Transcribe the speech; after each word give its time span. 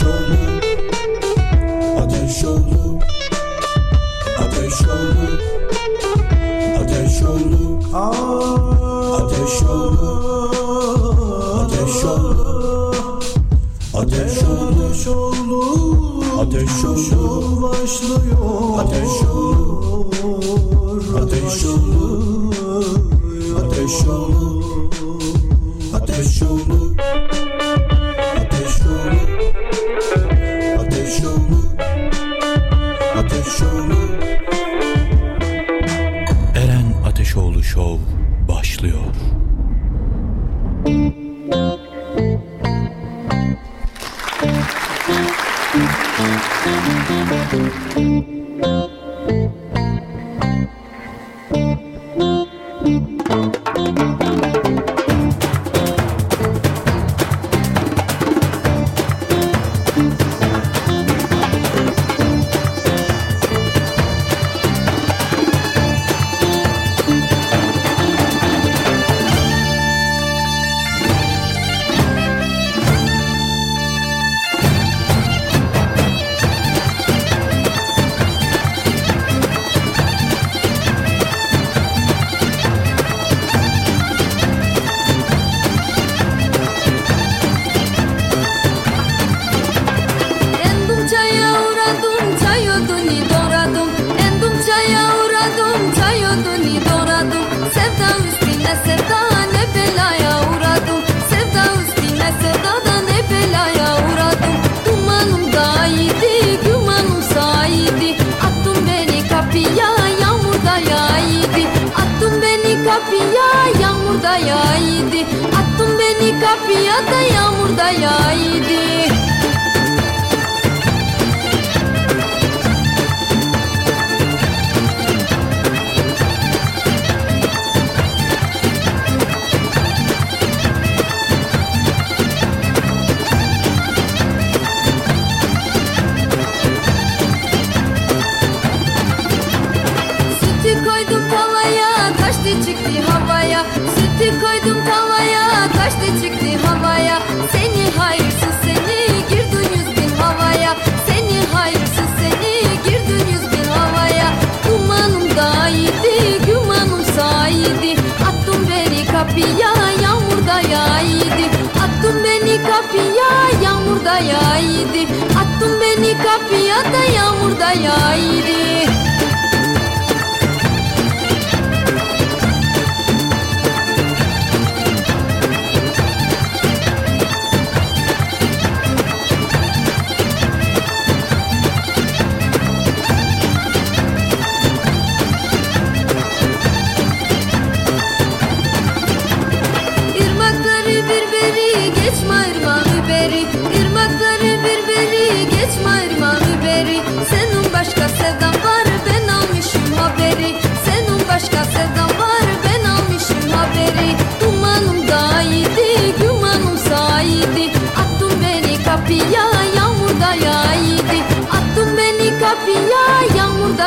show 0.00 0.28
me. 0.28 0.59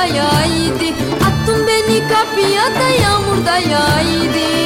yağdı 0.05 0.93
Attın 1.27 1.67
beni 1.67 1.99
kapıya 2.07 2.65
da 2.75 2.87
yağmurda 3.03 3.57
yağdı 3.57 4.62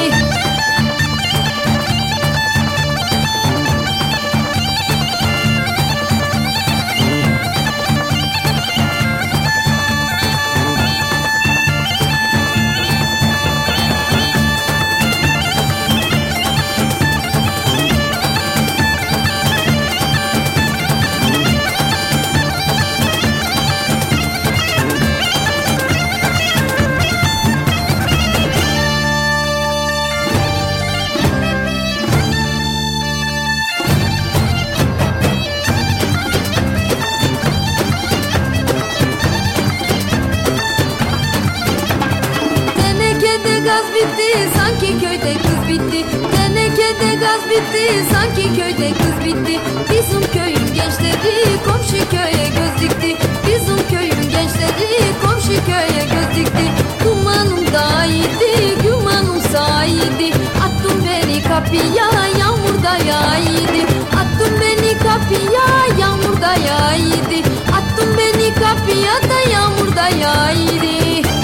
bitti 43.98 44.30
sanki 44.56 45.00
köyde 45.00 45.32
kız 45.42 45.68
bitti. 45.68 46.04
Tenekede 46.36 47.14
gaz 47.14 47.42
bitti 47.50 47.84
sanki 48.12 48.44
köyde 48.56 48.92
kız 48.92 49.24
bitti. 49.24 49.60
Bizim 49.90 50.32
köyün 50.32 50.74
gençleri 50.74 51.36
komşu 51.66 52.10
köye 52.10 52.46
göz 52.56 52.74
dikti. 52.82 53.16
Bizim 53.46 53.80
köyün 53.90 54.30
gençleri 54.30 55.02
komşu 55.22 55.56
köye 55.66 56.02
göz 56.12 56.36
dikti. 56.36 56.64
Dumanım 57.04 57.66
dağydı 57.74 58.82
gümanım 58.82 59.40
saydı 59.40 60.28
Attım 60.64 61.04
beni 61.06 61.42
kapıya 61.42 62.10
yağmurda 62.38 62.96
yağydı 62.96 63.82
Attım 64.20 64.54
beni 64.60 64.92
kapıya 64.98 65.68
yağmurda 66.00 66.52
yağydı 66.52 67.38
Attım 67.78 68.16
beni 68.18 68.54
kapıya 68.54 69.30
da 69.30 69.50
yağmurda 69.50 70.08
yağydı 70.08 71.37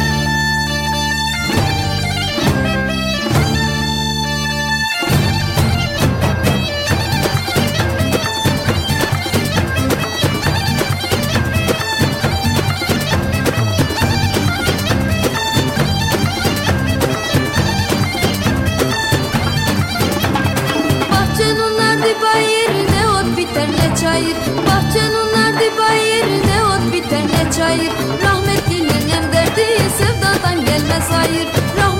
sayır 24.14 24.36
Bahçenin 24.66 25.26
nerede 25.34 25.78
bayırda 25.78 26.56
ot 26.68 26.92
biter 26.92 27.22
ne 27.22 27.52
çayır. 27.52 27.92
Rahmetli 28.22 28.88
nenem 28.88 29.32
derdi 29.32 29.66
sevdadan 29.98 30.64
gelmez 30.64 31.10
hayır. 31.10 31.48
Rahmetli 31.78 31.93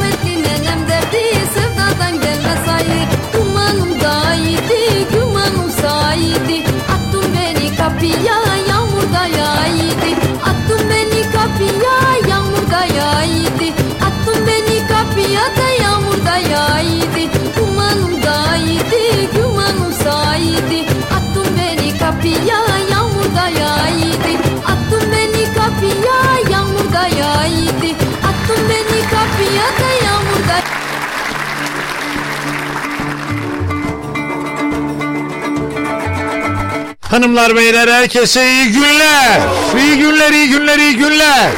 Hanımlar 37.15 37.57
beyler 37.57 37.89
herkese 37.89 38.51
iyi 38.51 38.73
günler. 38.73 39.41
İyi 39.79 39.99
günler, 39.99 40.33
iyi 40.33 40.49
günler, 40.49 40.79
iyi 40.79 40.97
günler. 40.97 41.51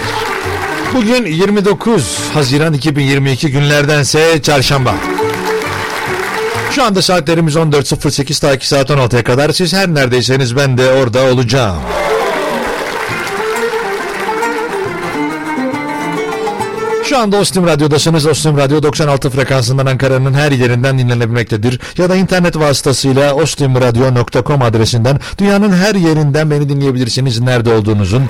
Bugün 0.94 1.26
29 1.26 2.18
Haziran 2.34 2.72
2022 2.72 3.50
günlerdense 3.50 4.42
çarşamba. 4.42 4.94
Şu 6.70 6.84
anda 6.84 7.02
saatlerimiz 7.02 7.56
14.08 7.56 8.40
ta 8.40 8.54
2 8.54 8.68
saat 8.68 8.90
16'ya 8.90 9.24
kadar. 9.24 9.50
Siz 9.50 9.72
her 9.72 9.88
neredeyseniz 9.88 10.56
ben 10.56 10.78
de 10.78 10.90
orada 10.90 11.22
olacağım. 11.22 11.82
Şu 17.16 17.22
anda 17.22 17.36
Ostim 17.36 17.66
Radyo'dasınız. 17.66 18.26
Ostim 18.26 18.56
Radyo 18.56 18.82
96 18.82 19.30
frekansından 19.30 19.86
Ankara'nın 19.86 20.34
her 20.34 20.52
yerinden 20.52 20.98
dinlenebilmektedir. 20.98 21.80
Ya 21.98 22.08
da 22.08 22.16
internet 22.16 22.58
vasıtasıyla 22.58 23.34
ostimradyo.com 23.34 24.62
adresinden 24.62 25.20
dünyanın 25.38 25.72
her 25.72 25.94
yerinden 25.94 26.50
beni 26.50 26.68
dinleyebilirsiniz. 26.68 27.40
Nerede 27.40 27.74
olduğunuzun, 27.74 28.22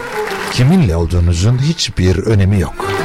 kiminle 0.53 0.97
olduğunuzun 0.97 1.59
hiçbir 1.59 2.17
önemi 2.17 2.61
yok. 2.61 2.96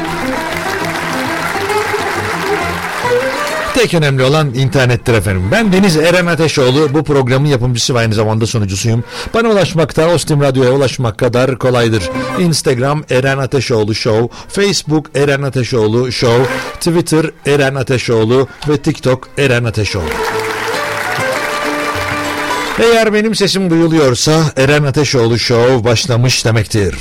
Tek 3.81 3.93
önemli 3.93 4.23
olan 4.23 4.53
internettir 4.53 5.13
efendim. 5.13 5.43
Ben 5.51 5.73
Deniz 5.73 5.97
Eren 5.97 6.25
Ateşoğlu. 6.25 6.93
Bu 6.93 7.03
programın 7.03 7.47
yapımcısı 7.47 7.95
ve 7.95 7.99
aynı 7.99 8.13
zamanda 8.13 8.47
sunucusuyum. 8.47 9.03
Bana 9.33 9.49
ulaşmakta 9.49 10.07
Ostim 10.07 10.41
Radyo'ya 10.41 10.71
ulaşmak 10.71 11.17
kadar 11.17 11.57
kolaydır. 11.57 12.03
Instagram 12.39 13.03
Eren 13.09 13.37
Ateşoğlu 13.37 13.95
Show, 13.95 14.37
Facebook 14.47 15.05
Eren 15.15 15.41
Ateşoğlu 15.41 16.11
Show, 16.11 16.45
Twitter 16.73 17.31
Eren 17.45 17.75
Ateşoğlu 17.75 18.47
ve 18.69 18.77
TikTok 18.77 19.27
Eren 19.37 19.63
Ateşoğlu. 19.63 20.09
Eğer 22.79 23.13
benim 23.13 23.35
sesim 23.35 23.69
duyuluyorsa 23.69 24.43
Eren 24.57 24.83
Ateşoğlu 24.83 25.39
Show 25.39 25.83
başlamış 25.83 26.45
demektir. 26.45 26.95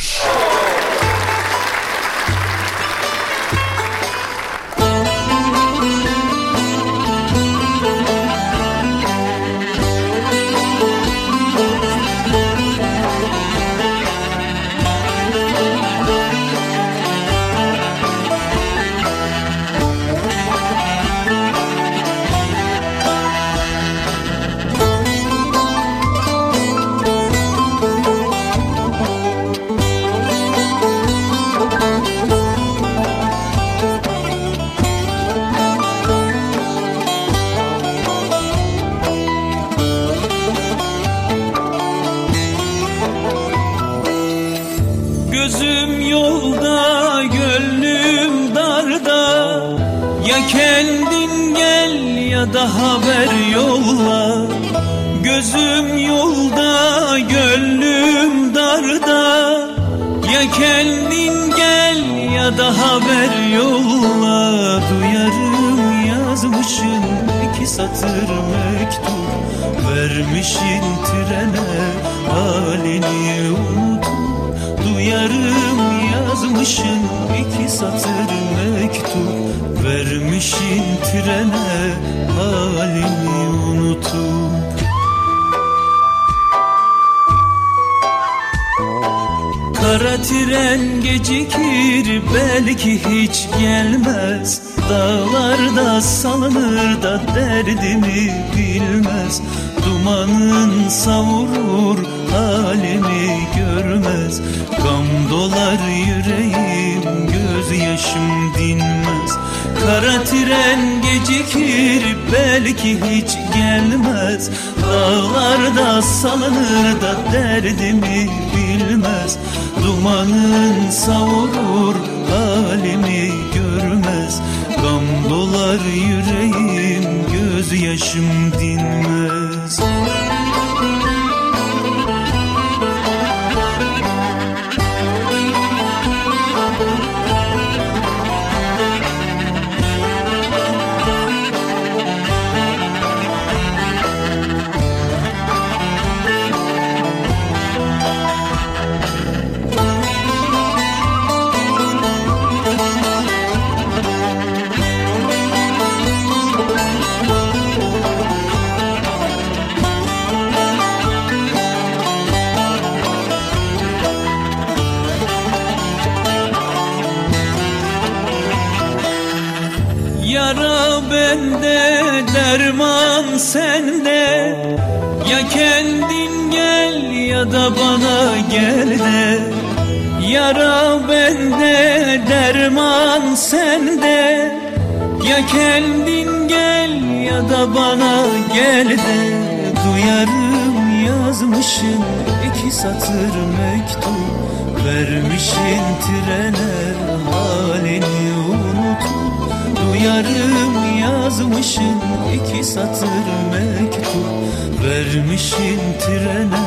Vermişin 205.60 205.80
trene 206.00 206.66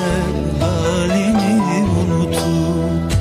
halini 0.59 1.85
unutup 1.99 3.13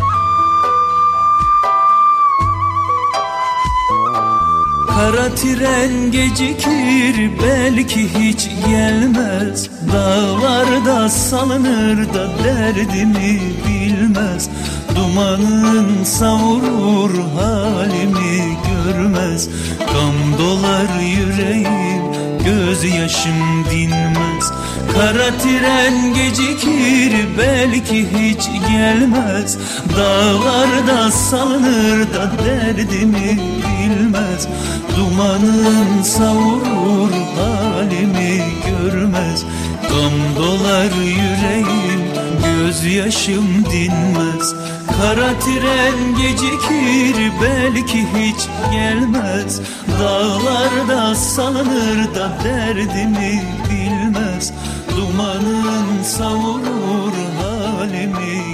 Kara 4.89 5.35
tren 5.35 6.11
gecikir 6.11 7.31
belki 7.43 8.09
hiç 8.19 8.49
gelmez. 8.69 9.71
Dağlarda 9.93 11.09
salınır 11.09 12.15
da 12.15 12.29
derdimi 12.45 13.41
bilmez. 13.67 14.49
Dumanın 14.97 16.05
savurur 16.05 17.11
halimi 17.39 18.57
görmez. 18.69 19.49
Gam 19.79 20.39
dolar 20.39 21.01
yüreğim 21.01 22.02
gözyaşım 22.45 23.65
dinmez. 23.71 24.53
Kara 24.95 25.39
tren 25.39 26.15
gecikir 26.15 27.27
belki 27.39 28.07
hiç 28.19 28.49
gelmez. 28.71 29.59
Dağlarda 29.97 31.11
salınır 31.11 32.01
da 32.15 32.33
derdimi 32.45 33.39
bilmez. 33.63 34.49
Dumanın 34.97 36.03
savurur 36.03 37.13
halimi 37.37 38.43
görmez. 38.67 39.45
Gam 39.83 40.37
dolar 40.37 40.91
yüreğim 41.05 42.03
gözyaşım 42.45 43.65
dinmez 43.73 44.62
Kara 45.03 45.39
tren 45.41 46.17
gecikir 46.17 47.33
belki 47.43 47.99
hiç 47.99 48.37
gelmez. 48.73 49.61
Dağlarda 50.01 51.15
salınır 51.15 52.15
da 52.15 52.33
derdimi 52.45 53.43
bilmez. 53.71 54.53
Dumanın 54.97 56.03
savurur 56.03 57.13
halimi 57.43 58.52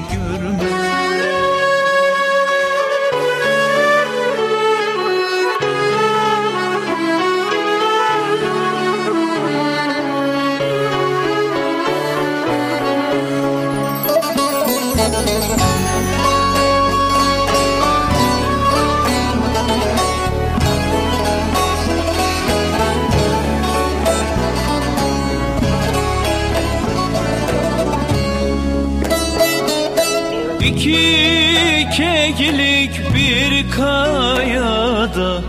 keklik 32.38 33.14
bir 33.14 33.70
kayada. 33.70 35.42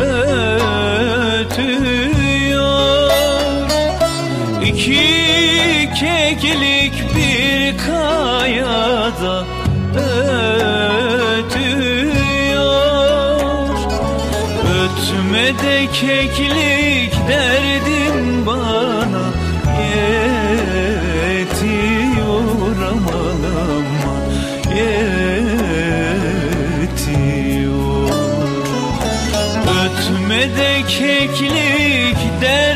Ötüyor 0.00 0.61
keklik 32.42 32.71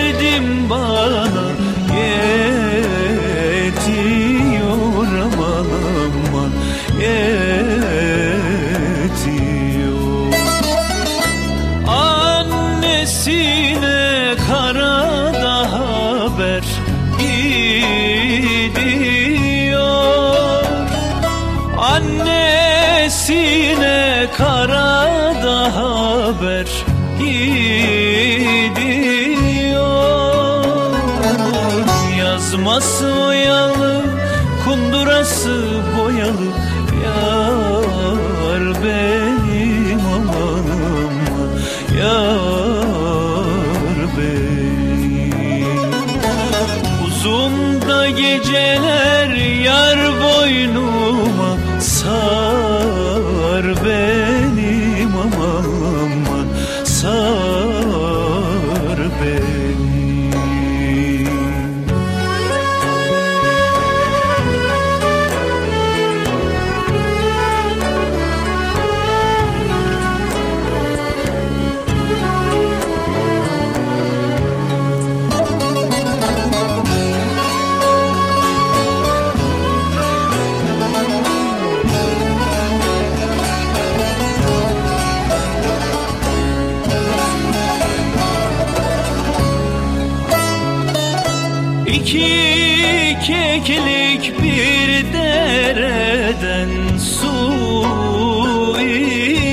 keklik 93.64 94.42
bir 94.42 95.12
dereden 95.12 96.68
su 96.98 97.56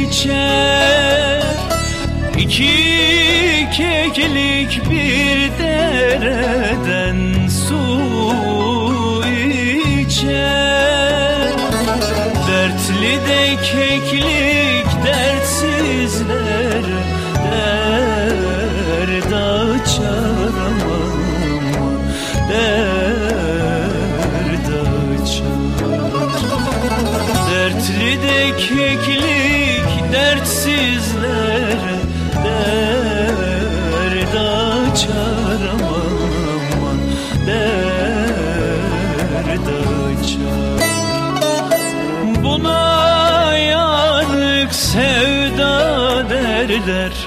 içer. 0.08 1.44
İki 2.38 2.74
keklik 3.78 4.33
that 46.86 47.23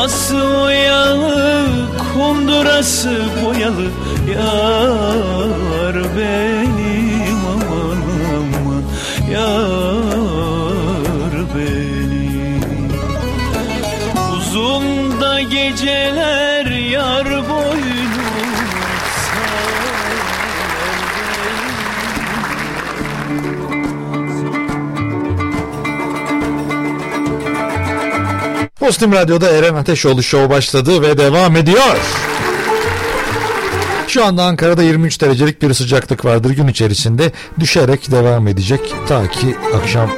Yazması 0.00 0.36
oyalı 0.36 1.66
kundurası 2.14 3.20
boyalı 3.44 3.90
yar 4.34 4.99
Postim 28.90 29.12
Radyo'da 29.12 29.50
Eren 29.50 29.74
Ateşoğlu 29.74 30.22
Show 30.22 30.50
başladı 30.50 31.02
ve 31.02 31.18
devam 31.18 31.56
ediyor. 31.56 31.96
Şu 34.08 34.24
anda 34.24 34.44
Ankara'da 34.44 34.82
23 34.82 35.20
derecelik 35.20 35.62
bir 35.62 35.74
sıcaklık 35.74 36.24
vardır 36.24 36.50
gün 36.50 36.68
içerisinde 36.68 37.32
düşerek 37.60 38.10
devam 38.10 38.48
edecek 38.48 38.80
ta 39.08 39.28
ki 39.28 39.56
akşam 39.74 40.10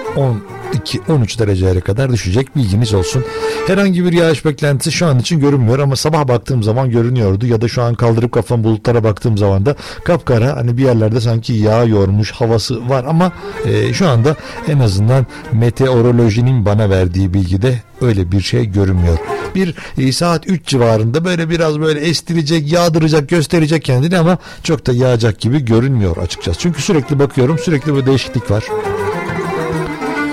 12-13 0.73 1.39
derecelere 1.39 1.81
kadar 1.81 2.13
düşecek 2.13 2.57
bilginiz 2.57 2.95
olsun. 2.95 3.25
Herhangi 3.67 4.05
bir 4.05 4.13
yağış 4.13 4.45
beklentisi 4.45 4.93
şu 4.93 5.07
an 5.07 5.19
için 5.19 5.41
görünmüyor 5.41 5.79
ama 5.79 5.97
sabah 5.97 6.29
baktığım 6.29 6.63
zaman 6.63 6.91
görünüyordu 6.91 7.47
ya 7.47 7.61
da 7.61 7.69
şu 7.69 7.83
an 7.83 7.95
kaldırıp 7.95 8.33
kafam 8.33 8.65
bulutlara 8.65 9.05
baktığım 9.05 9.39
zaman 9.39 9.67
da 9.67 9.77
kapkara 10.05 10.57
hani 10.57 10.79
bir 10.79 10.83
yerlerde 10.83 11.21
sanki 11.21 11.53
yağıyormuş 11.53 12.33
havası 12.33 12.89
var 12.89 13.05
ama 13.05 13.33
e, 13.65 13.93
şu 13.95 14.09
anda 14.09 14.37
en 14.69 14.79
azından 14.79 15.27
meteorolojinin 15.53 16.67
bana 16.67 16.91
verdiği 16.91 17.35
bilgide 17.35 17.83
öyle 18.01 18.33
bir 18.33 18.41
şey 18.41 18.67
görünmüyor. 18.67 19.19
Bir 19.55 19.75
e, 19.99 20.13
saat 20.13 20.47
3 20.47 20.67
civarında 20.67 21.25
böyle 21.25 21.51
biraz 21.51 21.81
böyle 21.81 22.01
estirecek, 22.01 22.73
yağdıracak, 22.73 23.29
gösterecek 23.29 23.85
kendini 23.85 24.19
ama 24.19 24.39
çok 24.63 24.87
da 24.87 24.93
yağacak 24.93 25.41
gibi 25.41 25.65
görünmüyor 25.65 26.17
açıkçası. 26.17 26.59
Çünkü 26.59 26.83
sürekli 26.83 27.19
bakıyorum 27.19 27.59
sürekli 27.59 27.97
bir 27.97 28.07
değişiklik 28.07 28.51
var. 28.51 28.65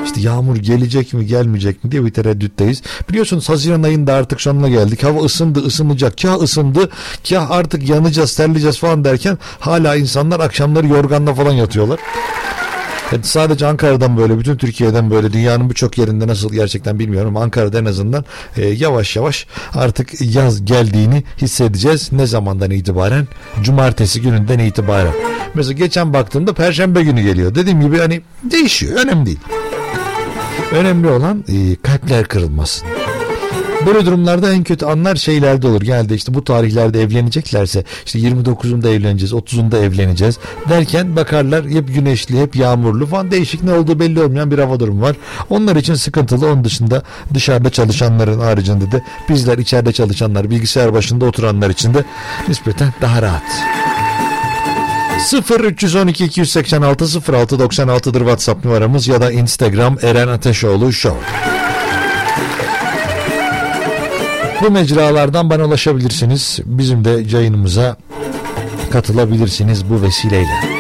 İşte 0.09 0.21
yağmur 0.21 0.55
gelecek 0.55 1.13
mi 1.13 1.25
gelmeyecek 1.25 1.83
mi 1.83 1.91
diye 1.91 2.05
bir 2.05 2.11
tereddütteyiz. 2.11 2.81
Biliyorsunuz 3.09 3.49
Haziran 3.49 3.83
ayında 3.83 4.13
artık 4.13 4.41
sonuna 4.41 4.69
geldik. 4.69 5.03
Hava 5.03 5.19
ısındı 5.23 5.59
ısınacak. 5.59 6.17
Kah 6.21 6.41
ısındı 6.41 6.89
kah 7.29 7.51
artık 7.51 7.89
yanacağız 7.89 8.35
terleyeceğiz 8.35 8.79
falan 8.79 9.03
derken 9.03 9.37
hala 9.59 9.95
insanlar 9.95 10.39
akşamları 10.39 10.87
yorganla 10.87 11.33
falan 11.33 11.51
yatıyorlar. 11.51 11.99
Yani 13.11 13.23
sadece 13.23 13.67
Ankara'dan 13.67 14.17
böyle 14.17 14.39
bütün 14.39 14.57
Türkiye'den 14.57 15.11
böyle 15.11 15.33
dünyanın 15.33 15.69
birçok 15.69 15.97
yerinde 15.97 16.27
nasıl 16.27 16.53
gerçekten 16.53 16.99
bilmiyorum. 16.99 17.37
Ankara'da 17.37 17.79
en 17.79 17.85
azından 17.85 18.25
e, 18.57 18.67
yavaş 18.67 19.15
yavaş 19.15 19.47
artık 19.75 20.21
yaz 20.21 20.65
geldiğini 20.65 21.23
hissedeceğiz. 21.41 22.11
Ne 22.11 22.25
zamandan 22.27 22.71
itibaren? 22.71 23.27
Cumartesi 23.63 24.21
gününden 24.21 24.59
itibaren. 24.59 25.13
Mesela 25.53 25.73
geçen 25.73 26.13
baktığımda 26.13 26.53
Perşembe 26.53 27.03
günü 27.03 27.21
geliyor. 27.21 27.55
Dediğim 27.55 27.81
gibi 27.81 27.97
hani 27.99 28.21
değişiyor. 28.43 28.99
Önemli 29.05 29.25
değil. 29.25 29.39
Önemli 30.71 31.07
olan 31.07 31.43
e, 31.47 31.75
kalpler 31.75 32.25
kırılmasın. 32.25 32.87
Böyle 33.85 34.05
durumlarda 34.05 34.53
en 34.53 34.63
kötü 34.63 34.85
anlar 34.85 35.15
şeylerde 35.15 35.67
olur. 35.67 35.81
Genelde 35.81 36.15
işte 36.15 36.33
bu 36.33 36.43
tarihlerde 36.43 37.01
evleneceklerse 37.01 37.83
işte 38.05 38.19
29'unda 38.19 38.89
evleneceğiz, 38.89 39.33
30'unda 39.33 39.77
evleneceğiz 39.77 40.39
derken 40.69 41.15
bakarlar 41.15 41.65
hep 41.65 41.93
güneşli, 41.93 42.41
hep 42.41 42.55
yağmurlu 42.55 43.05
falan 43.05 43.31
değişik 43.31 43.63
ne 43.63 43.73
olduğu 43.73 43.99
belli 43.99 44.21
olmayan 44.21 44.51
bir 44.51 44.59
hava 44.59 44.79
durumu 44.79 45.01
var. 45.01 45.15
Onlar 45.49 45.75
için 45.75 45.93
sıkıntılı. 45.93 46.47
Onun 46.47 46.63
dışında 46.63 47.03
dışarıda 47.33 47.69
çalışanların 47.69 48.39
haricinde 48.39 48.91
de 48.91 49.03
bizler 49.29 49.57
içeride 49.57 49.91
çalışanlar, 49.91 50.49
bilgisayar 50.49 50.93
başında 50.93 51.25
oturanlar 51.25 51.69
için 51.69 51.93
de 51.93 52.03
nispeten 52.47 52.93
daha 53.01 53.21
rahat. 53.21 53.43
0 55.19 55.59
312 55.59 56.25
286 56.25 57.05
06 57.33 57.55
96'dır 57.55 58.19
WhatsApp 58.19 58.65
numaramız 58.65 59.07
ya 59.07 59.21
da 59.21 59.31
Instagram 59.31 59.97
Eren 60.01 60.27
Ateşoğlu 60.27 60.93
Show. 60.93 61.19
Bu 64.61 64.71
mecralardan 64.71 65.49
bana 65.49 65.65
ulaşabilirsiniz. 65.65 66.59
Bizim 66.65 67.05
de 67.05 67.37
yayınımıza 67.37 67.97
katılabilirsiniz 68.91 69.89
bu 69.89 70.01
vesileyle. 70.01 70.79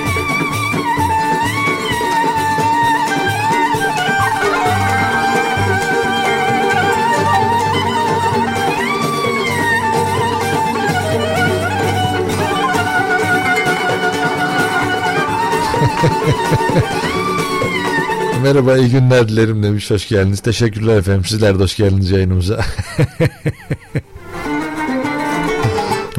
Merhaba 18.43 18.77
iyi 18.77 18.89
günler 18.89 19.29
dilerim 19.29 19.63
demiş 19.63 19.91
hoş 19.91 20.07
geldiniz. 20.07 20.39
Teşekkürler 20.39 20.97
efendim 20.97 21.25
sizler 21.25 21.59
de 21.59 21.63
hoş 21.63 21.77
geldiniz 21.77 22.11
yayınımıza. 22.11 22.59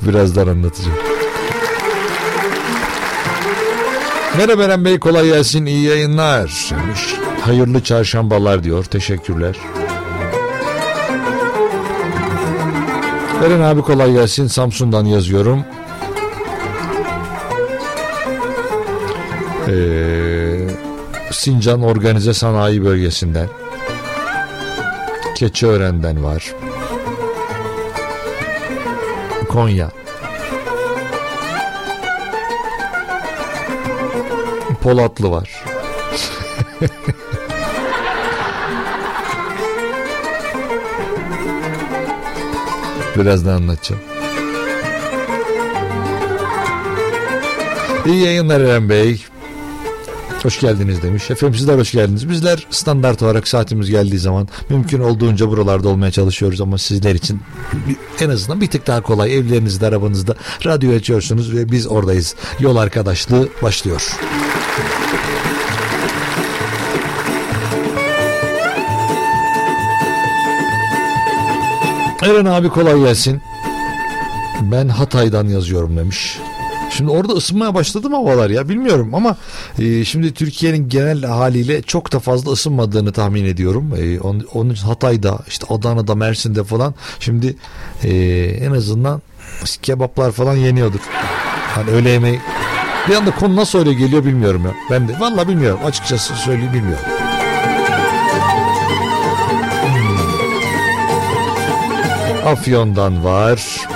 Birazdan 0.02 0.46
anlatacağım. 0.46 0.98
Merhaba 4.38 4.64
Eren 4.64 4.84
Bey 4.84 4.98
kolay 4.98 5.26
gelsin 5.26 5.66
iyi 5.66 5.84
yayınlar 5.84 6.70
demiş. 6.70 7.00
Hayırlı 7.40 7.84
çarşambalar 7.84 8.64
diyor 8.64 8.84
teşekkürler. 8.84 9.56
Eren 13.44 13.60
abi 13.60 13.82
kolay 13.82 14.12
gelsin 14.12 14.46
Samsun'dan 14.46 15.04
yazıyorum. 15.04 15.64
Eee 19.70 20.66
Sincan 21.30 21.82
Organize 21.82 22.34
Sanayi 22.34 22.84
Bölgesi'nden 22.84 23.48
Keçiören'den 25.36 26.24
var 26.24 26.54
Konya 29.48 29.90
Polatlı 34.82 35.30
var 35.30 35.64
Birazdan 43.16 43.52
anlatacağım. 43.52 44.02
İyi 48.06 48.24
yayınlar 48.24 48.60
Eren 48.60 48.88
Bey. 48.88 49.24
Hoş 50.42 50.60
geldiniz 50.60 51.02
demiş. 51.02 51.30
Efendim 51.30 51.58
sizler 51.58 51.78
hoş 51.78 51.92
geldiniz. 51.92 52.28
Bizler 52.28 52.66
standart 52.70 53.22
olarak 53.22 53.48
saatimiz 53.48 53.90
geldiği 53.90 54.18
zaman 54.18 54.48
mümkün 54.68 55.00
olduğunca 55.00 55.48
buralarda 55.48 55.88
olmaya 55.88 56.10
çalışıyoruz 56.10 56.60
ama 56.60 56.78
sizler 56.78 57.14
için 57.14 57.40
en 58.20 58.30
azından 58.30 58.60
bir 58.60 58.66
tık 58.66 58.86
daha 58.86 59.00
kolay. 59.00 59.36
Evlerinizde, 59.36 59.86
arabanızda 59.86 60.34
radyo 60.66 60.94
açıyorsunuz 60.94 61.56
ve 61.56 61.72
biz 61.72 61.86
oradayız. 61.86 62.34
Yol 62.60 62.76
arkadaşlığı 62.76 63.48
başlıyor. 63.62 64.16
Eren 72.22 72.44
abi 72.44 72.68
kolay 72.68 73.00
gelsin. 73.00 73.42
Ben 74.60 74.88
Hatay'dan 74.88 75.48
yazıyorum 75.48 75.96
demiş. 75.96 76.38
Şimdi 76.90 77.10
orada 77.10 77.32
ısınmaya 77.32 77.74
başladı 77.74 78.10
mı 78.10 78.16
havalar 78.16 78.50
ya 78.50 78.68
bilmiyorum 78.68 79.14
ama 79.14 79.36
e, 79.78 80.04
şimdi 80.04 80.34
Türkiye'nin 80.34 80.88
genel 80.88 81.22
haliyle 81.22 81.82
çok 81.82 82.12
da 82.12 82.18
fazla 82.18 82.52
ısınmadığını 82.52 83.12
tahmin 83.12 83.44
ediyorum. 83.44 83.94
E, 83.98 84.20
onun, 84.20 84.46
onun 84.54 84.74
Hatay'da 84.74 85.38
işte 85.48 85.66
Adana'da 85.70 86.14
Mersin'de 86.14 86.64
falan 86.64 86.94
şimdi 87.20 87.56
e, 88.04 88.10
en 88.60 88.72
azından 88.72 89.22
kebaplar 89.82 90.32
falan 90.32 90.56
yeniyordur. 90.56 91.00
Hani 91.74 91.90
öğle 91.90 92.10
yemeği 92.10 92.40
Bir 93.08 93.14
anda 93.14 93.30
konu 93.30 93.56
nasıl 93.56 93.78
öyle 93.78 93.92
geliyor 93.92 94.24
bilmiyorum 94.24 94.62
ya. 94.64 94.74
Ben 94.90 95.08
de 95.08 95.20
vallahi 95.20 95.48
bilmiyorum. 95.48 95.80
Açıkçası 95.84 96.34
söyleyeyim 96.34 96.72
bilmiyorum. 96.72 97.04
Hmm. 102.42 102.48
Afyon'dan 102.48 103.24
var. 103.24 103.86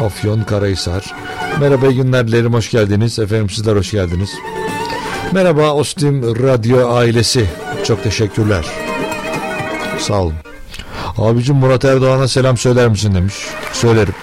Afyon 0.00 0.42
Karahisar. 0.42 1.14
Merhaba 1.60 1.86
iyi 1.86 1.96
günler 1.96 2.28
dilerim 2.28 2.54
hoş 2.54 2.70
geldiniz. 2.70 3.18
Efendim 3.18 3.50
sizler 3.50 3.76
hoş 3.76 3.90
geldiniz. 3.90 4.30
Merhaba 5.32 5.74
Ostim 5.74 6.42
Radyo 6.42 6.88
ailesi. 6.94 7.46
Çok 7.86 8.02
teşekkürler. 8.02 8.64
Sağ 9.98 10.22
olun. 10.22 10.34
Abicim 11.18 11.56
Murat 11.56 11.84
Erdoğan'a 11.84 12.28
selam 12.28 12.56
söyler 12.56 12.88
misin 12.88 13.14
demiş. 13.14 13.34
Söylerim. 13.72 14.14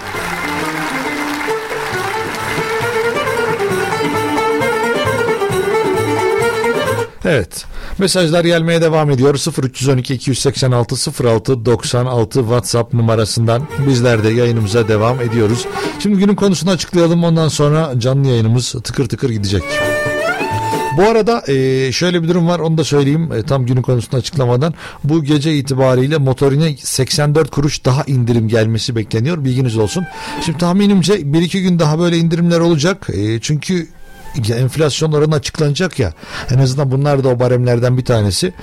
Evet. 7.25 7.65
Mesajlar 7.99 8.45
gelmeye 8.45 8.81
devam 8.81 9.11
ediyor. 9.11 9.35
0312 9.63 10.13
286 10.13 11.25
06 11.27 11.65
96 11.65 12.39
WhatsApp 12.39 12.93
numarasından 12.93 13.67
bizler 13.87 14.23
de 14.23 14.29
yayınımıza 14.29 14.87
devam 14.87 15.21
ediyoruz. 15.21 15.65
Şimdi 15.99 16.17
günün 16.19 16.35
konusunu 16.35 16.71
açıklayalım. 16.71 17.23
Ondan 17.23 17.47
sonra 17.47 17.99
canlı 17.99 18.27
yayınımız 18.27 18.71
tıkır 18.83 19.09
tıkır 19.09 19.29
gidecek. 19.29 19.63
Bu 20.97 21.03
arada 21.03 21.43
e, 21.47 21.91
şöyle 21.91 22.23
bir 22.23 22.27
durum 22.27 22.47
var 22.47 22.59
onu 22.59 22.77
da 22.77 22.83
söyleyeyim 22.83 23.31
e, 23.33 23.43
tam 23.43 23.65
günün 23.65 23.81
konusunu 23.81 24.19
açıklamadan. 24.19 24.73
Bu 25.03 25.23
gece 25.23 25.53
itibariyle 25.53 26.17
motorine 26.17 26.77
84 26.77 27.51
kuruş 27.51 27.85
daha 27.85 28.03
indirim 28.03 28.47
gelmesi 28.47 28.95
bekleniyor 28.95 29.43
bilginiz 29.43 29.77
olsun. 29.77 30.05
Şimdi 30.45 30.57
tahminimce 30.57 31.13
1-2 31.13 31.59
gün 31.59 31.79
daha 31.79 31.99
böyle 31.99 32.17
indirimler 32.17 32.59
olacak. 32.59 33.07
E, 33.13 33.39
çünkü 33.39 33.87
ya 34.49 34.55
enflasyon 34.57 35.11
oranı 35.11 35.35
açıklanacak 35.35 35.99
ya. 35.99 36.13
En 36.55 36.59
azından 36.59 36.91
bunlar 36.91 37.23
da 37.23 37.29
o 37.29 37.39
baremlerden 37.39 37.97
bir 37.97 38.05
tanesi. 38.05 38.53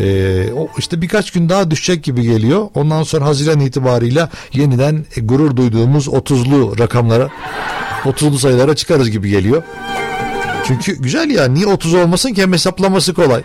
Ee, 0.00 0.52
o 0.56 0.68
işte 0.78 1.02
birkaç 1.02 1.30
gün 1.30 1.48
daha 1.48 1.70
düşecek 1.70 2.04
gibi 2.04 2.22
geliyor. 2.22 2.68
Ondan 2.74 3.02
sonra 3.02 3.24
Haziran 3.24 3.60
itibarıyla 3.60 4.30
yeniden 4.52 5.04
e, 5.16 5.20
gurur 5.20 5.56
duyduğumuz 5.56 6.06
30'lu 6.06 6.78
rakamlara 6.78 7.28
30'lu 8.04 8.38
sayılara 8.38 8.76
çıkarız 8.76 9.10
gibi 9.10 9.30
geliyor. 9.30 9.62
Çünkü 10.66 11.02
güzel 11.02 11.30
ya 11.30 11.48
niye 11.48 11.66
30 11.66 11.94
olmasın 11.94 12.34
ki? 12.34 12.42
Hem 12.42 12.52
hesaplaması 12.52 13.14
kolay. 13.14 13.42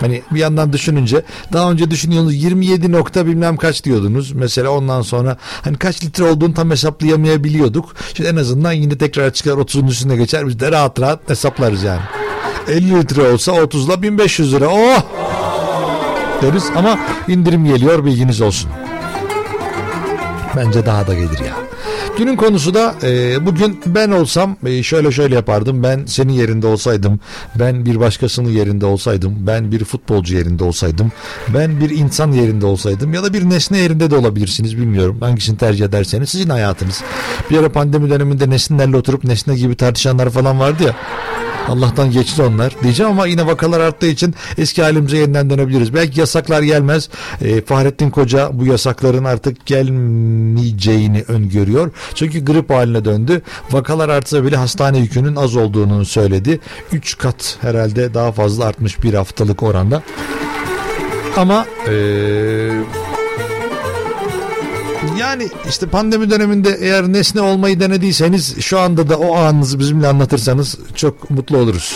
Hani 0.00 0.22
bir 0.30 0.40
yandan 0.40 0.72
düşününce 0.72 1.22
daha 1.52 1.70
önce 1.70 1.90
düşünüyorsunuz 1.90 2.34
27 2.34 2.92
nokta 2.92 3.26
bilmem 3.26 3.56
kaç 3.56 3.84
diyordunuz. 3.84 4.32
Mesela 4.32 4.70
ondan 4.70 5.02
sonra 5.02 5.36
hani 5.64 5.76
kaç 5.76 6.04
litre 6.04 6.24
olduğunu 6.24 6.54
tam 6.54 6.70
hesaplayamayabiliyorduk. 6.70 7.94
Şimdi 8.14 8.28
en 8.28 8.36
azından 8.36 8.72
yine 8.72 8.98
tekrar 8.98 9.32
çıkar 9.32 9.52
30'un 9.52 9.86
üstüne 9.86 10.16
geçer 10.16 10.48
biz 10.48 10.60
de 10.60 10.72
rahat 10.72 11.00
rahat 11.00 11.30
hesaplarız 11.30 11.82
yani. 11.82 12.00
50 12.68 13.00
litre 13.00 13.32
olsa 13.32 13.52
30'la 13.52 14.02
1500 14.02 14.52
lira 14.52 14.68
oh 14.68 15.02
deriz 16.42 16.64
ama 16.76 16.98
indirim 17.28 17.64
geliyor 17.64 18.04
bilginiz 18.04 18.40
olsun. 18.40 18.70
Bence 20.56 20.86
daha 20.86 21.06
da 21.06 21.14
gelir 21.14 21.38
ya. 21.38 21.65
Günün 22.18 22.36
konusu 22.36 22.74
da 22.74 22.94
e, 23.02 23.46
bugün 23.46 23.80
ben 23.86 24.10
olsam 24.10 24.56
e, 24.66 24.82
şöyle 24.82 25.12
şöyle 25.12 25.34
yapardım. 25.34 25.82
Ben 25.82 26.04
senin 26.06 26.32
yerinde 26.32 26.66
olsaydım, 26.66 27.20
ben 27.54 27.86
bir 27.86 28.00
başkasının 28.00 28.48
yerinde 28.48 28.86
olsaydım, 28.86 29.34
ben 29.38 29.72
bir 29.72 29.84
futbolcu 29.84 30.36
yerinde 30.36 30.64
olsaydım, 30.64 31.12
ben 31.54 31.80
bir 31.80 31.90
insan 31.90 32.32
yerinde 32.32 32.66
olsaydım 32.66 33.14
ya 33.14 33.24
da 33.24 33.32
bir 33.32 33.50
nesne 33.50 33.78
yerinde 33.78 34.10
de 34.10 34.16
olabilirsiniz 34.16 34.78
bilmiyorum. 34.78 35.16
Hangisini 35.20 35.58
tercih 35.58 35.84
ederseniz 35.84 36.30
sizin 36.30 36.50
hayatınız. 36.50 37.02
Bir 37.50 37.58
ara 37.58 37.72
pandemi 37.72 38.10
döneminde 38.10 38.50
nesnelerle 38.50 38.96
oturup 38.96 39.24
nesne 39.24 39.56
gibi 39.56 39.76
tartışanlar 39.76 40.30
falan 40.30 40.60
vardı 40.60 40.82
ya. 40.82 40.96
Allah'tan 41.68 42.10
geçti 42.10 42.42
onlar 42.42 42.72
diyeceğim 42.82 43.12
ama 43.12 43.26
yine 43.26 43.46
vakalar 43.46 43.80
arttığı 43.80 44.06
için 44.06 44.34
eski 44.58 44.82
halimize 44.82 45.16
yeniden 45.16 45.50
dönebiliriz. 45.50 45.94
Belki 45.94 46.20
yasaklar 46.20 46.62
gelmez. 46.62 47.08
E, 47.42 47.60
Fahrettin 47.60 48.10
Koca 48.10 48.50
bu 48.52 48.66
yasakların 48.66 49.24
artık 49.24 49.66
gelmeyeceğini 49.66 51.24
öngörüyor. 51.28 51.90
Çünkü 52.14 52.44
grip 52.44 52.70
haline 52.70 53.04
döndü. 53.04 53.42
Vakalar 53.70 54.08
artsa 54.08 54.44
bile 54.44 54.56
hastane 54.56 54.98
yükünün 54.98 55.36
az 55.36 55.56
olduğunu 55.56 56.04
söyledi. 56.04 56.60
3 56.92 57.18
kat 57.18 57.58
herhalde 57.60 58.14
daha 58.14 58.32
fazla 58.32 58.64
artmış 58.64 59.02
bir 59.02 59.14
haftalık 59.14 59.62
oranda. 59.62 60.02
Ama 61.36 61.66
eee 61.88 62.72
yani 65.18 65.48
işte 65.68 65.86
pandemi 65.86 66.30
döneminde 66.30 66.78
eğer 66.80 67.12
nesne 67.12 67.40
olmayı 67.40 67.80
denediyseniz 67.80 68.60
şu 68.60 68.78
anda 68.78 69.08
da 69.08 69.18
o 69.18 69.36
anınızı 69.36 69.78
bizimle 69.78 70.06
anlatırsanız 70.08 70.78
çok 70.94 71.30
mutlu 71.30 71.58
oluruz. 71.58 71.94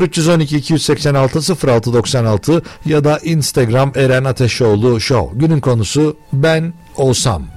0312 0.00 0.56
286 0.56 1.66
0696 1.66 2.62
ya 2.86 3.04
da 3.04 3.18
Instagram 3.18 3.92
Eren 3.96 4.24
Ateşoğlu 4.24 5.00
Show. 5.00 5.38
Günün 5.38 5.60
konusu 5.60 6.16
ben 6.32 6.72
olsam. 6.96 7.55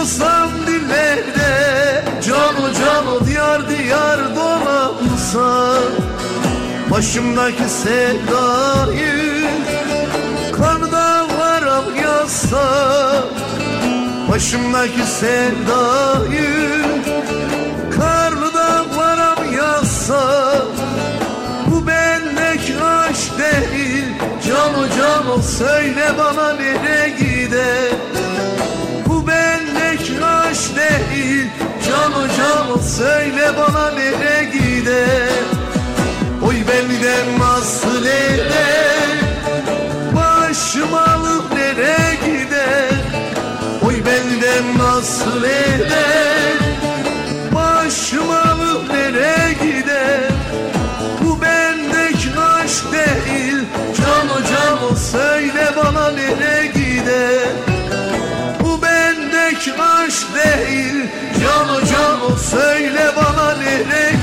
Olsam 0.00 0.50
dillerde 0.66 2.04
Cano 2.26 2.72
cano 2.72 3.26
diyar 3.26 3.68
diyar 3.68 4.36
dolansa 4.36 5.78
Başımdaki 6.90 7.68
sevdayı 7.68 9.48
Karda 10.56 11.26
varam 11.38 11.84
yazsa 12.02 12.64
Başımdaki 14.32 15.02
sevdayı 15.20 16.82
Karda 17.96 18.84
varam 18.96 19.52
yazsa 19.52 20.54
Bu 21.66 21.86
bendeki 21.86 22.84
aşk 22.84 23.38
değil 23.38 24.06
Cano 24.46 24.88
cano 24.96 25.42
söyle 25.42 26.12
bana 26.18 26.52
nereye 26.52 27.08
gider 27.08 28.27
aşk 30.50 30.76
değil 30.76 31.46
Cano 31.86 32.26
cano 32.36 32.78
söyle 32.78 33.52
bana 33.56 33.90
nereye 33.90 34.44
gider? 34.44 35.28
Oy 36.46 36.54
benden 36.54 37.38
nasıl 37.38 38.04
eder 38.04 39.18
Başım 40.16 40.94
alıp 40.94 41.52
nereye 41.52 42.07
söyle 62.50 63.12
bana 63.16 63.54
nereye 63.54 64.17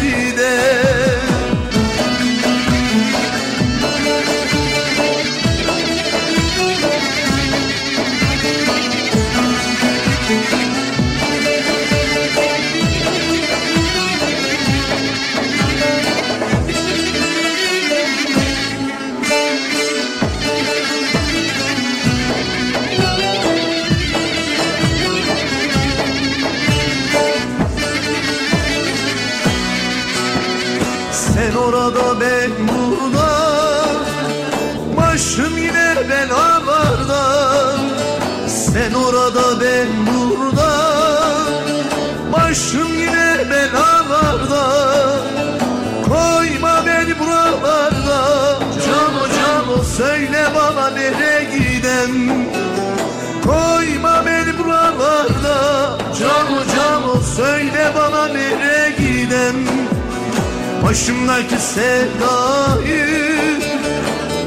Başımdaki 60.95 61.55
sevdayı 61.59 63.07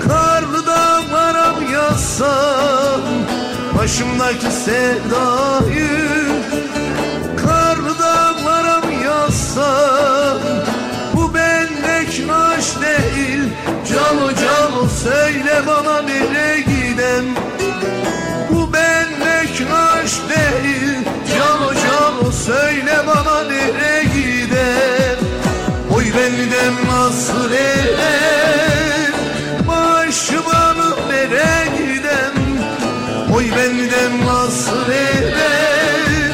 Karlı 0.08 0.66
dağlara 0.66 1.52
mı 1.52 1.72
yazsam? 1.72 3.00
Başımdaki 3.78 4.50
sevdayı 4.64 5.88
Karlı 7.37 7.98
dağlara 7.98 8.80
mı 8.80 8.92
yazsam? 9.04 10.38
Bu 11.14 11.34
bendeki 11.34 12.32
aşk 12.32 12.82
değil 12.82 13.44
Cano 13.88 14.28
cano 14.34 14.88
söyle 15.04 15.62
bana 15.66 16.02
nereye 16.02 16.61
gidem? 16.61 17.24
Bu 18.50 18.72
bendeki 18.72 19.66
aşk 19.74 20.20
değil 20.28 20.98
Cano 21.34 21.74
cano 21.74 22.32
söyle 22.32 22.96
bana 23.06 23.42
nereye 23.42 23.77
nasıl 27.09 27.53
eder 27.53 29.12
Başım 29.68 30.47
alıp 30.47 30.99
nereye 31.11 31.66
gidem 31.79 32.35
Oy 33.35 33.44
benden 33.44 34.27
nasıl 34.27 34.90
eder 34.90 36.33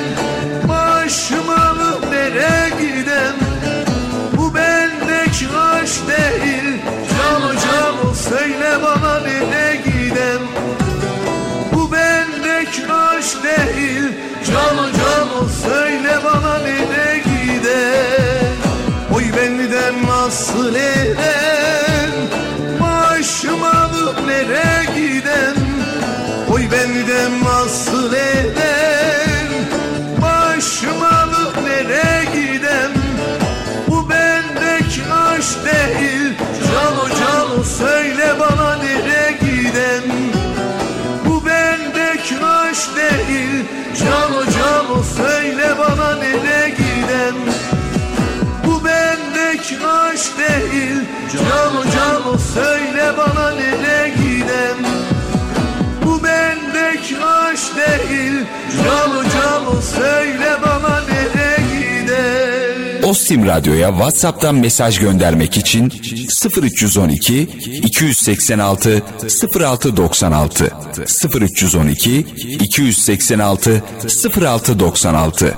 Başım 0.68 1.48
alıp 1.48 2.10
nereye 2.10 2.70
gidem 2.80 3.34
Bu 4.36 4.54
bendeki 4.54 5.46
aşk 5.58 6.08
değil 6.08 6.78
Cano 7.10 7.52
cano 7.52 8.14
söyle 8.14 8.78
bana 8.82 9.20
nereye 9.20 9.76
gidem? 9.76 10.42
Bu 11.72 11.92
bendeki 11.92 12.92
aşk 12.92 13.42
değil 13.42 14.12
Cano 14.46 14.86
cano 14.92 15.48
söyle 15.62 16.18
bana 16.24 16.58
eden 20.72 22.10
Başım 22.80 23.62
alıp 23.62 24.26
nereye 24.26 24.84
giden? 24.96 25.54
Oy 26.52 26.62
benden 26.72 27.44
nasıl 27.44 28.12
eden 28.12 29.46
Başım 30.22 31.02
alıp 31.02 31.56
nereye 31.64 32.24
giden? 32.24 32.90
Bu 33.88 34.10
bendeki 34.10 35.02
aşk 35.12 35.64
değil 35.64 36.32
Cano 36.64 37.08
cano 37.08 37.64
söyle 37.64 38.34
bana 38.40 38.76
nereye 38.76 39.32
giden? 39.40 40.02
Bu 41.26 41.46
bendeki 41.46 42.44
aşk 42.44 42.96
değil 42.96 43.64
Cano 43.98 44.44
cano 44.44 45.02
söyle 45.16 45.68
bana 45.78 46.13
bendeki 49.74 49.86
aşk 49.86 50.38
değil. 50.38 50.96
Cano 51.32 51.82
cano 51.84 52.38
söyle 52.54 53.12
bana 53.18 53.50
nereye 53.50 54.08
giden. 54.08 54.76
Bu 56.04 56.22
bendeki 56.24 57.18
aşk 57.18 57.76
değil. 57.76 58.32
Cano 58.84 59.22
cano 59.22 59.82
söyle 59.82 60.50
bana 60.62 61.00
nereye 61.00 61.56
giden. 61.58 63.02
Ostim 63.08 63.46
Radyo'ya 63.46 63.88
WhatsApp'tan 63.88 64.54
mesaj 64.54 64.98
göndermek 64.98 65.56
için 65.56 65.92
0312 66.62 67.42
286 67.82 69.02
0696 69.54 70.70
0312 71.40 72.18
286 72.60 73.82
0696 74.36 75.54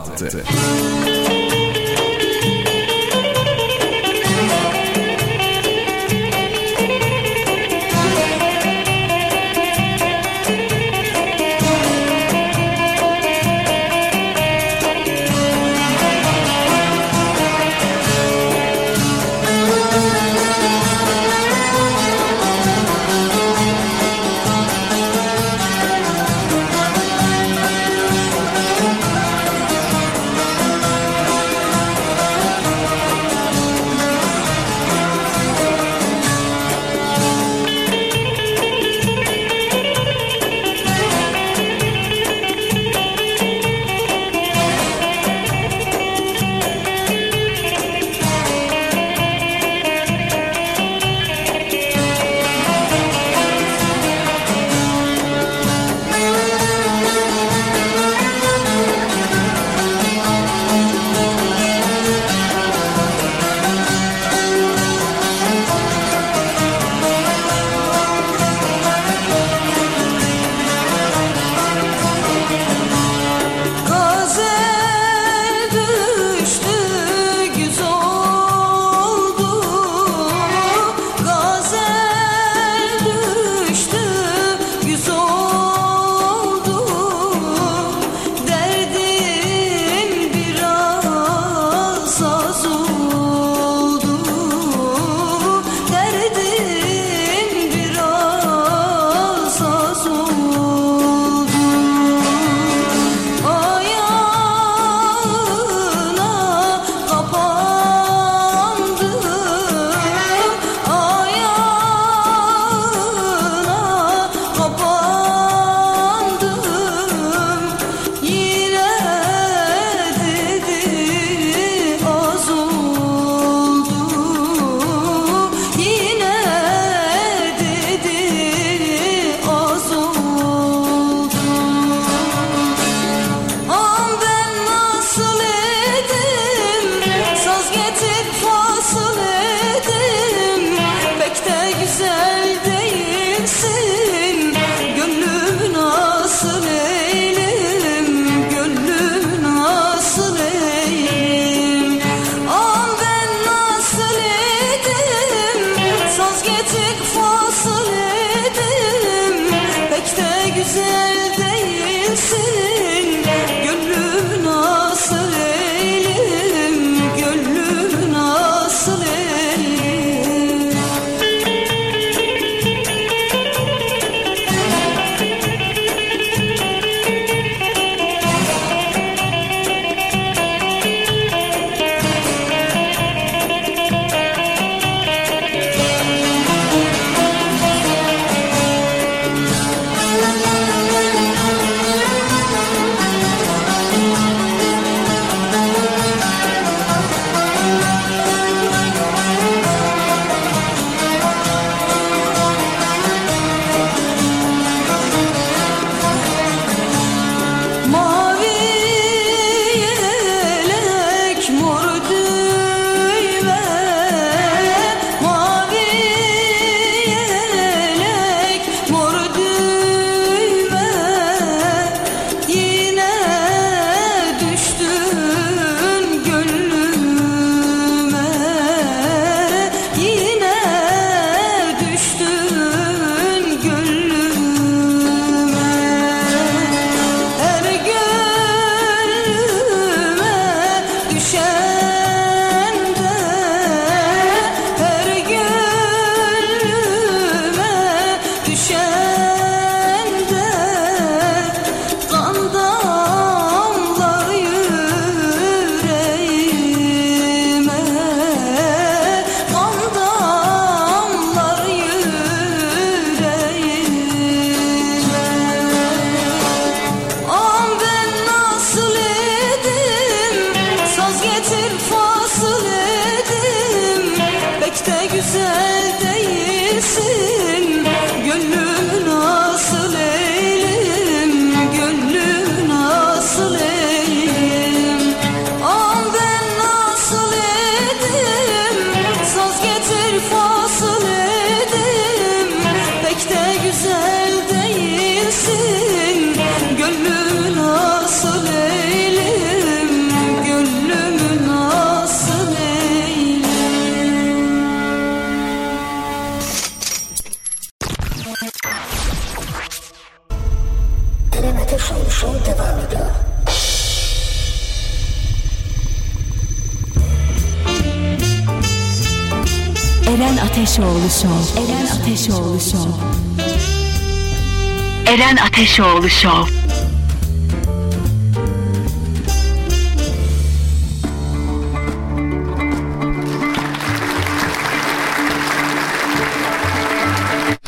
Ateşoğlu 325.76 326.08
Show. 326.08 326.54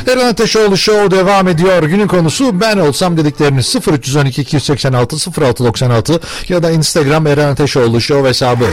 Eren 0.07 0.27
Ateşoğlu 0.27 0.77
Show 0.77 1.11
devam 1.11 1.49
ediyor. 1.49 1.83
Günün 1.83 2.07
konusu 2.07 2.61
ben 2.61 2.79
olsam 2.79 3.17
dedikleriniz 3.17 3.77
0312 3.93 4.43
286 4.43 5.17
0696 5.41 6.21
ya 6.49 6.63
da 6.63 6.71
Instagram 6.71 7.27
Eren 7.27 7.49
Ateşoğlu 7.49 8.01
Show 8.01 8.29
hesabı. 8.29 8.67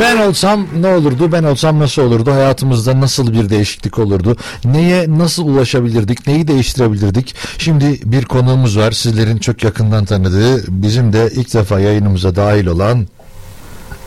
Ben 0.00 0.16
olsam 0.16 0.66
ne 0.80 0.86
olurdu? 0.86 1.32
Ben 1.32 1.42
olsam 1.42 1.78
nasıl 1.78 2.02
olurdu? 2.02 2.32
Hayatımızda 2.32 3.00
nasıl 3.00 3.32
bir 3.32 3.50
değişiklik 3.50 3.98
olurdu? 3.98 4.36
Neye 4.64 5.18
nasıl 5.18 5.46
ulaşabilirdik? 5.48 6.26
Neyi 6.26 6.48
değiştirebilirdik? 6.48 7.34
Şimdi 7.58 8.00
bir 8.04 8.24
konuğumuz 8.24 8.78
var. 8.78 8.92
Sizlerin 8.92 9.38
çok 9.38 9.64
yakından 9.64 10.04
tanıdığı, 10.04 10.64
bizim 10.68 11.12
de 11.12 11.30
ilk 11.34 11.54
defa 11.54 11.80
yayınımıza 11.80 12.36
dahil 12.36 12.66
olan 12.66 13.06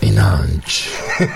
İnanç. 0.02 0.90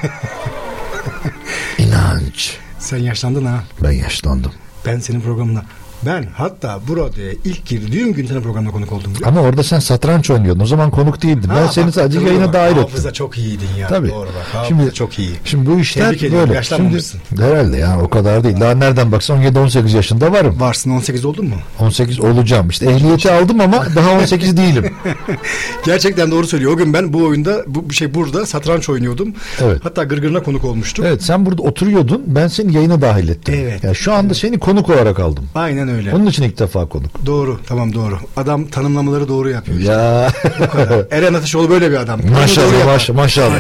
İnanç. 1.77 2.57
Sen 2.79 2.97
yaşlandın 2.97 3.45
ha. 3.45 3.63
Ben 3.83 3.91
yaşlandım. 3.91 4.51
Ben 4.85 4.99
senin 4.99 5.21
programına. 5.21 5.65
Ben 6.05 6.27
hatta 6.35 6.79
burada 6.87 7.21
ilk 7.45 7.65
girdiğim 7.65 8.13
gün 8.13 8.27
senin 8.27 8.41
programına 8.41 8.71
konuk 8.71 8.91
oldum. 8.91 9.13
biliyor 9.15 9.29
Ama 9.29 9.41
orada 9.41 9.63
sen 9.63 9.79
satranç 9.79 10.29
oynuyordun. 10.29 10.59
O 10.59 10.65
zaman 10.65 10.91
konuk 10.91 11.21
değildin. 11.23 11.49
ben 11.55 11.67
seni 11.67 11.91
sadece 11.91 12.19
yayına 12.19 12.53
dahil 12.53 12.71
ettim. 12.71 12.81
Hafıza 12.81 13.13
çok 13.13 13.37
iyiydin 13.37 13.67
ya. 13.79 13.87
Tabii. 13.87 14.09
Doğru 14.09 14.27
bak. 14.27 14.45
Hafıza 14.53 14.67
Şimdi 14.67 14.93
çok 14.93 15.19
iyi. 15.19 15.31
Şimdi 15.45 15.69
bu 15.69 15.79
işler 15.79 16.05
Tebrik 16.13 16.33
böyle. 16.33 16.53
yaşlanmamışsın. 16.53 17.19
Şimdi, 17.29 17.43
herhalde 17.43 17.77
ya 17.77 17.99
o 18.01 18.09
kadar 18.09 18.43
değil. 18.43 18.59
Daha 18.59 18.71
nereden 18.71 19.11
baksan 19.11 19.41
17-18 19.43 19.95
yaşında 19.95 20.31
varım. 20.31 20.59
Varsın 20.59 20.91
18 20.91 21.25
oldun 21.25 21.45
mu? 21.45 21.55
18 21.79 22.19
olacağım. 22.19 22.69
İşte 22.69 22.85
ehliyeti 22.91 23.31
aldım 23.31 23.61
ama 23.61 23.85
daha 23.95 24.11
18 24.11 24.57
değilim. 24.57 24.93
Gerçekten 25.85 26.31
doğru 26.31 26.47
söylüyor. 26.47 26.71
O 26.73 26.77
gün 26.77 26.93
ben 26.93 27.13
bu 27.13 27.23
oyunda 27.23 27.63
bu 27.67 27.93
şey 27.93 28.13
burada 28.13 28.45
satranç 28.45 28.89
oynuyordum. 28.89 29.33
Evet. 29.61 29.79
Hatta 29.83 30.03
gırgırına 30.03 30.43
konuk 30.43 30.65
olmuştuk. 30.65 31.05
Evet 31.07 31.23
sen 31.23 31.45
burada 31.45 31.61
oturuyordun. 31.61 32.23
Ben 32.27 32.47
seni 32.47 32.73
yayına 32.75 33.01
dahil 33.01 33.29
ettim. 33.29 33.55
Evet. 33.57 33.83
Yani 33.83 33.95
şu 33.95 34.13
anda 34.13 34.33
seni 34.33 34.59
konuk 34.59 34.89
olarak 34.89 35.19
aldım. 35.19 35.45
Aynen 35.55 35.86
öyle. 35.87 36.13
Onun 36.13 36.25
için 36.25 36.43
ilk 36.43 36.59
defa 36.59 36.85
konuk. 36.85 37.25
Doğru. 37.25 37.59
Tamam 37.67 37.93
doğru. 37.93 38.17
Adam 38.37 38.67
tanımlamaları 38.67 39.27
doğru 39.27 39.49
yapıyor. 39.49 39.79
Ya 39.79 40.31
Eren 41.11 41.33
Ateşoğlu 41.33 41.69
böyle 41.69 41.91
bir 41.91 41.95
adam. 41.97 42.19
Maşallah 42.31 42.85
maş- 42.85 43.09
maşallah. 43.09 43.59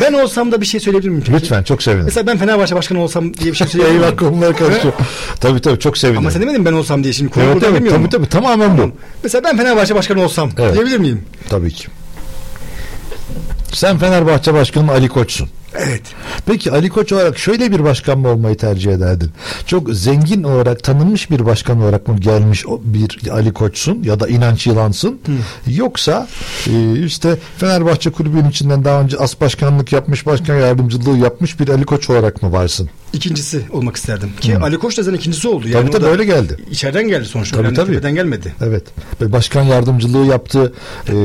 Ben 0.00 0.12
olsam 0.12 0.52
da 0.52 0.60
bir 0.60 0.66
şey 0.66 0.80
söyleyebilir 0.80 1.10
miyim? 1.10 1.22
peki? 1.26 1.38
Lütfen 1.42 1.62
çok 1.62 1.82
sevinirim. 1.82 2.04
Mesela 2.04 2.26
ben 2.26 2.38
Fenerbahçe 2.38 2.76
başkanı 2.76 3.00
olsam 3.00 3.34
diye 3.34 3.52
bir 3.52 3.56
şey 3.56 3.66
söyleyebilir 3.68 3.98
miyim? 3.98 4.08
Eyvah 4.12 4.18
konular 4.18 4.56
karışıyor. 4.56 4.94
tabii 5.40 5.60
tabii 5.60 5.78
çok 5.78 5.98
sevinirim. 5.98 6.18
Ama 6.22 6.30
sen 6.30 6.42
demedin 6.42 6.64
ben 6.64 6.72
olsam 6.72 7.04
diye 7.04 7.12
şimdi 7.12 7.30
konu 7.30 7.44
Evet 7.44 7.62
evet 7.62 7.90
tabii 7.90 7.98
mu? 7.98 8.08
tabii 8.10 8.28
tamamen 8.28 8.78
bu. 8.78 8.90
Mesela 9.24 9.44
ben 9.44 9.56
Fenerbahçe 9.56 9.94
başkanı 9.94 10.24
olsam 10.24 10.50
Evet. 10.58 10.74
diyebilir 10.74 10.98
miyim? 10.98 11.20
Tabii 11.48 11.70
ki. 11.72 11.88
Sen 13.72 13.98
Fenerbahçe 13.98 14.54
Başkanı 14.54 14.92
Ali 14.92 15.08
Koç'sun. 15.08 15.48
Evet. 15.74 16.02
Peki 16.46 16.72
Ali 16.72 16.88
Koç 16.88 17.12
olarak 17.12 17.38
şöyle 17.38 17.72
bir 17.72 17.84
başkan 17.84 18.18
mı 18.18 18.28
olmayı 18.28 18.56
tercih 18.56 18.92
ederdin? 18.92 19.30
Çok 19.66 19.90
zengin 19.90 20.42
olarak 20.42 20.82
tanınmış 20.82 21.30
bir 21.30 21.46
başkan 21.46 21.82
olarak 21.82 22.08
mı 22.08 22.16
gelmiş 22.16 22.64
bir 22.84 23.28
Ali 23.28 23.52
Koç'sun 23.52 24.02
ya 24.02 24.20
da 24.20 24.28
inanç 24.28 24.66
yılansın? 24.66 25.20
Yoksa 25.66 26.28
e, 26.66 27.04
işte 27.04 27.36
Fenerbahçe 27.58 28.10
kulübünün 28.10 28.50
içinden 28.50 28.84
daha 28.84 29.00
önce 29.00 29.16
as 29.16 29.40
başkanlık 29.40 29.92
yapmış, 29.92 30.26
başkan 30.26 30.56
yardımcılığı 30.56 31.18
yapmış 31.18 31.60
bir 31.60 31.68
Ali 31.68 31.84
Koç 31.84 32.10
olarak 32.10 32.42
mı 32.42 32.52
varsın? 32.52 32.90
İkincisi 33.12 33.62
olmak 33.70 33.96
isterdim. 33.96 34.30
Ki 34.40 34.58
Ali 34.58 34.78
Koç 34.78 34.98
da 34.98 35.02
zaten 35.02 35.18
ikincisi 35.18 35.48
oldu. 35.48 35.66
Tabii 35.72 35.88
o 35.88 35.90
tabii 35.90 36.02
da 36.04 36.08
öyle 36.08 36.24
geldi. 36.24 36.56
İçeriden 36.70 37.08
geldi 37.08 37.24
sonuçta. 37.24 37.56
Tabii, 37.56 37.66
Tabii, 37.66 37.76
tabii. 37.76 37.86
Tepeden 37.86 38.14
gelmedi. 38.14 38.54
Evet. 38.62 38.84
Ve 39.20 39.32
başkan 39.32 39.62
yardımcılığı 39.62 40.26
yaptı. 40.26 40.72
E, 41.08 41.16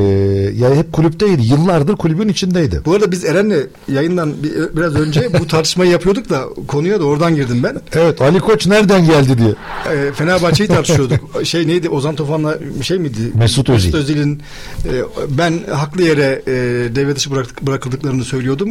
ya 0.56 0.76
hep 0.76 0.94
kulüpteydi. 0.94 1.42
Yıllardır 1.42 1.96
kulübün 1.96 2.28
içindeydi. 2.30 2.82
Bu 2.86 2.94
arada 2.94 3.12
biz 3.12 3.26
Eren'le 3.26 3.68
yayından 3.88 4.37
biraz 4.74 4.96
önce 4.96 5.40
bu 5.40 5.48
tartışmayı 5.48 5.92
yapıyorduk 5.92 6.30
da 6.30 6.44
konuya 6.68 7.00
da 7.00 7.04
oradan 7.04 7.36
girdim 7.36 7.64
ben. 7.64 7.82
Evet 7.94 8.22
Ali 8.22 8.40
Koç 8.40 8.68
nereden 8.68 9.06
geldi 9.06 9.38
diye. 9.38 9.50
Ee, 9.50 10.12
Fenerbahçe'yi 10.14 10.68
tartışıyorduk. 10.68 11.20
şey 11.46 11.68
neydi 11.68 11.90
Ozan 11.90 12.16
Tufan'la 12.16 12.58
şey 12.82 12.98
miydi? 12.98 13.18
Mesut 13.34 13.70
Özil. 13.70 13.94
Özil'in 13.96 14.42
e, 14.86 14.92
ben 15.30 15.60
haklı 15.74 16.02
yere 16.04 16.42
e, 16.48 16.52
devre 16.96 17.16
dışı 17.16 17.32
bırak, 17.32 17.62
bırakıldıklarını 17.62 18.24
söylüyordum. 18.24 18.70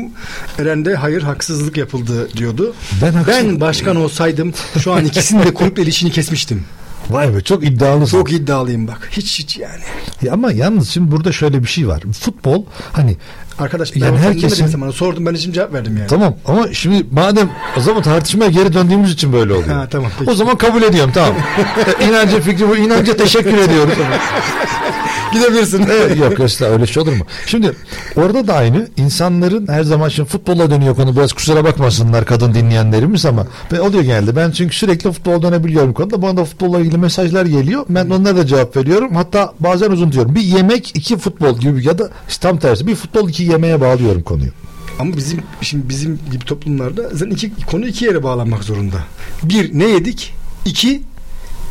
Eren 0.59 0.85
de 0.85 0.95
hayır 0.95 1.23
haksızlık 1.23 1.77
yapıldı 1.77 2.29
diyordu. 2.37 2.75
Ben 3.03 3.13
haksız- 3.13 3.35
ben 3.35 3.61
başkan 3.61 3.97
olsaydım 3.97 4.53
şu 4.83 4.93
an 4.93 5.05
ikisinin 5.05 5.43
de 5.43 5.55
kulüple 5.55 5.83
ilişkini 5.83 6.11
kesmiştim. 6.11 6.65
Vay 7.11 7.35
be 7.35 7.41
çok 7.41 7.65
iddialısın. 7.65 8.19
Çok 8.19 8.33
iddialıyım 8.33 8.89
bak. 8.89 9.09
Hiç 9.13 9.39
hiç 9.39 9.59
yani. 9.59 9.83
Ya 10.23 10.33
ama 10.33 10.53
yalnız 10.53 10.89
şimdi 10.89 11.11
burada 11.11 11.33
şöyle 11.33 11.63
bir 11.63 11.69
şey 11.69 11.89
var. 11.89 12.03
Futbol 12.21 12.65
hani 12.93 13.17
Arkadaş 13.59 13.95
ben 13.97 14.01
Yani 14.01 14.19
herkesin- 14.19 14.67
sana 14.67 14.93
sordum 14.93 15.27
ben 15.27 15.35
için 15.35 15.53
cevap 15.53 15.73
verdim 15.73 15.97
yani. 15.97 16.07
tamam 16.09 16.35
ama 16.47 16.73
şimdi 16.73 17.07
madem 17.11 17.51
o 17.79 17.81
zaman 17.81 18.03
tartışmaya 18.03 18.51
geri 18.51 18.73
döndüğümüz 18.73 19.13
için 19.13 19.33
böyle 19.33 19.53
oluyor. 19.53 19.69
Ha, 19.69 19.87
tamam, 19.91 20.11
peki. 20.19 20.31
O 20.31 20.35
zaman 20.35 20.57
kabul 20.57 20.83
ediyorum 20.83 21.11
tamam. 21.15 21.35
İnanca 22.09 22.41
fikri 22.41 22.69
bu 22.69 22.77
inanca 22.77 23.17
teşekkür 23.17 23.59
ediyoruz. 23.59 23.95
Gidebilirsin. 25.33 25.87
Evet, 25.91 26.17
Yok 26.19 26.33
öyle 26.63 26.87
şey 26.87 27.03
olur 27.03 27.13
mu? 27.13 27.25
Şimdi 27.47 27.73
orada 28.17 28.47
da 28.47 28.55
aynı 28.55 28.89
insanların 28.97 29.69
her 29.69 29.83
zaman 29.83 30.09
şimdi 30.09 30.29
futbola 30.29 30.71
dönüyor 30.71 30.97
konu 30.97 31.17
biraz 31.17 31.33
kusura 31.33 31.65
bakmasınlar 31.65 32.25
kadın 32.25 32.55
dinleyenlerimiz 32.55 33.27
ama 33.27 33.47
ben 33.73 33.79
oluyor 33.79 34.03
genelde. 34.03 34.37
Ben 34.37 34.51
çünkü 34.51 34.77
sürekli 34.77 35.13
futbol 35.13 35.43
dönebiliyorum 35.43 35.93
konuda. 35.93 36.23
Bana 36.23 36.37
da 36.37 36.45
futbolla 36.45 36.81
ilgili 36.81 36.99
mesajlar 36.99 37.47
geliyor. 37.47 37.85
Ben 37.89 38.11
onlara 38.11 38.37
da 38.37 38.47
cevap 38.47 38.77
veriyorum. 38.77 39.15
Hatta 39.15 39.53
bazen 39.61 39.91
uzun 39.91 40.13
diyorum. 40.13 40.35
Bir 40.35 40.41
yemek 40.41 40.91
iki 40.95 41.19
futbol 41.19 41.59
gibi 41.59 41.87
ya 41.87 41.99
da 41.99 42.09
işte 42.29 42.49
tam 42.49 42.59
tersi 42.59 42.87
bir 42.87 42.95
futbol 42.95 43.29
iki 43.29 43.43
yemeğe 43.47 43.81
bağlıyorum 43.81 44.23
konuyu. 44.23 44.51
Ama 44.99 45.17
bizim 45.17 45.43
şimdi 45.61 45.89
bizim 45.89 46.19
gibi 46.33 46.45
toplumlarda 46.45 47.09
zaten 47.13 47.31
iki 47.31 47.51
konu 47.67 47.87
iki 47.87 48.05
yere 48.05 48.23
bağlanmak 48.23 48.65
zorunda. 48.65 48.97
Bir 49.43 49.79
ne 49.79 49.85
yedik? 49.85 50.35
İki 50.65 51.03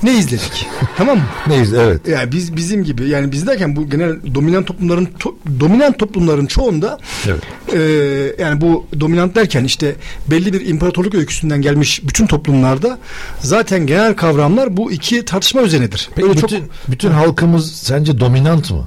ne 0.04 0.18
izledik? 0.18 0.68
tamam 0.98 1.18
mı? 1.18 1.24
Neyiz 1.48 1.74
evet. 1.74 2.08
Yani 2.08 2.32
biz 2.32 2.56
bizim 2.56 2.84
gibi 2.84 3.10
yani 3.10 3.32
biz 3.32 3.48
derken 3.48 3.76
bu 3.76 3.90
genel 3.90 4.16
dominant 4.36 4.68
toplumların 4.68 5.06
to- 5.20 5.60
dominant 5.60 6.00
toplumların 6.00 6.46
çoğunda 6.46 6.98
Evet. 7.28 7.42
e, 7.74 8.44
yani 8.44 8.62
bu 8.62 8.86
dominant 9.00 9.36
derken 9.36 9.64
işte 9.64 9.96
belli 10.32 10.54
bir 10.54 10.68
imparatorluk 10.68 11.16
öyküsünden 11.16 11.62
gelmiş 11.62 12.02
bütün 12.08 12.28
toplumlarda 12.28 13.00
zaten 13.40 13.88
genel 13.88 14.16
kavramlar 14.16 14.78
bu 14.78 14.92
iki 14.92 15.26
tartışma 15.26 15.62
üzerinedir. 15.62 16.10
Peki 16.16 16.28
Öyle 16.30 16.42
bütün, 16.42 16.64
bütün 16.88 17.10
halkımız 17.12 17.72
sence 17.72 18.20
dominant 18.20 18.72
mı? 18.72 18.86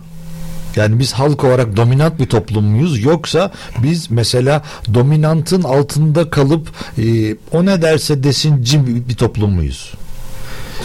Yani 0.76 0.98
biz 0.98 1.12
halk 1.12 1.44
olarak 1.44 1.76
dominant 1.76 2.18
bir 2.20 2.26
toplum 2.26 2.64
muyuz 2.64 3.02
yoksa 3.04 3.52
biz 3.82 4.10
mesela 4.10 4.62
dominantın 4.94 5.62
altında 5.62 6.30
kalıp 6.30 6.68
e, 6.98 7.36
o 7.52 7.66
ne 7.66 7.82
derse 7.82 8.22
desin 8.22 8.62
cim 8.62 9.04
bir, 9.08 9.14
toplum 9.14 9.54
muyuz? 9.54 9.94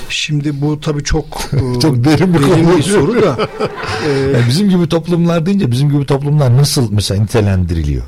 Şimdi 0.09 0.61
bu 0.61 0.79
tabii 0.81 1.03
çok 1.03 1.25
e, 1.53 1.79
Çok 1.79 2.03
derin 2.03 2.33
bir 2.33 2.41
konu. 2.41 2.77
bir 2.77 2.83
soru 2.83 3.21
da 3.21 3.37
e, 4.07 4.09
Yani 4.09 4.47
bizim 4.49 4.69
gibi 4.69 4.89
toplumlar 4.89 5.45
deyince 5.45 5.71
bizim 5.71 5.89
gibi 5.91 6.05
toplumlar 6.05 6.57
nasıl 6.57 6.91
mesela 6.91 7.21
nitelendiriliyor? 7.21 8.03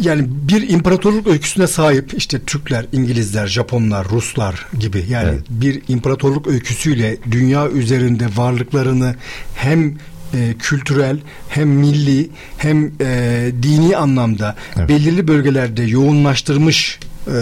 Yani 0.00 0.24
bir 0.28 0.68
imparatorluk 0.68 1.26
öyküsüne 1.26 1.66
sahip 1.66 2.14
işte 2.16 2.40
Türkler, 2.40 2.86
İngilizler, 2.92 3.46
Japonlar, 3.46 4.08
Ruslar 4.08 4.66
gibi 4.78 5.04
yani 5.08 5.28
Evet. 5.28 5.42
bir 5.50 5.82
imparatorluk 5.88 6.46
öyküsüyle 6.46 7.16
dünya 7.30 7.68
üzerinde 7.68 8.26
varlıklarını 8.36 9.14
hem 9.54 9.94
e, 10.34 10.54
kültürel 10.58 11.16
hem 11.48 11.68
milli 11.68 12.30
hem 12.58 12.92
e, 13.00 13.50
dini 13.62 13.96
anlamda 13.96 14.56
Evet. 14.76 14.88
belirli 14.88 15.28
bölgelerde 15.28 15.82
yoğunlaştırmış 15.82 16.98
e, 17.26 17.32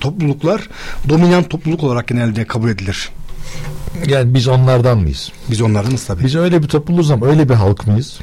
topluluklar 0.00 0.68
dominant 1.08 1.50
topluluk 1.50 1.82
olarak 1.84 2.08
genelde 2.08 2.44
kabul 2.44 2.68
edilir. 2.70 3.08
Yani 4.06 4.34
biz 4.34 4.48
onlardan 4.48 4.98
mıyız? 4.98 5.32
Biz 5.50 5.60
onlardanız 5.60 6.04
tabii. 6.04 6.24
Biz 6.24 6.34
öyle 6.34 6.62
bir 6.62 6.68
topluluğuz 6.68 7.10
ama 7.10 7.26
öyle 7.26 7.48
bir 7.48 7.54
halk 7.54 7.86
mıyız? 7.86 8.18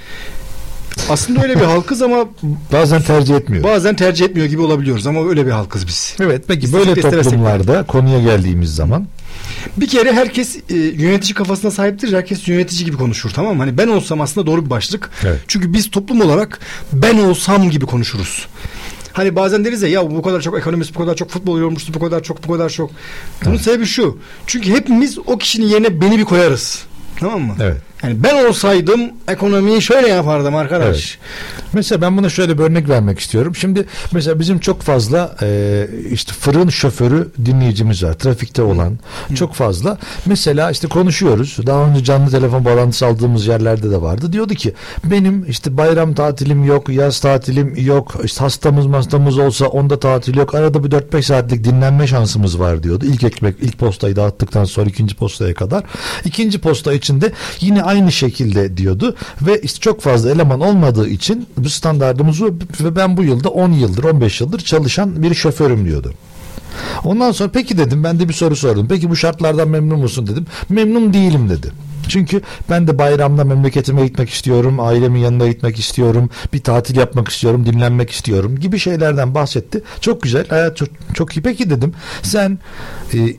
Aslında 1.09 1.43
öyle 1.43 1.55
bir 1.55 1.65
halkız 1.65 2.01
ama 2.01 2.25
Bazen 2.73 3.01
tercih 3.01 3.35
etmiyor. 3.35 3.63
bazen 3.63 3.95
tercih 3.95 4.25
etmiyor 4.25 4.47
gibi 4.47 4.61
olabiliyoruz 4.61 5.07
ama 5.07 5.29
öyle 5.29 5.45
bir 5.45 5.51
halkız 5.51 5.87
biz. 5.87 6.15
Evet 6.19 6.43
peki 6.47 6.73
böyle 6.73 6.95
de. 6.95 7.01
toplumlarda 7.01 7.83
konuya 7.83 8.19
geldiğimiz 8.21 8.75
zaman 8.75 9.07
Bir 9.77 9.87
kere 9.87 10.13
herkes 10.13 10.55
e, 10.69 10.75
yönetici 10.75 11.33
kafasına 11.33 11.71
sahiptir. 11.71 12.13
Herkes 12.13 12.47
yönetici 12.47 12.85
gibi 12.85 12.97
konuşur 12.97 13.29
tamam 13.29 13.55
mı? 13.55 13.63
Hani 13.63 13.77
ben 13.77 13.87
olsam 13.87 14.21
aslında 14.21 14.47
doğru 14.47 14.65
bir 14.65 14.69
başlık. 14.69 15.09
Evet. 15.23 15.39
Çünkü 15.47 15.73
biz 15.73 15.91
toplum 15.91 16.21
olarak 16.21 16.59
ben 16.93 17.17
olsam 17.17 17.69
gibi 17.69 17.85
konuşuruz. 17.85 18.47
Hani 19.13 19.35
bazen 19.35 19.65
deriz 19.65 19.81
ya 19.81 19.89
ya 19.89 20.11
bu 20.11 20.21
kadar 20.21 20.41
çok 20.41 20.57
ekonomist, 20.57 20.95
bu 20.95 20.99
kadar 20.99 21.15
çok 21.15 21.29
futbol 21.29 21.59
yorumcusu, 21.59 21.93
bu 21.93 21.99
kadar 21.99 22.23
çok, 22.23 22.47
bu 22.47 22.51
kadar 22.51 22.69
çok. 22.69 22.91
Bunun 23.45 23.57
sebebi 23.57 23.85
şu. 23.85 24.19
Çünkü 24.47 24.69
hepimiz 24.69 25.17
o 25.25 25.37
kişinin 25.37 25.65
yerine 25.65 26.01
beni 26.01 26.17
bir 26.17 26.25
koyarız. 26.25 26.83
Tamam 27.19 27.41
mı? 27.41 27.55
Evet. 27.61 27.77
Yani 28.03 28.23
ben 28.23 28.45
olsaydım 28.45 29.01
ekonomiyi 29.27 29.81
şöyle 29.81 30.07
yapardım 30.07 30.55
arkadaş. 30.55 31.17
Mesela 31.73 32.01
ben 32.01 32.17
buna 32.17 32.29
şöyle 32.29 32.57
bir 32.57 32.63
örnek 32.63 32.89
vermek 32.89 33.19
istiyorum. 33.19 33.55
Şimdi 33.55 33.85
mesela 34.11 34.39
bizim 34.39 34.59
çok 34.59 34.81
fazla 34.81 35.35
e, 35.41 35.87
işte 36.11 36.33
fırın 36.33 36.69
şoförü 36.69 37.29
dinleyicimiz 37.45 38.03
var. 38.03 38.13
Trafikte 38.13 38.61
olan 38.61 38.99
çok 39.35 39.53
fazla. 39.53 39.97
Mesela 40.25 40.71
işte 40.71 40.87
konuşuyoruz. 40.87 41.57
Daha 41.65 41.85
önce 41.85 42.03
canlı 42.03 42.31
telefon 42.31 42.65
bağlantısı 42.65 43.05
aldığımız 43.05 43.47
yerlerde 43.47 43.91
de 43.91 44.01
vardı. 44.01 44.33
Diyordu 44.33 44.53
ki 44.53 44.73
benim 45.05 45.45
işte 45.49 45.77
bayram 45.77 46.13
tatilim 46.13 46.63
yok, 46.63 46.89
yaz 46.89 47.19
tatilim 47.19 47.75
yok. 47.77 48.15
İşte 48.23 48.39
hastamız 48.39 48.87
hastamız 48.87 49.37
olsa 49.37 49.65
onda 49.65 49.99
tatil 49.99 50.37
yok. 50.37 50.55
Arada 50.55 50.83
bir 50.83 50.89
4-5 50.89 51.21
saatlik 51.21 51.63
dinlenme 51.63 52.07
şansımız 52.07 52.59
var 52.59 52.83
diyordu. 52.83 53.05
İlk 53.05 53.23
ekmek, 53.23 53.55
ilk 53.61 53.77
postayı 53.77 54.15
dağıttıktan 54.15 54.65
sonra 54.65 54.89
ikinci 54.89 55.15
postaya 55.15 55.53
kadar. 55.53 55.83
İkinci 56.25 56.59
posta 56.59 56.93
içinde 57.09 57.31
yine 57.59 57.83
aynı 57.83 58.11
şekilde 58.11 58.77
diyordu 58.77 59.15
ve 59.41 59.61
işte 59.61 59.79
çok 59.79 60.01
fazla 60.01 60.31
eleman 60.31 60.61
olmadığı 60.61 61.09
için 61.09 61.47
bu 61.57 61.69
standartımız 61.69 62.41
ve 62.81 62.95
ben 62.95 63.17
bu 63.17 63.23
yılda 63.23 63.49
10 63.49 63.71
yıldır 63.71 64.03
15 64.03 64.41
yıldır 64.41 64.59
çalışan 64.59 65.23
bir 65.23 65.33
şoförüm 65.33 65.85
diyordu. 65.85 66.13
Ondan 67.03 67.31
sonra 67.31 67.49
peki 67.53 67.77
dedim 67.77 68.03
ben 68.03 68.19
de 68.19 68.29
bir 68.29 68.33
soru 68.33 68.55
sordum. 68.55 68.87
Peki 68.89 69.09
bu 69.09 69.15
şartlardan 69.15 69.69
memnun 69.69 69.99
musun 69.99 70.27
dedim. 70.27 70.45
Memnun 70.69 71.13
değilim 71.13 71.49
dedi. 71.49 71.71
Çünkü 72.09 72.41
ben 72.69 72.87
de 72.87 72.97
bayramda 72.97 73.43
memleketime 73.43 74.07
gitmek 74.07 74.29
istiyorum, 74.29 74.79
ailemin 74.79 75.19
yanına 75.19 75.47
gitmek 75.47 75.79
istiyorum, 75.79 76.29
bir 76.53 76.63
tatil 76.63 76.95
yapmak 76.95 77.27
istiyorum, 77.27 77.65
dinlenmek 77.65 78.09
istiyorum 78.09 78.59
gibi 78.59 78.79
şeylerden 78.79 79.35
bahsetti. 79.35 79.81
Çok 80.01 80.21
güzel, 80.21 80.47
hayat 80.47 80.77
çok, 80.77 80.89
çok 81.13 81.37
iyi. 81.37 81.41
Peki 81.41 81.69
dedim 81.69 81.93
sen 82.21 82.59
e, 83.13 83.17
e, 83.17 83.35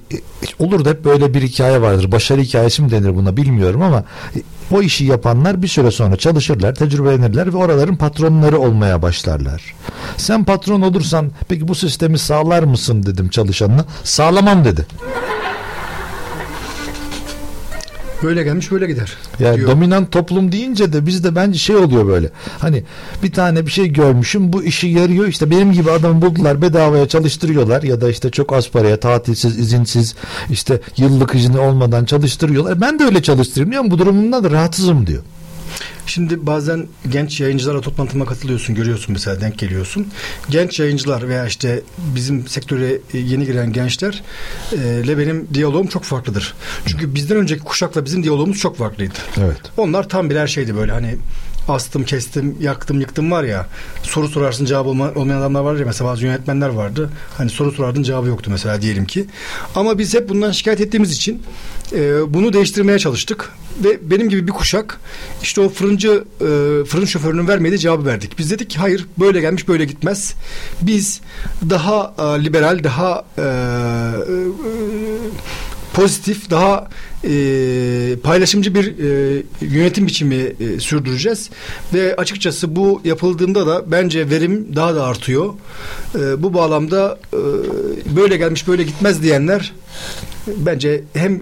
olur 0.59 0.85
da 0.85 0.91
hep 0.91 1.05
böyle 1.05 1.35
bir 1.35 1.43
hikaye 1.43 1.83
vardır. 1.83 2.13
Başarı 2.13 2.41
hikayesi 2.41 2.83
mi 2.83 2.91
denir 2.91 3.17
buna 3.17 3.37
bilmiyorum 3.37 3.83
ama 3.83 4.05
e, 4.37 4.39
o 4.71 4.83
işi 4.83 5.05
yapanlar 5.05 5.63
bir 5.63 5.69
süre 5.69 5.91
sonra 5.91 6.17
çalışırlar, 6.17 6.75
tecrübelenirler 6.75 7.53
ve 7.53 7.57
oraların 7.57 7.97
patronları 7.97 8.59
olmaya 8.59 9.03
başlarlar. 9.03 9.75
Sen 10.17 10.45
patron 10.45 10.81
olursan 10.81 11.31
peki 11.49 11.69
bu 11.69 11.75
sistemi 11.75 12.19
sağlar 12.19 12.63
mısın 12.63 13.03
dedim 13.03 13.29
çalışanına. 13.29 13.85
Sağlamam 14.05 14.65
dedi. 14.65 14.87
Böyle 18.23 18.43
gelmiş 18.43 18.71
böyle 18.71 18.87
gider. 18.87 19.17
Yani 19.39 19.57
diyor. 19.57 19.71
dominant 19.71 20.13
toplum 20.13 20.53
deyince 20.53 20.93
de 20.93 21.07
bizde 21.07 21.35
bence 21.35 21.59
şey 21.59 21.77
oluyor 21.77 22.07
böyle. 22.07 22.31
Hani 22.59 22.85
bir 23.23 23.33
tane 23.33 23.67
bir 23.67 23.71
şey 23.71 23.89
görmüşüm 23.89 24.53
bu 24.53 24.63
işi 24.63 24.87
yarıyor 24.87 25.27
işte 25.27 25.51
benim 25.51 25.73
gibi 25.73 25.91
adamı 25.91 26.23
buldular 26.23 26.63
bedavaya 26.63 27.09
çalıştırıyorlar 27.09 27.83
ya 27.83 28.01
da 28.01 28.11
işte 28.11 28.31
çok 28.31 28.53
az 28.53 28.71
paraya 28.71 29.01
tatilsiz 29.01 29.59
izinsiz 29.59 30.15
işte 30.51 30.81
yıllık 30.97 31.35
izni 31.35 31.59
olmadan 31.59 32.05
çalıştırıyorlar. 32.05 32.81
Ben 32.81 32.99
de 32.99 33.05
öyle 33.05 33.23
çalıştırıyorum 33.23 33.73
diyor 33.73 33.85
bu 33.91 33.99
durumumdan 33.99 34.45
da 34.45 34.51
rahatsızım 34.51 35.07
diyor. 35.07 35.23
Şimdi 36.07 36.47
bazen 36.47 36.87
genç 37.09 37.41
yayıncılarla 37.41 37.81
toplantıma 37.81 38.25
katılıyorsun, 38.25 38.75
görüyorsun 38.75 39.13
mesela 39.13 39.41
denk 39.41 39.59
geliyorsun. 39.59 40.09
Genç 40.51 40.81
yayıncılar 40.81 41.29
veya 41.29 41.47
işte 41.47 41.83
bizim 41.99 42.49
sektöre 42.49 42.99
e, 43.15 43.19
yeni 43.19 43.47
giren 43.47 43.73
gençlerle 43.73 45.19
benim 45.19 45.49
diyalogum 45.55 45.87
çok 45.87 46.05
farklıdır. 46.05 46.55
Çünkü 46.87 47.15
bizden 47.15 47.37
önceki 47.37 47.63
kuşakla 47.63 48.05
bizim 48.05 48.23
diyalogumuz 48.23 48.59
çok 48.59 48.77
farklıydı. 48.79 49.15
Evet. 49.39 49.61
Onlar 49.77 50.09
tam 50.09 50.31
birer 50.31 50.47
şeydi 50.47 50.77
böyle 50.77 50.93
hani 50.93 51.17
astım, 51.73 52.05
kestim, 52.05 52.57
yaktım, 52.61 53.01
yıktım 53.01 53.31
var 53.31 53.45
ya. 53.45 53.67
Soru 54.03 54.29
sorarsın 54.29 54.65
cevabı 54.65 54.89
olma- 54.89 55.15
olmayan 55.15 55.39
adamlar 55.41 55.61
var 55.61 55.77
ya 55.77 55.87
mesela 55.87 56.11
bazı 56.11 56.25
yönetmenler 56.25 56.69
vardı. 56.69 57.11
Hani 57.39 57.51
soru 57.51 57.73
sorardın 57.73 58.03
cevabı 58.03 58.29
yoktu 58.29 58.51
mesela 58.51 58.83
diyelim 58.83 59.05
ki. 59.05 59.27
Ama 59.75 59.99
biz 59.99 60.15
hep 60.15 60.29
bundan 60.29 60.53
şikayet 60.53 60.81
ettiğimiz 60.81 61.13
için 61.13 61.43
e, 61.93 62.35
bunu 62.35 62.53
değiştirmeye 62.53 62.99
çalıştık. 62.99 63.51
Ve 63.85 64.11
benim 64.11 64.29
gibi 64.29 64.47
bir 64.47 64.53
kuşak 64.53 65.01
işte 65.43 65.61
o 65.61 65.69
fırıncı 65.69 66.25
e, 66.41 66.85
fırın 66.85 67.05
şoförünün 67.05 67.49
vermediği 67.49 67.79
cevabı 67.79 68.07
verdik. 68.07 68.39
Biz 68.39 68.51
dedik 68.51 68.71
ki 68.71 68.79
hayır 68.79 69.07
böyle 69.19 69.41
gelmiş 69.41 69.69
böyle 69.69 69.85
gitmez. 69.85 70.35
Biz 70.83 71.21
daha 71.71 72.15
e, 72.19 72.45
liberal, 72.45 72.85
daha 72.85 73.25
e, 73.39 73.43
e, 73.43 73.45
pozitif, 76.01 76.51
daha 76.51 76.89
e, 77.25 77.31
paylaşımcı 78.23 78.75
bir 78.75 78.87
e, 78.87 79.43
yönetim 79.61 80.07
biçimi 80.07 80.35
e, 80.35 80.81
sürdüreceğiz 80.81 81.51
ve 81.95 82.17
açıkçası 82.17 82.77
bu 82.77 83.01
yapıldığında 83.05 83.67
da 83.67 83.91
bence 83.91 84.31
verim 84.31 84.67
daha 84.77 84.95
da 84.95 85.05
artıyor. 85.05 85.55
E, 86.15 86.43
bu 86.43 86.55
bağlamda 86.55 87.19
e, 87.33 87.39
böyle 88.17 88.37
gelmiş 88.37 88.69
böyle 88.69 88.83
gitmez 88.83 89.23
diyenler 89.23 89.73
bence 90.47 91.03
hem 91.15 91.41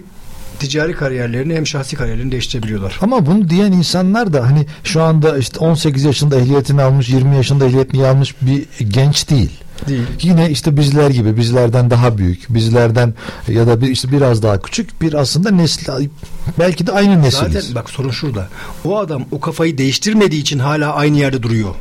ticari 0.58 0.92
kariyerlerini 0.92 1.54
hem 1.54 1.66
şahsi 1.66 1.96
kariyerlerini 1.96 2.32
değiştirebiliyorlar. 2.32 2.98
Ama 3.02 3.26
bunu 3.26 3.50
diyen 3.50 3.72
insanlar 3.72 4.32
da 4.32 4.46
hani 4.46 4.66
şu 4.84 5.02
anda 5.02 5.38
işte 5.38 5.58
18 5.58 6.04
yaşında 6.04 6.40
ehliyetini 6.40 6.82
almış 6.82 7.08
20 7.08 7.36
yaşında 7.36 7.66
ehliyetini 7.66 8.06
almış 8.06 8.34
bir 8.42 8.66
genç 8.88 9.30
değil. 9.30 9.50
Değil. 9.88 10.02
Yine 10.22 10.50
işte 10.50 10.76
bizler 10.76 11.10
gibi 11.10 11.36
bizlerden 11.36 11.90
daha 11.90 12.18
büyük 12.18 12.54
bizlerden 12.54 13.14
ya 13.48 13.66
da 13.66 13.80
bir 13.80 13.88
işte 13.88 14.12
biraz 14.12 14.42
daha 14.42 14.62
küçük 14.62 15.02
bir 15.02 15.14
aslında 15.14 15.50
nesli 15.50 16.10
belki 16.58 16.86
de 16.86 16.92
aynı 16.92 17.22
nesiliz. 17.22 17.52
Zaten 17.52 17.74
bak 17.74 17.90
sorun 17.90 18.10
şurada. 18.10 18.48
O 18.84 18.98
adam 18.98 19.24
o 19.30 19.40
kafayı 19.40 19.78
değiştirmediği 19.78 20.42
için 20.42 20.58
hala 20.58 20.94
aynı 20.94 21.18
yerde 21.18 21.42
duruyor. 21.42 21.74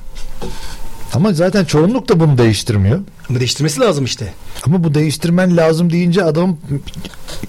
Ama 1.14 1.34
zaten 1.34 1.66
çoğunluk 1.66 2.10
da 2.10 2.20
bunu 2.20 2.38
değiştirmiyor. 2.38 3.00
Ama 3.30 3.40
değiştirmesi 3.40 3.80
lazım 3.80 4.06
işte. 4.06 4.34
Ama 4.66 4.84
bu 4.84 4.94
değiştirmen 4.94 5.58
lazım 5.58 5.90
deyince 5.90 6.24
adam 6.24 6.58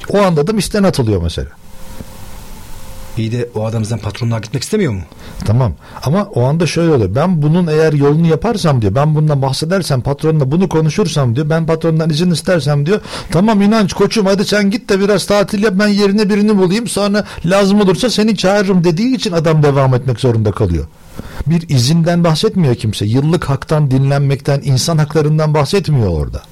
o 0.08 0.18
anda 0.18 0.46
da 0.46 0.52
işten 0.52 0.82
atılıyor 0.82 1.22
mesela. 1.22 1.48
İyi 3.18 3.32
de 3.32 3.48
o 3.54 3.64
adam 3.64 3.82
patronluğa 4.02 4.38
gitmek 4.38 4.62
istemiyor 4.62 4.92
mu? 4.92 5.00
Tamam 5.44 5.72
ama 6.02 6.22
o 6.24 6.44
anda 6.44 6.66
şöyle 6.66 6.90
oluyor. 6.92 7.14
Ben 7.14 7.42
bunun 7.42 7.66
eğer 7.66 7.92
yolunu 7.92 8.26
yaparsam 8.26 8.82
diyor. 8.82 8.94
Ben 8.94 9.14
bundan 9.14 9.42
bahsedersem 9.42 10.00
patronla 10.00 10.50
bunu 10.50 10.68
konuşursam 10.68 11.36
diyor. 11.36 11.50
Ben 11.50 11.66
patrondan 11.66 12.10
izin 12.10 12.30
istersem 12.30 12.86
diyor. 12.86 13.00
Tamam 13.30 13.62
inanç 13.62 13.92
koçum 13.92 14.26
hadi 14.26 14.44
sen 14.44 14.70
git 14.70 14.88
de 14.88 15.00
biraz 15.00 15.26
tatil 15.26 15.62
yap 15.62 15.74
ben 15.78 15.88
yerine 15.88 16.30
birini 16.30 16.58
bulayım. 16.58 16.88
Sonra 16.88 17.24
lazım 17.46 17.80
olursa 17.80 18.10
seni 18.10 18.36
çağırırım 18.36 18.84
dediği 18.84 19.14
için 19.16 19.32
adam 19.32 19.62
devam 19.62 19.94
etmek 19.94 20.20
zorunda 20.20 20.52
kalıyor. 20.52 20.86
Bir 21.46 21.68
izinden 21.68 22.24
bahsetmiyor 22.24 22.74
kimse. 22.74 23.06
Yıllık 23.06 23.44
haktan 23.44 23.90
dinlenmekten 23.90 24.60
insan 24.64 24.98
haklarından 24.98 25.54
bahsetmiyor 25.54 26.08
orada. 26.08 26.42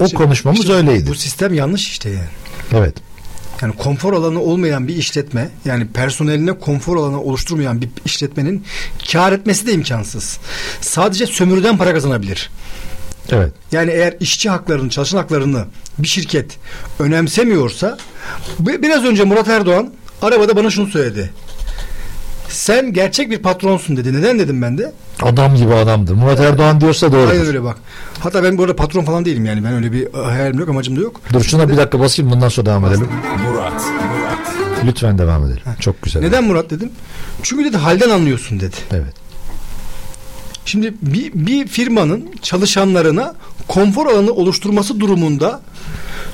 O 0.00 0.04
İşte- 0.04 0.16
konuşmamız 0.16 0.60
işte 0.60 0.72
öyleydi. 0.72 1.10
Bu 1.10 1.14
sistem 1.14 1.54
yanlış 1.54 1.88
işte 1.88 2.10
yani. 2.10 2.28
Evet. 2.72 2.94
Yani 3.62 3.76
konfor 3.76 4.12
alanı 4.12 4.40
olmayan 4.40 4.88
bir 4.88 4.96
işletme, 4.96 5.48
yani 5.64 5.86
personeline 5.86 6.52
konfor 6.52 6.96
alanı 6.96 7.22
oluşturmayan 7.22 7.80
bir 7.80 7.88
işletmenin 8.04 8.64
kar 9.12 9.32
etmesi 9.32 9.66
de 9.66 9.72
imkansız. 9.72 10.38
Sadece 10.80 11.26
sömürüden 11.26 11.76
para 11.76 11.92
kazanabilir. 11.92 12.50
Evet. 13.30 13.52
Yani 13.72 13.90
eğer 13.90 14.14
işçi 14.20 14.50
haklarını, 14.50 14.90
çalışan 14.90 15.18
haklarını 15.18 15.64
bir 15.98 16.08
şirket 16.08 16.56
önemsemiyorsa 16.98 17.98
bi- 18.58 18.82
biraz 18.82 19.04
önce 19.04 19.24
Murat 19.24 19.48
Erdoğan 19.48 19.92
arabada 20.22 20.56
bana 20.56 20.70
şunu 20.70 20.86
söyledi. 20.86 21.30
Sen 22.48 22.92
gerçek 22.92 23.30
bir 23.30 23.38
patronsun 23.38 23.96
dedi. 23.96 24.12
Neden 24.14 24.38
dedim 24.38 24.62
ben 24.62 24.78
de? 24.78 24.92
Adam 25.22 25.56
gibi 25.56 25.74
adamdır. 25.74 26.14
Murat 26.14 26.40
Erdoğan 26.40 26.80
diyorsa 26.80 27.12
doğru. 27.12 27.30
Aynen 27.30 27.46
öyle 27.46 27.62
bak. 27.62 27.76
Hatta 28.20 28.42
ben 28.42 28.58
bu 28.58 28.62
arada 28.62 28.76
patron 28.76 29.04
falan 29.04 29.24
değilim 29.24 29.44
yani. 29.46 29.64
Ben 29.64 29.72
öyle 29.72 29.92
bir 29.92 30.14
e, 30.14 30.24
hayalim 30.24 30.58
yok, 30.58 30.68
amacım 30.68 30.96
da 30.96 31.00
yok. 31.00 31.20
Dur 31.32 31.42
şuna 31.42 31.68
bir 31.68 31.76
dakika 31.76 32.00
basayım 32.00 32.30
bundan 32.30 32.48
sonra 32.48 32.66
devam 32.66 32.84
edelim. 32.84 33.08
Murat, 33.46 33.72
Murat. 33.72 34.84
Lütfen 34.86 35.18
devam 35.18 35.44
edelim. 35.46 35.62
Çok 35.80 36.02
güzel. 36.02 36.20
Neden 36.20 36.44
Murat 36.44 36.70
dedim? 36.70 36.90
Çünkü 37.42 37.64
dedi 37.64 37.76
halden 37.76 38.10
anlıyorsun 38.10 38.60
dedi. 38.60 38.76
Evet. 38.92 39.14
Şimdi 40.64 40.94
bir, 41.02 41.32
bir 41.34 41.66
firmanın 41.66 42.30
çalışanlarına 42.42 43.34
konfor 43.68 44.06
alanı 44.06 44.32
oluşturması 44.32 45.00
durumunda 45.00 45.60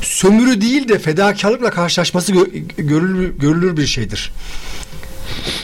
sömürü 0.00 0.60
değil 0.60 0.88
de 0.88 0.98
fedakarlıkla 0.98 1.70
karşılaşması 1.70 2.32
gö- 2.32 2.82
görülür, 2.82 3.38
görülür 3.38 3.76
bir 3.76 3.86
şeydir. 3.86 4.32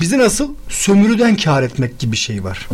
Bizde 0.00 0.18
nasıl 0.18 0.48
sömürüden 0.68 1.36
kar 1.36 1.62
etmek 1.62 1.98
gibi 1.98 2.12
bir 2.12 2.16
şey 2.16 2.44
var. 2.44 2.68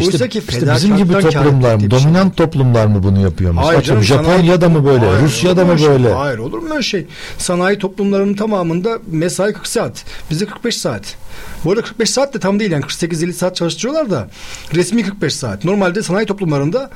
Oysa 0.00 0.28
ki 0.28 0.42
işte 0.48 0.74
bizim 0.74 0.96
gibi 0.96 1.12
toplumlar 1.12 1.74
mı, 1.74 1.80
şey. 1.80 1.90
dominant 1.90 2.36
toplumlar 2.36 2.86
mı 2.86 3.02
bunu 3.02 3.20
yapıyor? 3.20 3.54
Hayır 3.54 3.82
canım, 3.82 4.04
sanayi 4.04 4.26
Japonya'da 4.26 4.68
mı 4.68 4.86
böyle, 4.86 5.06
Hayır, 5.06 5.22
Rusya'da 5.22 5.64
mı 5.64 5.70
böyle? 5.70 6.04
şey? 6.08 6.12
Hayır 6.12 6.38
olur 6.38 6.58
mu 6.58 6.68
öyle 6.72 6.82
şey? 6.82 7.06
Sanayi 7.38 7.78
toplumlarının 7.78 8.34
tamamında 8.34 8.98
mesai 9.06 9.52
40 9.52 9.66
saat. 9.66 10.04
Bizde 10.30 10.46
45 10.46 10.76
saat. 10.76 11.16
Bu 11.64 11.70
arada 11.70 11.82
45 11.82 12.10
saat 12.10 12.34
de 12.34 12.38
tam 12.38 12.60
değil 12.60 12.70
yani. 12.70 12.84
48-50 12.84 13.32
saat 13.32 13.56
çalıştırıyorlar 13.56 14.10
da 14.10 14.28
resmi 14.74 15.02
45 15.02 15.34
saat. 15.34 15.64
Normalde 15.64 16.02
sanayi 16.02 16.26
toplumlarında 16.26 16.90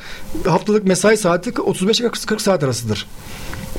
haftalık 0.47 0.87
mesai 0.87 1.17
saati 1.17 1.61
35 1.61 2.01
ile 2.01 2.11
40 2.11 2.41
saat 2.41 2.65
arasıdır. 2.65 3.07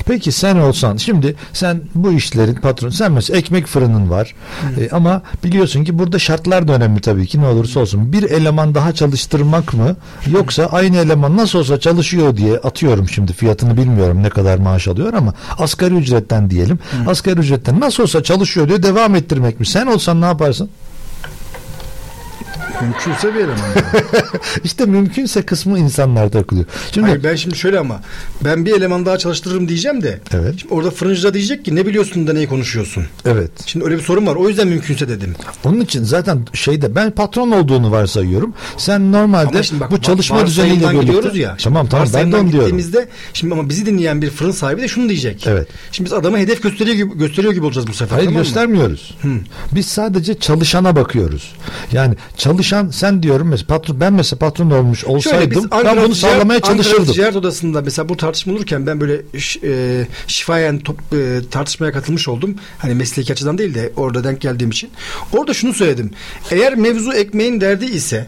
Peki 0.06 0.32
sen 0.32 0.56
olsan 0.56 0.96
şimdi 0.96 1.36
sen 1.52 1.80
bu 1.94 2.12
işlerin 2.12 2.54
patronu 2.54 2.92
sen 2.92 3.12
mesela 3.12 3.38
ekmek 3.38 3.66
fırının 3.66 4.10
var. 4.10 4.34
E, 4.80 4.90
ama 4.90 5.22
biliyorsun 5.44 5.84
ki 5.84 5.98
burada 5.98 6.18
şartlar 6.18 6.68
da 6.68 6.72
önemli 6.72 7.00
tabii 7.00 7.26
ki 7.26 7.40
ne 7.40 7.46
olursa 7.46 7.80
olsun. 7.80 8.12
Bir 8.12 8.22
eleman 8.22 8.74
daha 8.74 8.92
çalıştırmak 8.92 9.74
mı 9.74 9.96
yoksa 10.32 10.66
aynı 10.66 10.96
eleman 10.96 11.36
nasıl 11.36 11.58
olsa 11.58 11.80
çalışıyor 11.80 12.36
diye 12.36 12.56
atıyorum 12.58 13.08
şimdi 13.08 13.32
fiyatını 13.32 13.76
bilmiyorum 13.76 14.22
ne 14.22 14.28
kadar 14.28 14.58
maaş 14.58 14.88
alıyor 14.88 15.14
ama 15.14 15.34
asgari 15.58 15.94
ücretten 15.94 16.50
diyelim. 16.50 16.78
Asgari 17.06 17.40
ücretten 17.40 17.80
nasıl 17.80 18.02
olsa 18.02 18.22
çalışıyor 18.22 18.68
diye 18.68 18.82
devam 18.82 19.14
ettirmek 19.14 19.60
mi? 19.60 19.66
Sen 19.66 19.86
olsan 19.86 20.20
ne 20.20 20.26
yaparsın? 20.26 20.53
eso. 20.54 20.68
Mümkünse 22.82 23.34
bir 23.34 23.38
eleman. 23.40 23.58
İşte 24.64 24.86
mümkünse 24.86 25.42
kısmı 25.42 25.78
insanlar 25.78 26.30
takılıyor. 26.30 26.66
Şimdi 26.92 27.06
Hayır 27.06 27.24
ben 27.24 27.34
şimdi 27.36 27.56
şöyle 27.56 27.78
ama 27.78 28.00
ben 28.44 28.64
bir 28.64 28.72
eleman 28.76 29.06
daha 29.06 29.18
çalıştırırım 29.18 29.68
diyeceğim 29.68 30.02
de. 30.02 30.20
Evet. 30.34 30.54
Şimdi 30.60 30.74
orada 30.74 30.90
fırıncı 30.90 31.22
da 31.22 31.34
diyecek 31.34 31.64
ki 31.64 31.74
ne 31.76 31.86
biliyorsun 31.86 32.26
da 32.26 32.32
neyi 32.32 32.48
konuşuyorsun. 32.48 33.04
evet 33.26 33.50
Şimdi 33.66 33.84
öyle 33.84 33.96
bir 33.96 34.02
sorun 34.02 34.26
var. 34.26 34.34
O 34.36 34.48
yüzden 34.48 34.68
mümkünse 34.68 35.08
dedim. 35.08 35.34
Onun 35.64 35.80
için 35.80 36.04
zaten 36.04 36.46
şeyde 36.52 36.94
ben 36.94 37.10
patron 37.10 37.50
olduğunu 37.50 37.90
varsayıyorum. 37.90 38.54
Sen 38.76 39.12
normalde 39.12 39.62
bak, 39.80 39.90
bu 39.90 40.00
çalışma 40.02 40.46
düzeniyle 40.46 40.90
birlikte 41.00 41.38
ya. 41.38 41.56
Tamam 41.62 41.86
tamam 41.86 42.08
ben 42.14 42.32
de 42.32 42.36
onu 42.36 42.52
diyorum. 42.52 42.82
şimdi 43.32 43.54
ama 43.54 43.68
bizi 43.68 43.86
dinleyen 43.86 44.22
bir 44.22 44.30
fırın 44.30 44.50
sahibi 44.50 44.82
de 44.82 44.88
şunu 44.88 45.08
diyecek. 45.08 45.46
Evet. 45.46 45.68
Şimdi 45.92 46.06
biz 46.10 46.12
adama 46.12 46.38
hedef 46.38 46.62
gösteriyor 46.62 46.96
gibi 46.96 47.18
gösteriyor 47.18 47.52
gibi 47.52 47.64
olacağız 47.64 47.86
bu 47.86 47.92
sefer. 47.92 48.16
Hayır 48.16 48.26
tamam 48.26 48.38
mı? 48.38 48.44
göstermiyoruz. 48.44 49.16
Biz 49.72 49.86
sadece 49.86 50.38
çalışana 50.38 50.96
bakıyoruz. 50.96 51.52
Yani 51.92 52.14
çalışan 52.64 52.90
sen 52.90 53.22
diyorum 53.22 53.48
mesela 53.48 53.66
patron 53.66 54.00
ben 54.00 54.12
mesela 54.12 54.38
patron 54.38 54.70
olmuş 54.70 55.00
Şöyle 55.00 55.14
olsaydım 55.16 55.50
biz 55.50 55.70
ben 55.70 55.76
Ankara 55.76 56.04
bunu 56.04 56.14
sağlamaya 56.14 56.56
Ankara 56.56 56.72
çalışırdım. 56.72 57.12
Ticaret 57.12 57.36
Odası'nda 57.36 57.82
mesela 57.82 58.08
bu 58.08 58.16
tartışma 58.16 58.52
olurken 58.52 58.86
ben 58.86 59.00
böyle 59.00 59.22
e, 59.62 60.06
şifayen 60.26 60.78
top, 60.78 61.00
e, 61.12 61.40
tartışmaya 61.50 61.92
katılmış 61.92 62.28
oldum. 62.28 62.54
Hani 62.78 62.94
mesleki 62.94 63.32
açıdan 63.32 63.58
değil 63.58 63.74
de 63.74 63.92
orada 63.96 64.24
denk 64.24 64.40
geldiğim 64.40 64.70
için. 64.70 64.90
Orada 65.32 65.54
şunu 65.54 65.72
söyledim. 65.72 66.10
Eğer 66.50 66.74
mevzu 66.74 67.12
ekmeğin 67.12 67.60
derdi 67.60 67.84
ise 67.84 68.26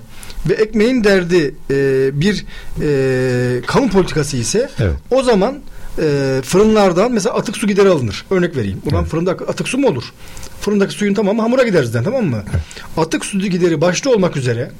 ve 0.48 0.54
ekmeğin 0.54 1.04
derdi 1.04 1.54
e, 1.70 2.10
bir 2.20 2.44
e, 2.82 3.62
kamu 3.66 3.90
politikası 3.90 4.36
ise 4.36 4.70
Evet. 4.80 4.96
o 5.10 5.22
zaman 5.22 5.58
e, 5.98 6.40
fırınlardan 6.44 7.12
mesela 7.12 7.34
atık 7.36 7.56
su 7.56 7.66
gideri 7.66 7.88
alınır. 7.88 8.24
Örnek 8.30 8.56
vereyim. 8.56 8.78
Ulan 8.92 9.04
fırında 9.04 9.30
atık 9.30 9.68
su 9.68 9.78
mu 9.78 9.88
olur? 9.88 10.04
Fırındaki 10.60 10.94
suyun 10.94 11.14
tamamı 11.14 11.42
hamura 11.42 11.62
gider 11.62 11.82
zaten 11.84 12.04
tamam 12.04 12.24
mı? 12.24 12.42
Atık 12.96 13.24
su 13.24 13.38
gideri 13.38 13.80
başta 13.80 14.10
olmak 14.10 14.36
üzere 14.36 14.70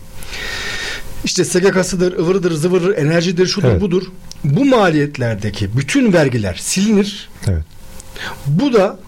işte 1.25 1.45
SGK'sıdır, 1.45 2.19
ıvırıdır, 2.19 2.53
zıvırır, 2.53 2.97
enerjidir, 2.97 3.47
şudur, 3.47 3.69
Evet. 3.69 3.81
budur. 3.81 4.03
Bu 4.45 4.65
maliyetlerdeki 4.65 5.77
bütün 5.77 6.13
vergiler 6.13 6.55
silinir. 6.61 7.29
Evet. 7.49 7.65
Bu 8.47 8.73
da 8.73 8.99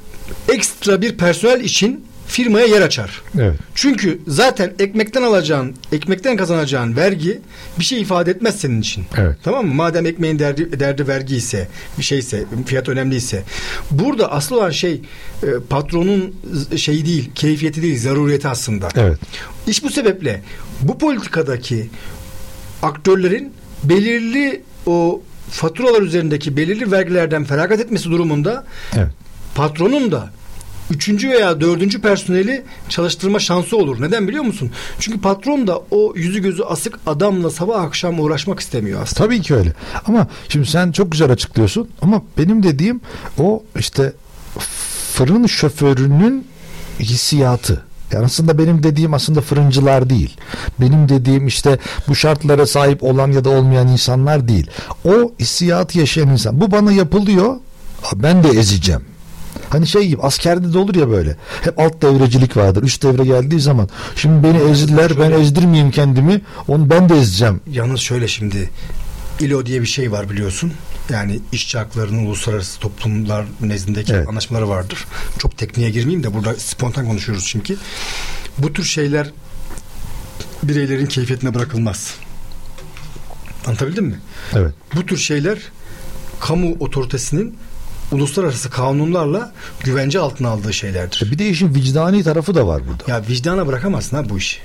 ekstra 0.48 1.02
bir 1.02 1.16
personel 1.16 1.60
için 1.60 2.04
firmaya 2.38 2.66
yer 2.66 2.82
açar. 2.82 3.22
Evet. 3.38 3.54
Çünkü 3.74 4.18
zaten 4.26 4.72
ekmekten 4.78 5.22
alacağın, 5.22 5.74
ekmekten 5.92 6.36
kazanacağın 6.36 6.96
vergi 6.96 7.40
bir 7.78 7.84
şey 7.84 8.00
ifade 8.00 8.30
etmez 8.30 8.60
senin 8.60 8.80
için. 8.80 9.04
Evet. 9.16 9.36
Tamam 9.42 9.66
mı? 9.66 9.74
Madem 9.74 10.06
ekmeğin 10.06 10.38
derdi, 10.38 10.80
derdi 10.80 11.08
vergi 11.08 11.36
ise, 11.36 11.68
bir 11.98 12.02
şeyse, 12.02 12.44
fiyat 12.66 12.88
önemliyse. 12.88 13.42
Burada 13.90 14.32
asıl 14.32 14.56
olan 14.56 14.70
şey 14.70 14.92
e, 15.42 15.46
patronun 15.70 16.34
şeyi 16.76 17.06
değil, 17.06 17.30
keyfiyeti 17.34 17.82
değil, 17.82 17.98
zaruriyeti 17.98 18.48
aslında. 18.48 18.88
Evet. 18.96 19.18
İş 19.66 19.84
bu 19.84 19.90
sebeple 19.90 20.42
bu 20.80 20.98
politikadaki 20.98 21.90
aktörlerin 22.82 23.52
belirli 23.84 24.62
o 24.86 25.22
faturalar 25.50 26.02
üzerindeki 26.02 26.56
belirli 26.56 26.92
vergilerden 26.92 27.44
feragat 27.44 27.80
etmesi 27.80 28.10
durumunda 28.10 28.64
Evet. 28.96 29.08
patronun 29.54 30.12
da 30.12 30.37
üçüncü 30.90 31.30
veya 31.30 31.60
dördüncü 31.60 32.00
personeli 32.00 32.64
çalıştırma 32.88 33.38
şansı 33.38 33.76
olur. 33.76 34.02
Neden 34.02 34.28
biliyor 34.28 34.44
musun? 34.44 34.70
Çünkü 34.98 35.20
patron 35.20 35.66
da 35.66 35.80
o 35.90 36.12
yüzü 36.16 36.42
gözü 36.42 36.62
asık 36.62 36.98
adamla 37.06 37.50
sabah 37.50 37.82
akşam 37.82 38.20
uğraşmak 38.20 38.60
istemiyor 38.60 39.02
aslında. 39.02 39.24
Tabii 39.24 39.42
ki 39.42 39.54
öyle. 39.54 39.72
Ama 40.06 40.26
şimdi 40.48 40.66
sen 40.66 40.92
çok 40.92 41.12
güzel 41.12 41.30
açıklıyorsun 41.30 41.88
ama 42.02 42.22
benim 42.38 42.62
dediğim 42.62 43.00
o 43.38 43.62
işte 43.78 44.12
fırın 45.12 45.46
şoförünün 45.46 46.46
hissiyatı. 47.00 47.84
Yani 48.12 48.24
aslında 48.24 48.58
benim 48.58 48.82
dediğim 48.82 49.14
aslında 49.14 49.40
fırıncılar 49.40 50.10
değil. 50.10 50.36
Benim 50.80 51.08
dediğim 51.08 51.46
işte 51.46 51.78
bu 52.08 52.14
şartlara 52.14 52.66
sahip 52.66 53.02
olan 53.02 53.32
ya 53.32 53.44
da 53.44 53.50
olmayan 53.50 53.88
insanlar 53.88 54.48
değil. 54.48 54.70
O 55.04 55.32
hissiyatı 55.40 55.98
yaşayan 55.98 56.28
insan. 56.28 56.60
Bu 56.60 56.70
bana 56.70 56.92
yapılıyor. 56.92 57.56
Ben 58.14 58.44
de 58.44 58.48
ezeceğim. 58.48 59.07
Hani 59.70 59.86
şey 59.86 60.08
gibi 60.08 60.22
askerde 60.22 60.72
de 60.72 60.78
olur 60.78 60.94
ya 60.94 61.10
böyle. 61.10 61.36
Hep 61.62 61.78
alt 61.78 62.02
devrecilik 62.02 62.56
vardır. 62.56 62.82
Üst 62.82 63.02
devre 63.02 63.24
geldiği 63.24 63.60
zaman 63.60 63.88
şimdi 64.16 64.48
beni 64.48 64.70
ezdiler 64.70 65.20
ben 65.20 65.30
ezdirmeyeyim 65.30 65.90
kendimi. 65.90 66.40
Onu 66.68 66.90
ben 66.90 67.08
de 67.08 67.18
ezeceğim. 67.18 67.60
Yalnız 67.70 68.00
şöyle 68.00 68.28
şimdi 68.28 68.70
ILO 69.40 69.66
diye 69.66 69.82
bir 69.82 69.86
şey 69.86 70.12
var 70.12 70.30
biliyorsun. 70.30 70.72
Yani 71.10 71.40
işçi 71.52 71.78
haklarının 71.78 72.26
uluslararası 72.26 72.80
toplumlar 72.80 73.44
nezdindeki 73.60 74.12
Evet. 74.12 74.28
anlaşmaları 74.28 74.68
vardır. 74.68 75.04
Çok 75.38 75.58
tekniğe 75.58 75.90
girmeyeyim 75.90 76.22
de 76.22 76.34
burada 76.34 76.54
spontan 76.54 77.06
konuşuyoruz 77.06 77.46
çünkü. 77.46 77.76
Bu 78.58 78.72
tür 78.72 78.84
şeyler 78.84 79.30
bireylerin 80.62 81.06
keyfiyetine 81.06 81.54
bırakılmaz. 81.54 82.14
Anlatabildim 83.66 84.04
mi? 84.04 84.20
Evet. 84.54 84.72
Bu 84.96 85.06
tür 85.06 85.16
şeyler 85.16 85.58
kamu 86.40 86.76
otoritesinin 86.80 87.56
uluslararası 88.12 88.70
kanunlarla 88.70 89.52
güvence 89.84 90.18
altına 90.18 90.48
aldığı 90.48 90.72
şeylerdir. 90.72 91.28
Bir 91.32 91.38
de 91.38 91.48
işin 91.48 91.74
vicdani 91.74 92.22
tarafı 92.22 92.54
da 92.54 92.66
var 92.66 92.82
burada. 92.88 93.12
Ya 93.12 93.22
vicdana 93.28 93.66
bırakamazsın 93.66 94.16
ha 94.16 94.28
bu 94.28 94.38
işi. 94.38 94.58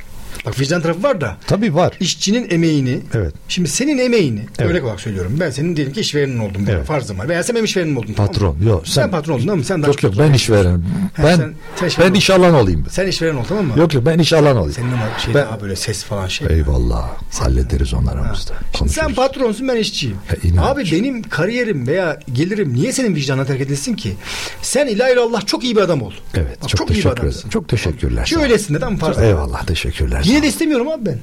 Bak 0.46 0.60
vicdan 0.60 0.82
tarafı 0.82 1.04
var 1.04 1.22
da 1.22 1.38
Tabii 1.48 1.76
var. 1.76 1.94
işçinin 2.00 2.50
emeğini 2.50 3.00
Evet. 3.14 3.34
şimdi 3.48 3.70
senin 3.70 3.98
emeğini 3.98 4.40
Evet. 4.60 4.72
örnek 4.72 4.84
olarak 4.84 5.00
söylüyorum. 5.02 5.38
Ben 5.40 5.50
senin 5.50 5.76
diyelim 5.76 5.94
ki 5.94 6.00
işverenin 6.00 6.40
oldum. 6.40 6.66
Evet. 6.70 6.86
Farzım 6.86 7.20
var. 7.20 7.30
Veya 7.30 7.44
sen 7.44 7.56
benim 7.56 7.66
işverenim 7.66 7.98
oldun. 7.98 8.14
tamam? 8.14 8.32
Patron. 8.34 8.58
Yok 8.66 8.88
Sen, 8.88 9.02
sen, 9.02 9.12
patron 9.12 9.34
oldun 9.34 9.58
mi? 9.58 9.66
Sen 9.66 9.82
daha 9.82 9.88
Yok 9.88 10.02
çok 10.02 10.16
yok 10.18 10.28
ben 10.28 10.34
işverenim. 10.34 10.86
Ben 11.18 11.36
sen- 11.36 11.54
sen 11.76 11.88
işveren 11.88 12.14
ben 12.14 12.18
iş 12.20 12.30
alan 12.30 12.54
olayım. 12.54 12.86
Sen 12.92 13.08
işveren 13.08 13.36
ol 13.36 13.44
tamam 13.50 13.66
mı? 13.66 13.74
Yok 13.80 13.94
yok 13.94 14.06
ben 14.06 14.20
iş 14.20 14.34
alan 14.34 14.58
olayım. 14.58 14.74
Senin 14.74 14.92
ama 14.92 15.20
şey 15.26 15.34
Ben- 15.34 15.46
daha 15.46 15.62
böyle 15.62 15.76
ses 15.76 16.04
falan 16.04 16.28
şey. 16.28 16.48
Eyvallah. 16.50 17.10
Hallederiz 17.40 17.94
onu 17.94 18.10
aramızda. 18.10 18.54
Sen 18.88 19.14
patronsun 19.14 19.68
ben 19.68 19.76
işçiyim. 19.76 20.18
E, 20.44 20.48
inan. 20.48 20.64
Abi 20.64 20.92
benim 20.92 21.24
kariyerim 21.24 21.88
veya 21.88 22.20
gelirim 22.34 22.74
niye 22.74 22.94
senin 22.94 23.16
vicdanına 23.16 23.46
terk 23.46 23.62
edilsin 23.62 23.94
ki? 23.94 24.14
Sen 24.62 24.88
ilahi 24.88 25.20
Allah 25.20 25.42
çok 25.42 25.64
iyi 25.64 25.76
bir 25.76 25.82
adam 25.82 26.02
ol. 26.02 26.12
Evet 26.34 26.58
Bak, 26.64 26.70
çok, 26.70 26.92
iyi 26.92 27.00
bir 27.00 27.06
adamsın. 27.10 27.50
Çok 27.50 27.70
teşekkürler. 27.70 28.26
Ki 28.26 28.34
sana. 28.34 28.44
öylesin 28.44 28.74
neden 28.74 28.98
farz? 28.98 29.20
Eyvallah 29.20 29.66
teşekkürler. 29.66 30.23
Yine 30.26 30.42
de 30.44 30.48
istemiyorum 30.48 30.88
abi 30.88 31.06
ben. 31.06 31.18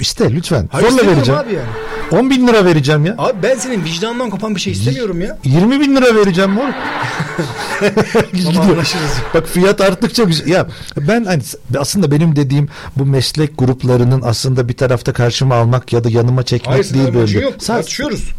İste 0.00 0.30
lütfen. 0.32 0.68
Hayır, 0.72 0.88
Zorla 0.90 1.06
vereceğim. 1.06 1.40
abi 1.40 1.54
yani. 1.54 1.68
10 2.12 2.30
bin 2.30 2.46
lira 2.46 2.64
vereceğim 2.64 3.06
ya. 3.06 3.14
Abi 3.18 3.42
ben 3.42 3.56
senin 3.58 3.84
vicdanından 3.84 4.30
kopan 4.30 4.54
bir 4.54 4.60
şey 4.60 4.72
istemiyorum 4.72 5.20
ya. 5.20 5.38
20 5.44 5.80
bin 5.80 5.96
lira 5.96 6.14
vereceğim 6.16 6.50
mor. 6.50 6.68
Gidiyor. 8.32 8.64
anlaşırız. 8.64 9.10
Bak 9.34 9.46
fiyat 9.48 9.80
arttıkça 9.80 10.24
güzel. 10.24 10.48
Ya 10.48 10.66
ben 10.96 11.24
hani 11.24 11.42
aslında 11.78 12.10
benim 12.10 12.36
dediğim 12.36 12.68
bu 12.96 13.06
meslek 13.06 13.58
gruplarının 13.58 14.22
aslında 14.24 14.68
bir 14.68 14.76
tarafta 14.76 15.12
karşıma 15.12 15.54
almak 15.54 15.92
ya 15.92 16.04
da 16.04 16.10
yanıma 16.10 16.42
çekmek 16.42 16.74
Hayır 16.74 16.94
değil 16.94 17.14
böyle. 17.14 17.40
yok. 17.40 17.54
Sa- 17.54 17.66
Tartışıyoruz. 17.66 18.32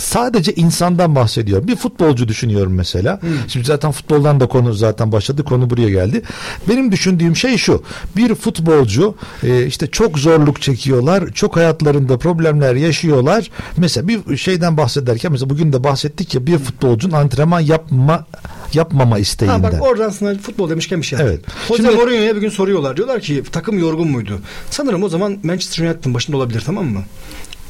sadece 0.00 0.52
insandan 0.54 1.14
bahsediyorum. 1.14 1.68
Bir 1.68 1.76
futbolcu 1.76 2.28
düşünüyorum 2.28 2.74
mesela. 2.74 3.20
Şimdi 3.48 3.66
zaten 3.66 3.90
futboldan 3.92 4.40
da 4.40 4.46
konu 4.46 4.72
zaten 4.74 5.12
başladı. 5.12 5.44
Konu 5.44 5.70
buraya 5.70 5.90
geldi. 5.90 6.22
Benim 6.68 6.92
düşündüğüm 6.92 7.36
şey 7.36 7.56
şu. 7.58 7.82
Bir 8.16 8.34
futbolcu 8.34 9.14
e, 9.42 9.66
işte 9.66 9.86
çok 9.86 10.18
zorluk 10.18 10.62
çekiyorlar. 10.62 11.32
Çok 11.32 11.56
hayatlarında 11.56 12.18
problemler 12.18 12.74
yaşıyorlar. 13.14 13.50
Mesela 13.76 14.08
bir 14.08 14.36
şeyden 14.36 14.76
bahsederken 14.76 15.32
mesela 15.32 15.50
bugün 15.50 15.72
de 15.72 15.84
bahsettik 15.84 16.34
ya 16.34 16.46
bir 16.46 16.58
futbolcunun 16.58 17.12
antrenman 17.12 17.60
yapma 17.60 18.26
yapmama 18.72 19.14
Ha 19.14 19.18
isteğinden. 19.18 19.62
bak 19.62 19.74
oradan 19.82 20.10
sana 20.10 20.38
futbol 20.38 20.70
demişken 20.70 21.00
bir 21.00 21.06
şey. 21.06 21.18
Evet. 21.22 21.40
Jose 21.68 21.82
Şimdi- 21.82 21.96
Mourinho'ya 21.96 22.36
bir 22.36 22.40
gün 22.40 22.48
soruyorlar. 22.48 22.96
Diyorlar 22.96 23.20
ki 23.20 23.42
takım 23.52 23.78
yorgun 23.78 24.08
muydu? 24.10 24.40
Sanırım 24.70 25.02
o 25.02 25.08
zaman 25.08 25.38
Manchester 25.42 25.84
United'ın 25.86 26.14
başında 26.14 26.36
olabilir 26.36 26.62
tamam 26.66 26.86
mı? 26.86 27.02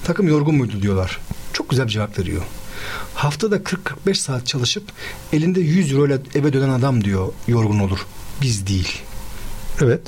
Takım 0.04 0.28
yorgun 0.28 0.54
muydu 0.54 0.82
diyorlar. 0.82 1.18
Çok 1.52 1.70
güzel 1.70 1.86
bir 1.86 1.90
cevap 1.90 2.18
veriyor. 2.18 2.42
Haftada 3.14 3.56
40-45 3.56 4.14
saat 4.20 4.46
çalışıp 4.46 4.84
elinde 5.32 5.60
100 5.60 5.92
euro 5.92 6.06
ile 6.06 6.18
eve 6.34 6.52
dönen 6.52 6.68
adam 6.68 7.04
diyor 7.04 7.28
yorgun 7.48 7.78
olur. 7.80 7.98
Biz 8.42 8.66
değil. 8.66 8.88
Evet. 9.82 10.00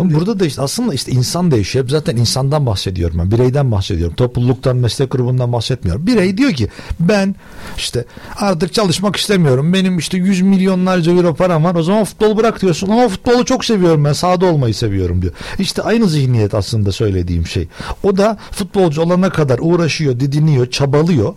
Ama 0.00 0.10
burada 0.14 0.40
da 0.40 0.46
işte 0.46 0.62
aslında 0.62 0.94
işte 0.94 1.12
insan 1.12 1.50
değişiyor. 1.50 1.84
Hep 1.84 1.90
zaten 1.90 2.16
insandan 2.16 2.66
bahsediyorum 2.66 3.18
ben. 3.18 3.30
Bireyden 3.30 3.72
bahsediyorum. 3.72 4.14
Topluluktan, 4.14 4.76
meslek 4.76 5.10
grubundan 5.10 5.52
bahsetmiyorum. 5.52 6.06
Birey 6.06 6.36
diyor 6.38 6.52
ki 6.52 6.68
ben 7.00 7.34
işte 7.76 8.04
artık 8.36 8.74
çalışmak 8.74 9.16
istemiyorum. 9.16 9.72
Benim 9.72 9.98
işte 9.98 10.16
100 10.16 10.40
milyonlarca 10.40 11.12
euro 11.12 11.34
param 11.34 11.64
var. 11.64 11.74
O 11.74 11.82
zaman 11.82 12.04
futbol 12.04 12.36
bırak 12.36 12.62
diyorsun. 12.62 12.88
Ama 12.88 13.08
futbolu 13.08 13.44
çok 13.44 13.64
seviyorum 13.64 14.04
ben. 14.04 14.12
Sahada 14.12 14.46
olmayı 14.46 14.74
seviyorum 14.74 15.22
diyor. 15.22 15.32
İşte 15.58 15.82
aynı 15.82 16.08
zihniyet 16.08 16.54
aslında 16.54 16.92
söylediğim 16.92 17.46
şey. 17.46 17.68
O 18.02 18.16
da 18.16 18.38
futbolcu 18.50 19.02
olana 19.02 19.30
kadar 19.30 19.58
uğraşıyor, 19.62 20.20
didiniyor, 20.20 20.70
çabalıyor. 20.70 21.34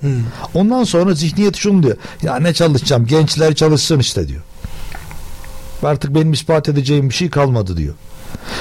Ondan 0.54 0.84
sonra 0.84 1.14
zihniyet 1.14 1.56
şunu 1.56 1.84
diyor. 1.84 1.98
Ya 2.24 2.36
ne 2.36 2.54
çalışacağım? 2.54 3.06
Gençler 3.06 3.56
çalışsın 3.56 4.00
işte 4.00 4.28
diyor. 4.28 4.42
Artık 5.84 6.16
benim 6.16 6.34
ispat 6.34 6.70
edeceğim 6.70 7.10
bir 7.10 7.14
şey 7.14 7.30
kalmadı 7.30 7.78
diyor. 7.78 7.94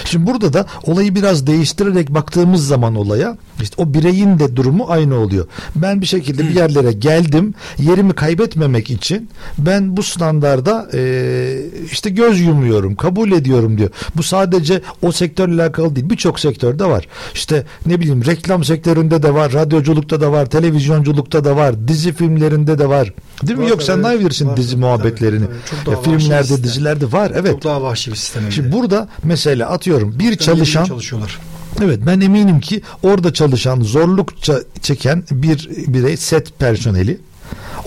Şimdi 0.04 0.26
burada 0.26 0.52
da 0.52 0.66
olayı 0.82 1.14
biraz 1.14 1.46
değiştirerek 1.46 2.14
baktığımız 2.14 2.66
zaman 2.66 2.94
olaya 2.96 3.36
işte 3.62 3.82
o 3.82 3.94
bireyin 3.94 4.38
de 4.38 4.56
durumu 4.56 4.86
aynı 4.88 5.14
oluyor. 5.18 5.46
Ben 5.76 6.00
bir 6.00 6.06
şekilde 6.06 6.42
bir 6.48 6.54
yerlere 6.54 6.92
geldim. 6.92 7.54
Yerimi 7.78 8.12
kaybetmemek 8.12 8.90
için 8.90 9.30
ben 9.58 9.96
bu 9.96 10.02
standarda 10.02 10.88
e, 10.94 11.60
işte 11.92 12.10
göz 12.10 12.40
yumuyorum, 12.40 12.96
kabul 12.96 13.32
ediyorum 13.32 13.78
diyor. 13.78 13.90
Bu 14.16 14.22
sadece 14.22 14.80
o 15.02 15.12
sektörle 15.12 15.62
alakalı 15.62 15.96
değil. 15.96 16.10
Birçok 16.10 16.40
sektörde 16.40 16.84
var. 16.84 17.08
İşte 17.34 17.64
ne 17.86 18.00
bileyim 18.00 18.24
reklam 18.26 18.64
sektöründe 18.64 19.22
de 19.22 19.34
var, 19.34 19.52
radyoculukta 19.52 20.20
da 20.20 20.32
var, 20.32 20.46
televizyonculukta 20.46 21.44
da 21.44 21.56
var, 21.56 21.88
dizi 21.88 22.12
filmlerinde 22.12 22.78
de 22.78 22.88
var. 22.88 23.12
Değil 23.42 23.58
mi? 23.58 23.64
Var 23.64 23.70
Yok 23.70 23.82
sen 23.82 24.02
daha 24.02 24.20
bilirsin 24.20 24.56
dizi 24.56 24.70
tabii, 24.70 24.80
muhabbetlerini. 24.80 25.44
tabii, 25.46 25.54
tabii. 25.70 25.84
Çok 25.84 25.86
daha 25.86 26.12
Ya 26.12 26.18
filmlerde, 26.18 26.64
dizilerde 26.64 27.12
var. 27.12 27.32
Evet. 27.34 27.52
Çok 27.52 27.64
daha 27.64 27.82
vahşi 27.82 28.10
bir 28.10 28.16
sistem. 28.16 28.52
Şimdi 28.52 28.72
burada 28.72 29.08
mesela 29.24 29.57
atıyorum 29.64 30.18
bir 30.18 30.36
çalışan 30.36 30.84
çalışıyorlar. 30.84 31.38
evet 31.82 31.98
ben 32.06 32.20
eminim 32.20 32.60
ki 32.60 32.82
orada 33.02 33.32
çalışan 33.32 33.80
zorluk 33.80 34.32
çeken 34.82 35.24
bir 35.30 35.68
birey 35.86 36.16
set 36.16 36.58
personeli 36.58 37.20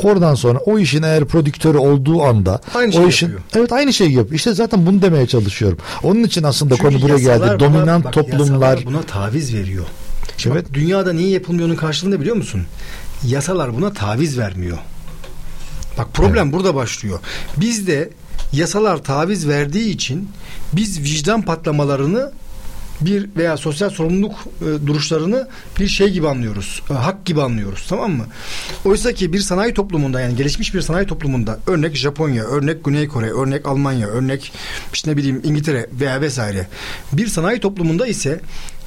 Oradan 0.03 0.35
sonra 0.35 0.59
o 0.59 0.79
işin 0.79 1.03
eğer 1.03 1.25
prodüktörü 1.25 1.77
olduğu 1.77 2.23
anda 2.23 2.61
Aynı 2.75 2.89
o 2.89 2.93
şeyi 2.93 3.07
işin 3.07 3.27
yapıyor. 3.27 3.43
evet 3.55 3.71
aynı 3.73 3.93
şeyi 3.93 4.11
yapıyor. 4.13 4.35
İşte 4.35 4.53
zaten 4.53 4.85
bunu 4.85 5.01
demeye 5.01 5.27
çalışıyorum. 5.27 5.77
Onun 6.03 6.23
için 6.23 6.43
aslında 6.43 6.75
Çünkü 6.77 6.89
konu 6.89 7.01
buraya 7.01 7.19
geldi. 7.19 7.43
buna- 7.43 7.59
Dominant 7.59 8.05
bak, 8.05 8.13
toplumlar 8.13 8.85
buna 8.85 9.01
taviz 9.01 9.53
veriyor. 9.55 9.85
Şimdi 10.37 10.55
Evet. 10.55 10.65
bak, 10.67 10.73
dünyada 10.73 11.13
niye 11.13 11.29
yapılmıyor'nun 11.29 11.75
karşılığında 11.75 12.19
biliyor 12.21 12.35
musun? 12.35 12.61
Yasalar 13.27 13.75
buna 13.75 13.93
taviz 13.93 14.37
vermiyor. 14.37 14.77
Bak 15.97 16.07
problem 16.13 16.51
burada 16.51 16.75
başlıyor. 16.75 17.19
Bizde 17.57 18.09
yasalar 18.53 19.03
taviz 19.03 19.47
verdiği 19.47 19.89
için 19.89 20.29
biz 20.73 20.99
vicdan 20.99 21.41
patlamalarını 21.41 22.31
bir 23.01 23.29
veya 23.35 23.57
sosyal 23.57 23.89
sorumluluk 23.89 24.33
e, 24.61 24.87
duruşlarını 24.87 25.47
bir 25.79 25.87
şey 25.87 26.09
gibi 26.09 26.27
anlıyoruz. 26.27 26.81
e, 26.89 26.93
hak 26.93 27.25
gibi 27.25 27.41
anlıyoruz. 27.41 27.85
Tamam 27.89 28.11
mı? 28.11 28.25
Oysa 28.85 29.13
ki 29.13 29.33
bir 29.33 29.39
sanayi 29.39 29.73
toplumunda 29.73 30.21
yani 30.21 30.35
gelişmiş 30.35 30.73
bir 30.73 30.81
sanayi 30.81 31.07
toplumunda 31.07 31.59
örnek 31.67 31.95
Japonya, 31.95 32.43
örnek 32.43 32.85
Güney 32.85 33.07
Kore, 33.07 33.31
örnek 33.31 33.67
Almanya, 33.67 34.07
örnek 34.07 34.53
işte 34.93 35.11
ne 35.11 35.17
bileyim 35.17 35.41
İngiltere 35.43 35.89
veya 35.99 36.21
vesaire. 36.21 36.67
Bir 37.13 37.27
sanayi 37.27 37.59
toplumunda 37.59 38.07
ise 38.07 38.41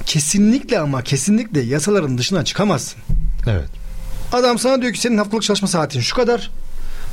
kesinlikle 0.05 0.79
ama 0.79 1.01
kesinlikle 1.01 1.61
yasaların 1.61 2.17
dışına 2.17 2.45
çıkamazsın. 2.45 3.01
evet. 3.47 3.69
Adam 4.31 4.59
sana 4.59 4.81
diyor 4.81 4.93
ki 4.93 4.99
senin 4.99 5.17
haftalık 5.17 5.43
çalışma 5.43 5.67
saatin 5.67 5.99
şu 5.99 6.15
kadar. 6.15 6.51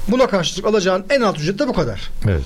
Buna 0.09 0.26
karşılık 0.26 0.66
alacağın 0.66 1.05
en 1.11 1.20
alt 1.20 1.38
ücret 1.38 1.59
de 1.59 1.68
bu 1.68 1.72
kadar. 1.72 2.11
Evet. 2.24 2.44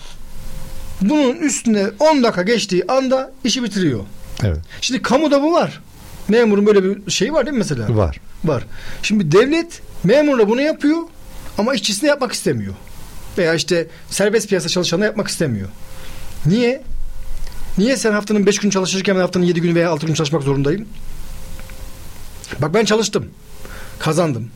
Bunun 1.01 1.37
üstüne 1.37 1.87
10 2.01 2.23
dakika 2.23 2.43
geçtiği 2.43 2.85
anda 2.89 3.33
işi 3.45 3.63
bitiriyor. 3.63 4.01
Evet. 4.43 4.59
Şimdi 4.81 5.03
kamuda 5.03 5.43
bu 5.43 5.53
var. 5.53 5.81
Memurun 6.29 6.67
böyle 6.67 6.85
bir 6.85 7.11
şeyi 7.11 7.33
var 7.33 7.47
değil 7.47 7.53
mi 7.53 7.59
mesela? 7.59 7.97
Var. 7.97 8.21
Var. 8.45 8.65
Şimdi 9.03 9.33
devlet 9.33 9.83
memurla 10.05 10.49
bunu 10.49 10.61
yapıyor 10.61 10.99
ama 11.59 11.75
işçisine 11.75 12.09
yapmak 12.09 12.33
istemiyor. 12.33 12.75
Veya 13.39 13.55
işte 13.55 13.87
serbest 14.11 14.49
piyasa 14.49 14.69
çalışanına 14.69 15.05
yapmak 15.05 15.29
istemiyor. 15.29 15.69
Niye? 16.47 16.83
Niye 17.79 17.97
sen 17.97 18.13
haftanın 18.13 18.47
5 18.47 18.59
gün 18.59 18.71
çalışırken 18.71 19.17
ben 19.17 19.21
haftanın 19.21 19.45
7 19.45 19.61
günü 19.61 19.75
veya 19.75 19.91
6 19.91 20.07
gün 20.07 20.15
çalışmak 20.15 20.43
zorundayım? 20.43 20.89
Bak 22.59 22.75
ben 22.75 22.85
çalıştım. 22.85 23.31
Kazandım. 23.99 24.51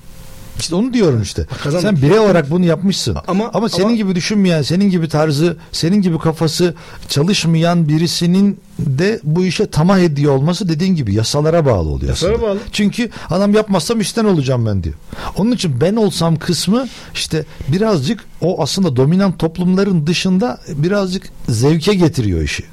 İşte 0.61 0.75
onu 0.75 0.93
diyorum 0.95 1.23
işte. 1.23 1.47
kazandım. 1.63 1.97
Sen 1.97 2.03
birey 2.09 2.19
olarak 2.19 2.51
bunu 2.51 2.65
yapmışsın. 2.65 3.17
Ama- 3.29 3.51
ama 3.55 3.69
senin 3.69 3.85
ama- 3.87 3.97
gibi 3.97 4.15
düşünmeyen, 4.15 4.63
senin 4.63 4.91
gibi 4.91 5.09
tarzı, 5.09 5.57
senin 5.73 6.03
gibi 6.03 6.19
kafası 6.19 6.75
çalışmayan 7.09 7.89
birisinin 7.89 8.61
de 8.79 9.21
bu 9.25 9.45
işe 9.45 9.67
tamah 9.67 9.99
ediyor 9.99 10.33
olması 10.33 10.69
dediğin 10.69 10.95
gibi 10.95 11.15
yasalara 11.15 11.67
bağlı 11.67 11.89
oluyor 11.89 12.09
Yasalara 12.11 12.35
aslında. 12.35 12.49
bağlı. 12.51 12.59
Çünkü 12.73 13.11
adam 13.31 13.55
yapmazsam 13.55 14.01
işten 14.01 14.25
olacağım 14.25 14.67
ben 14.67 14.83
diyor. 14.85 14.95
Onun 15.37 15.53
için 15.53 15.81
ben 15.81 15.97
olsam 15.97 16.37
kısmı 16.37 16.89
işte 17.15 17.45
birazcık 17.69 18.25
o 18.41 18.63
aslında 18.63 18.97
dominant 18.97 19.39
toplumların 19.39 20.07
dışında 20.07 20.61
birazcık 20.69 21.29
zevke 21.49 21.95
getiriyor 21.95 22.43
işi. 22.43 22.65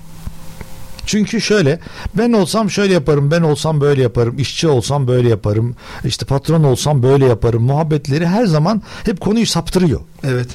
Çünkü 1.07 1.41
şöyle 1.41 1.79
ben 2.13 2.33
olsam 2.33 2.69
şöyle 2.69 2.93
yaparım 2.93 3.31
ben 3.31 3.41
olsam 3.41 3.81
böyle 3.81 4.01
yaparım 4.01 4.39
işçi 4.39 4.67
olsam 4.67 5.07
böyle 5.07 5.29
yaparım 5.29 5.75
işte 6.05 6.25
patron 6.25 6.63
olsam 6.63 7.03
böyle 7.03 7.25
yaparım 7.25 7.63
muhabbetleri 7.63 8.27
her 8.27 8.45
zaman 8.45 8.81
hep 9.05 9.21
konuyu 9.21 9.45
saptırıyor. 9.45 9.99
Evet. 10.23 10.47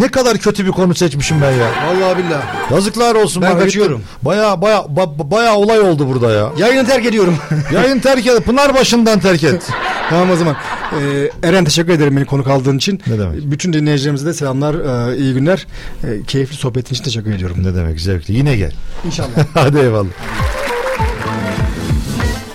Ne 0.00 0.08
kadar 0.08 0.38
kötü 0.38 0.66
bir 0.66 0.70
konu 0.70 0.94
seçmişim 0.94 1.42
ben 1.42 1.50
ya. 1.50 1.66
Vallahi 1.86 2.18
billahi. 2.18 2.42
Yazıklar 2.70 3.14
olsun. 3.14 3.42
Ben 3.42 3.58
kaçıyorum. 3.58 4.02
Baya 4.22 4.62
baya 4.62 4.78
ba- 4.78 5.30
baya 5.30 5.54
olay 5.54 5.80
oldu 5.80 6.08
burada 6.08 6.30
ya. 6.32 6.52
Yayını 6.58 6.86
terk 6.86 7.06
ediyorum. 7.06 7.36
Yayın 7.72 7.98
terk 7.98 8.26
et. 8.26 8.44
Pınar 8.44 8.74
başından 8.74 9.20
terk 9.20 9.44
et. 9.44 9.62
tamam 10.10 10.30
o 10.30 10.36
zaman. 10.36 10.56
Ee, 11.00 11.30
Eren 11.48 11.64
teşekkür 11.64 11.92
ederim 11.92 12.16
beni 12.16 12.24
konuk 12.24 12.48
aldığın 12.48 12.76
için. 12.78 13.00
Ne 13.06 13.18
demek. 13.18 13.50
Bütün 13.50 13.72
dinleyicilerimize 13.72 14.26
de 14.26 14.34
selamlar, 14.34 14.74
e, 15.12 15.16
iyi 15.16 15.34
günler. 15.34 15.66
E, 16.04 16.22
keyifli 16.26 16.56
sohbetin 16.56 16.94
için 16.94 17.04
teşekkür 17.04 17.32
ediyorum. 17.34 17.56
ne 17.62 17.74
demek 17.74 18.00
zevkli. 18.00 18.34
Yine 18.34 18.56
gel. 18.56 18.72
İnşallah. 19.06 19.28
Hadi 19.54 19.78
eyvallah. 19.78 20.08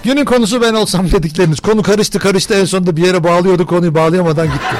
Günün 0.04 0.26
konusu 0.26 0.62
ben 0.62 0.74
olsam 0.74 1.12
dedikleriniz. 1.12 1.60
Konu 1.60 1.82
karıştı 1.84 2.20
karıştı 2.20 2.54
en 2.54 2.66
sonunda 2.66 2.98
bir 2.98 3.06
yere 3.06 3.24
bağlıyordu 3.24 3.66
konuyu 3.66 3.96
bağlayamadan 3.96 4.46
gitti. 4.48 4.76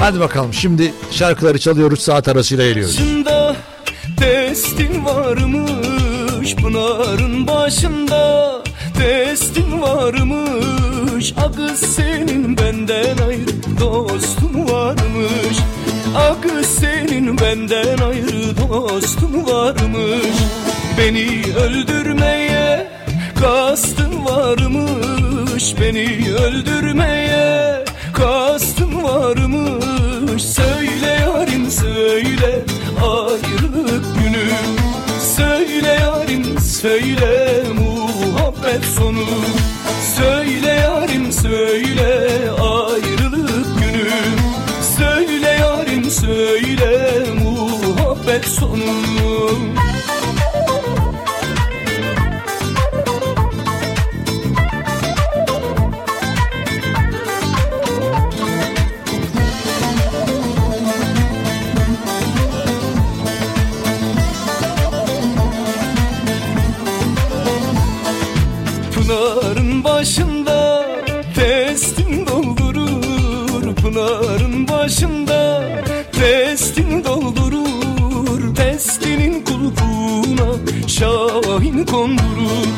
Hadi 0.00 0.20
bakalım 0.20 0.54
şimdi 0.54 0.94
şarkıları 1.10 1.58
çalıyoruz 1.58 2.00
saat 2.00 2.28
arasıyla 2.28 2.68
geliyoruz. 2.68 2.98
başında 2.98 3.56
testin 4.16 5.04
varmış 5.04 6.54
Pınarın 6.54 7.46
başında 7.46 8.52
testin 8.98 9.82
varmış. 9.82 11.34
Akı 11.36 11.76
senin 11.76 12.56
benden 12.56 13.16
ayrı 13.26 13.80
dostun 13.80 14.68
varmış. 14.68 15.56
Akı 16.16 16.64
senin 16.64 17.38
benden 17.38 17.98
ayrı 17.98 18.56
dostun 18.68 19.46
varmış. 19.46 20.36
Beni 20.98 21.42
öldürmeye 21.56 22.90
kastın 23.40 24.24
varmış. 24.24 25.74
Beni 25.80 26.34
öldürmeye 26.34 27.84
kastın 28.20 29.02
varmış. 29.02 30.42
Söyle 30.42 31.06
yarim 31.06 31.70
söyle 31.70 32.64
ayrılık 33.02 34.04
günü. 34.18 34.48
Söyle 35.36 35.88
yarim 35.88 36.58
söyle 36.60 37.62
muhabbet 37.80 38.84
sonu. 38.84 39.26
Söyle 40.16 40.68
yarim 40.68 41.32
söyle 41.32 42.50
ayrılık 42.60 43.78
günü. 43.80 44.10
Söyle 44.98 45.48
yarim 45.48 46.10
söyle 46.10 47.24
muhabbet 47.42 48.44
sonu 48.44 49.30
başında 70.00 70.86
Pestin 71.34 72.26
doldurur 72.26 73.74
Pınarın 73.74 74.68
başında 74.68 75.62
Pestin 76.12 77.04
doldurur 77.04 78.54
Pestinin 78.54 79.44
kulkuna 79.44 80.46
Şahin 80.86 81.86
kondurur. 81.86 82.68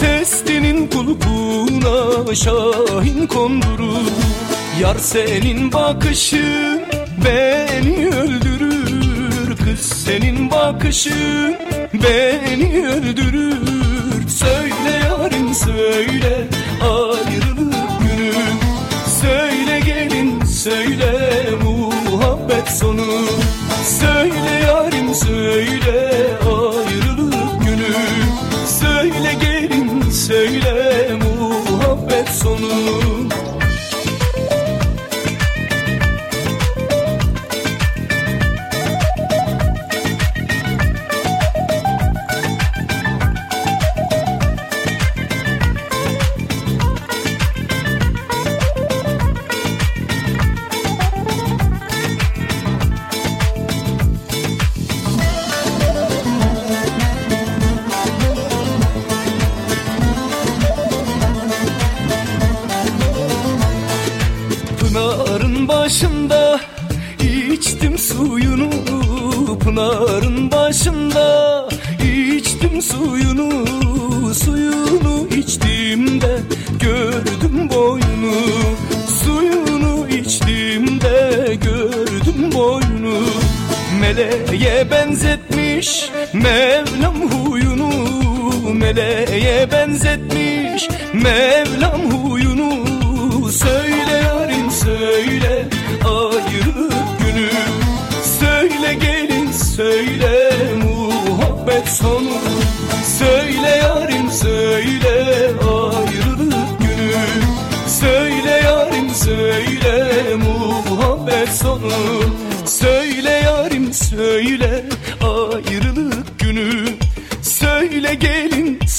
Testinin 0.00 0.86
kulkuna 0.86 2.34
Şahin 2.34 3.26
kondurur. 3.26 4.10
Yar 4.80 4.96
senin 4.98 5.72
bakışın 5.72 6.82
Beni 7.24 8.08
öldürür. 8.08 9.56
Kız 9.64 9.80
senin 9.80 10.50
bakışın 10.50 11.56
Beni 11.94 12.86
öldürür. 12.88 14.28
Söyle 14.28 15.04
yarim 15.08 15.54
söyle 15.54 16.53
ayrılık 16.80 18.00
günü. 18.00 18.32
Söyle 19.20 19.80
gelin 19.80 20.44
söyle 20.44 21.44
muhabbet 21.64 22.68
sonu. 22.68 23.26
Söyle 24.00 24.64
yarim 24.66 25.14
söyle 25.14 26.03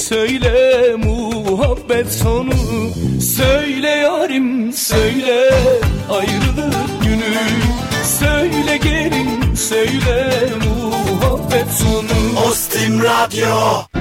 Söyle 0.09 0.95
muhabbet 0.95 2.13
sonu. 2.13 2.53
Söyle 3.35 3.89
yarim 3.89 4.73
söyle 4.73 5.49
ayrılık 6.09 7.03
günü. 7.03 7.47
Söyle 8.19 8.77
gelin 8.77 9.55
söyle 9.55 10.49
muhabbet 10.65 11.67
sonu. 11.71 12.47
Ostim 12.49 13.03
Radyo. 13.03 13.94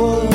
for 0.00 0.29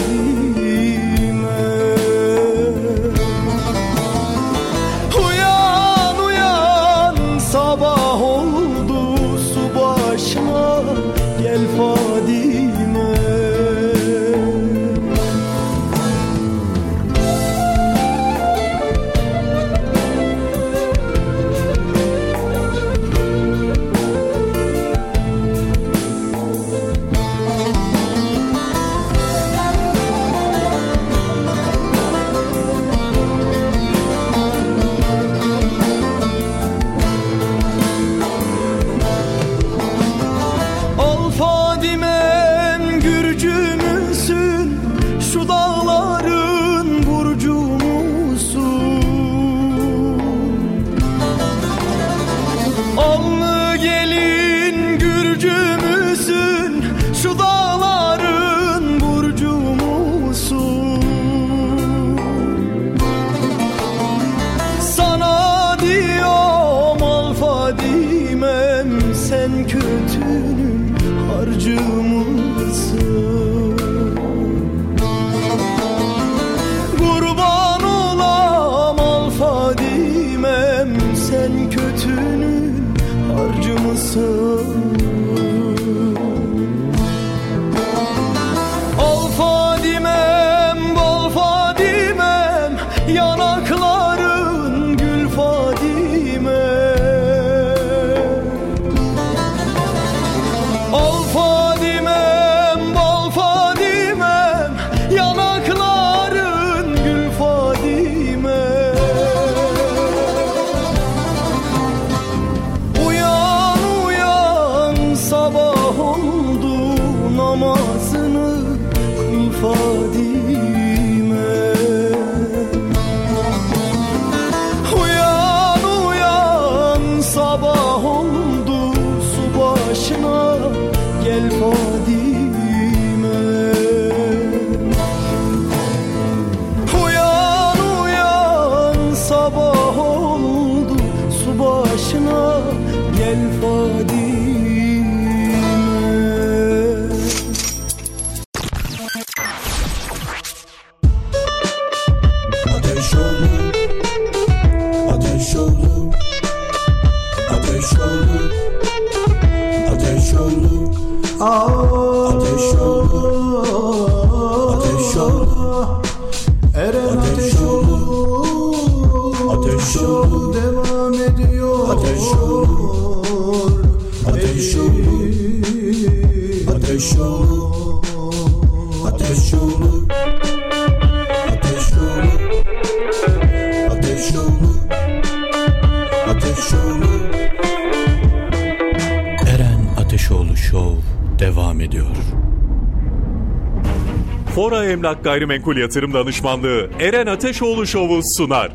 Gayrimenkul 195.26 195.78
Yatırım 195.78 196.14
Danışmanlığı 196.14 196.90
Eren 197.00 197.28
Ateşoğlu 197.28 197.88
Şovu 197.88 198.22
sunar. 198.38 198.72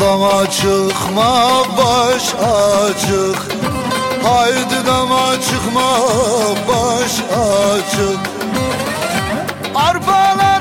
Dama 0.00 0.50
çıkma 0.50 1.62
baş 1.78 2.34
açık. 2.34 3.38
Haydi 4.22 4.86
dama 4.86 5.32
çıkma 5.40 5.90
baş 6.68 7.12
açık. 7.20 8.20
Arpalar 9.74 10.59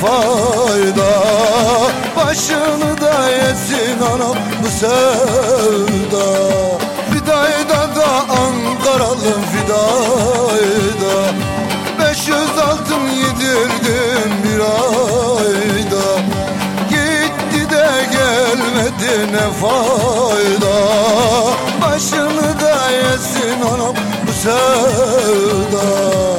fayda. 0.00 1.10
Başını 2.16 3.00
da 3.00 3.30
yesin 3.30 4.00
anam 4.14 4.36
bu 4.62 4.68
sevda. 4.70 6.26
Fidayda 7.12 7.96
da 7.96 8.06
Ankaralı 8.20 9.34
fidayda. 9.52 11.14
500 12.00 12.38
altın 12.38 13.00
yedirdim 13.00 14.32
bir 14.44 14.60
ayda. 14.60 16.06
Gitti 16.88 17.70
de 17.70 17.88
gelmedi 18.12 19.32
ne 19.32 19.52
fayda. 19.60 20.76
Başını 21.82 22.60
da 22.60 22.90
yesin 22.90 23.60
anam 23.74 23.94
bu 24.26 24.32
sevda 24.32 26.35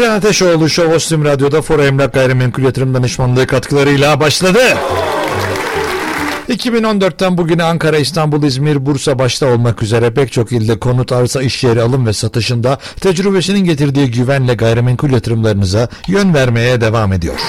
Eren 0.00 0.10
Ateşoğlu 0.10 0.68
Show 0.68 0.94
Ostim 0.94 1.24
Radyo'da 1.24 1.62
Fora 1.62 1.86
Emlak 1.86 2.12
Gayrimenkul 2.14 2.62
Yatırım 2.62 2.94
Danışmanlığı 2.94 3.46
katkılarıyla 3.46 4.20
başladı. 4.20 4.58
2014'ten 6.48 7.38
bugüne 7.38 7.62
Ankara, 7.62 7.98
İstanbul, 7.98 8.42
İzmir, 8.42 8.86
Bursa 8.86 9.18
başta 9.18 9.46
olmak 9.46 9.82
üzere 9.82 10.10
pek 10.10 10.32
çok 10.32 10.52
ilde 10.52 10.78
konut, 10.78 11.12
arsa, 11.12 11.42
iş 11.42 11.64
yeri 11.64 11.82
alım 11.82 12.06
ve 12.06 12.12
satışında 12.12 12.78
tecrübesinin 13.00 13.64
getirdiği 13.64 14.10
güvenle 14.10 14.54
gayrimenkul 14.54 15.10
yatırımlarınıza 15.10 15.88
yön 16.08 16.34
vermeye 16.34 16.80
devam 16.80 17.12
ediyor. 17.12 17.40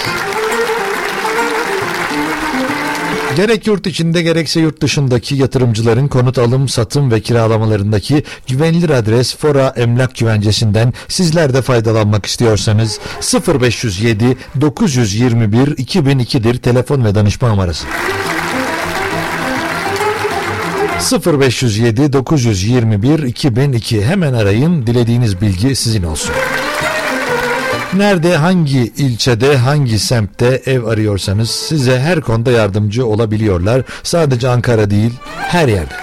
Gerek 3.35 3.67
yurt 3.67 3.87
içinde 3.87 4.21
gerekse 4.21 4.59
yurt 4.59 4.81
dışındaki 4.81 5.35
yatırımcıların 5.35 6.07
konut 6.07 6.37
alım, 6.37 6.69
satım 6.69 7.11
ve 7.11 7.21
kiralamalarındaki 7.21 8.23
güvenilir 8.47 8.89
adres 8.89 9.35
Fora 9.35 9.73
Emlak 9.75 10.15
Güvencesi'nden 10.15 10.93
sizler 11.07 11.53
de 11.53 11.61
faydalanmak 11.61 12.25
istiyorsanız 12.25 12.99
0507 13.47 14.37
921 14.61 15.67
2002'dir 15.67 16.57
telefon 16.57 17.05
ve 17.05 17.15
danışma 17.15 17.49
numarası. 17.49 17.87
0507 21.25 22.13
921 22.13 23.19
2002 23.19 24.05
hemen 24.05 24.33
arayın 24.33 24.87
dilediğiniz 24.87 25.41
bilgi 25.41 25.75
sizin 25.75 26.03
olsun. 26.03 26.35
Nerede, 27.93 28.37
hangi 28.37 28.79
ilçede, 28.97 29.57
hangi 29.57 29.99
semtte 29.99 30.61
ev 30.65 30.83
arıyorsanız 30.83 31.49
size 31.51 31.99
her 31.99 32.21
konuda 32.21 32.51
yardımcı 32.51 33.05
olabiliyorlar. 33.05 33.81
Sadece 34.03 34.49
Ankara 34.49 34.89
değil, 34.89 35.13
her 35.37 35.67
yerde. 35.67 35.93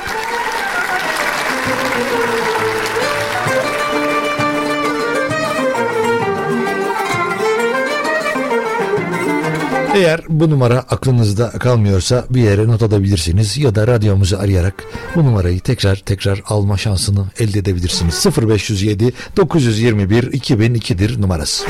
Eğer 9.95 10.20
bu 10.28 10.51
numara 10.51 10.78
aklınızda 10.78 11.51
kalmıyorsa 11.51 12.24
bir 12.30 12.41
yere 12.41 12.68
not 12.68 12.82
alabilirsiniz 12.82 13.59
ya 13.59 13.74
da 13.74 13.86
radyomuzu 13.86 14.36
arayarak 14.36 14.74
bu 15.14 15.24
numarayı 15.24 15.61
tekrar 15.61 15.97
tekrar 15.97 16.43
alma 16.47 16.76
şansını 16.76 17.24
elde 17.39 17.59
edebilirsiniz. 17.59 18.26
0507 18.39 19.12
921 19.36 20.22
2002'dir 20.22 21.22
numarası. 21.22 21.64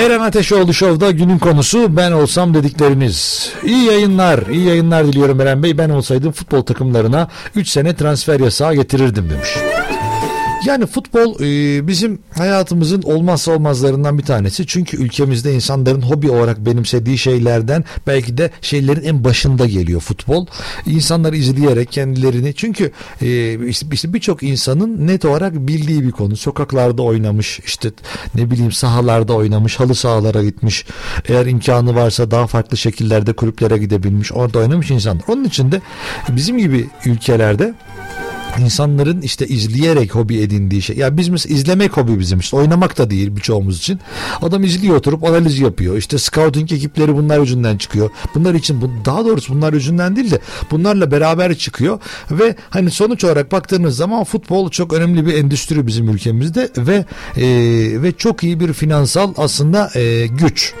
Eren 0.00 0.20
Ateşoğlu 0.20 0.74
Show'da 0.74 1.10
günün 1.10 1.38
konusu 1.38 1.96
ben 1.96 2.12
olsam 2.12 2.54
dedikleriniz. 2.54 3.50
İyi 3.64 3.84
yayınlar, 3.84 4.46
iyi 4.46 4.64
yayınlar 4.64 5.06
diliyorum 5.06 5.40
Eren 5.40 5.62
Bey. 5.62 5.78
Ben 5.78 5.90
olsaydım 5.90 6.32
futbol 6.32 6.62
takımlarına 6.62 7.28
3 7.54 7.68
sene 7.68 7.96
transfer 7.96 8.40
yasağı 8.40 8.74
getirirdim 8.74 9.30
demiş. 9.30 9.69
Yani 10.64 10.86
futbol 10.86 11.40
e, 11.40 11.86
bizim 11.86 12.18
hayatımızın 12.38 13.02
olmazsa 13.02 13.52
olmazlarından 13.52 14.18
bir 14.18 14.22
tanesi. 14.22 14.66
Çünkü 14.66 14.96
ülkemizde 14.96 15.54
insanların 15.54 16.02
hobi 16.02 16.30
olarak 16.30 16.66
benimsediği 16.66 17.18
şeylerden 17.18 17.84
belki 18.06 18.38
de 18.38 18.50
şeylerin 18.60 19.02
en 19.02 19.24
başında 19.24 19.66
geliyor 19.66 20.00
futbol. 20.00 20.46
İnsanlar 20.86 21.32
izleyerek 21.32 21.92
kendilerini 21.92 22.54
çünkü 22.54 22.92
e, 23.22 23.58
işte 23.68 24.12
birçok 24.12 24.42
insanın 24.42 25.06
net 25.06 25.24
olarak 25.24 25.54
bildiği 25.54 26.02
bir 26.02 26.10
konu. 26.10 26.36
Sokaklarda 26.36 27.02
oynamış 27.02 27.60
işte 27.64 27.90
ne 28.34 28.50
bileyim 28.50 28.72
sahalarda 28.72 29.32
oynamış 29.32 29.80
halı 29.80 29.94
sahalara 29.94 30.44
gitmiş. 30.44 30.86
Eğer 31.28 31.46
imkanı 31.46 31.94
varsa 31.94 32.30
daha 32.30 32.46
farklı 32.46 32.76
şekillerde 32.76 33.32
kulüplere 33.32 33.78
gidebilmiş. 33.78 34.32
Orada 34.32 34.58
oynamış 34.58 34.90
insanlar. 34.90 35.24
Onun 35.28 35.44
için 35.44 35.72
de 35.72 35.80
bizim 36.28 36.58
gibi 36.58 36.88
ülkelerde 37.06 37.74
insanların 38.58 39.20
işte 39.20 39.46
izleyerek 39.46 40.14
hobi 40.14 40.38
edindiği 40.38 40.82
şey. 40.82 40.96
Ya 40.96 41.16
biz 41.16 41.28
mesela 41.28 41.54
izlemek 41.54 41.96
hobi 41.96 42.18
bizim 42.18 42.38
işte. 42.38 42.56
Oynamak 42.56 42.98
da 42.98 43.10
değil 43.10 43.36
birçoğumuz 43.36 43.78
için. 43.78 44.00
Adam 44.42 44.64
izliyor 44.64 44.96
oturup 44.96 45.24
analiz 45.24 45.58
yapıyor. 45.58 45.96
İşte 45.96 46.18
scouting 46.18 46.72
ekipleri 46.72 47.16
bunlar 47.16 47.38
yüzünden 47.38 47.76
çıkıyor. 47.76 48.10
Bunlar 48.34 48.54
için 48.54 48.80
bu, 48.80 48.90
daha 49.04 49.24
doğrusu 49.24 49.54
bunlar 49.54 49.72
yüzünden 49.72 50.16
değil 50.16 50.30
de 50.30 50.38
bunlarla 50.70 51.10
beraber 51.10 51.54
çıkıyor 51.54 52.00
ve 52.30 52.56
hani 52.70 52.90
sonuç 52.90 53.24
olarak 53.24 53.52
baktığınız 53.52 53.96
zaman 53.96 54.24
futbol 54.24 54.70
çok 54.70 54.92
önemli 54.92 55.26
bir 55.26 55.34
endüstri 55.34 55.86
bizim 55.86 56.08
ülkemizde 56.08 56.68
ve 56.76 57.04
e, 57.36 57.46
ve 58.02 58.12
çok 58.12 58.44
iyi 58.44 58.60
bir 58.60 58.72
finansal 58.72 59.34
aslında 59.36 59.90
e, 59.94 60.26
güç. 60.26 60.74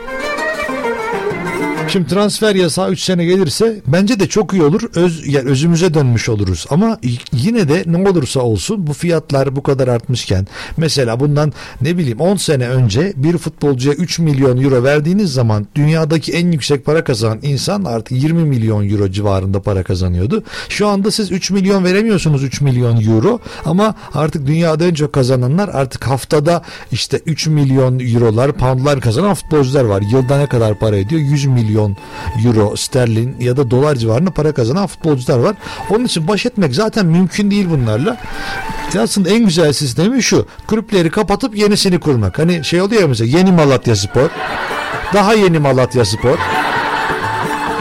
Şimdi 1.92 2.08
transfer 2.08 2.54
yasağı 2.54 2.90
3 2.90 3.00
sene 3.00 3.24
gelirse 3.24 3.80
bence 3.86 4.20
de 4.20 4.28
çok 4.28 4.52
iyi 4.52 4.62
olur. 4.62 4.82
Öz 4.94 5.26
yani 5.26 5.50
özümüze 5.50 5.94
dönmüş 5.94 6.28
oluruz. 6.28 6.66
Ama 6.70 6.98
yine 7.32 7.68
de 7.68 7.84
ne 7.86 8.08
olursa 8.08 8.40
olsun 8.40 8.86
bu 8.86 8.92
fiyatlar 8.92 9.56
bu 9.56 9.62
kadar 9.62 9.88
artmışken 9.88 10.46
mesela 10.76 11.20
bundan 11.20 11.52
ne 11.80 11.98
bileyim 11.98 12.20
10 12.20 12.36
sene 12.36 12.68
önce 12.68 13.12
bir 13.16 13.38
futbolcuya 13.38 13.94
3 13.94 14.18
milyon 14.18 14.62
euro 14.62 14.82
verdiğiniz 14.82 15.32
zaman 15.32 15.66
dünyadaki 15.74 16.32
en 16.32 16.52
yüksek 16.52 16.84
para 16.84 17.04
kazanan 17.04 17.38
insan 17.42 17.84
artık 17.84 18.22
20 18.22 18.44
milyon 18.44 18.88
euro 18.88 19.10
civarında 19.10 19.62
para 19.62 19.82
kazanıyordu. 19.82 20.44
Şu 20.68 20.88
anda 20.88 21.10
siz 21.10 21.32
3 21.32 21.50
milyon 21.50 21.84
veremiyorsunuz 21.84 22.44
3 22.44 22.60
milyon 22.60 23.00
euro 23.00 23.40
ama 23.64 23.94
artık 24.14 24.46
dünyada 24.46 24.84
en 24.86 24.94
çok 24.94 25.12
kazananlar 25.12 25.68
artık 25.68 26.06
haftada 26.06 26.62
işte 26.92 27.20
3 27.26 27.46
milyon 27.46 27.98
eurolar, 27.98 28.52
poundlar 28.52 29.00
kazanan 29.00 29.34
futbolcular 29.34 29.84
var. 29.84 30.02
Yılda 30.12 30.38
ne 30.38 30.46
kadar 30.46 30.78
para 30.78 30.96
ediyor? 30.96 31.20
100 31.20 31.46
milyon 31.46 31.79
euro, 32.44 32.76
sterlin 32.76 33.36
ya 33.40 33.56
da 33.56 33.70
dolar 33.70 33.96
civarında 33.96 34.30
para 34.30 34.52
kazanan 34.52 34.86
futbolcular 34.86 35.38
var. 35.38 35.56
Onun 35.90 36.04
için 36.04 36.28
baş 36.28 36.46
etmek 36.46 36.74
zaten 36.74 37.06
mümkün 37.06 37.50
değil 37.50 37.66
bunlarla. 37.70 38.16
Aslında 38.98 39.30
en 39.30 39.44
güzel 39.44 39.72
sistemi 39.72 40.22
şu. 40.22 40.46
Kulüpleri 40.66 41.10
kapatıp 41.10 41.56
yenisini 41.56 42.00
kurmak. 42.00 42.38
Hani 42.38 42.64
şey 42.64 42.82
oluyor 42.82 43.02
ya 43.02 43.08
mesela 43.08 43.38
yeni 43.38 43.52
Malatya 43.52 43.96
Spor. 43.96 44.30
Daha 45.14 45.34
yeni 45.34 45.58
Malatya 45.58 46.04
Spor. 46.04 46.38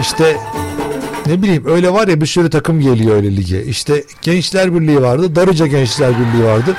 İşte 0.01 0.37
ne 1.25 1.41
bileyim 1.41 1.63
öyle 1.67 1.93
var 1.93 2.07
ya 2.07 2.21
bir 2.21 2.25
sürü 2.25 2.49
takım 2.49 2.81
geliyor 2.81 3.15
öyle 3.15 3.35
lige. 3.35 3.63
İşte 3.63 4.03
Gençler 4.21 4.75
Birliği 4.75 5.01
vardı. 5.01 5.35
Darıca 5.35 5.67
Gençler 5.67 6.11
Birliği 6.19 6.43
vardı. 6.43 6.75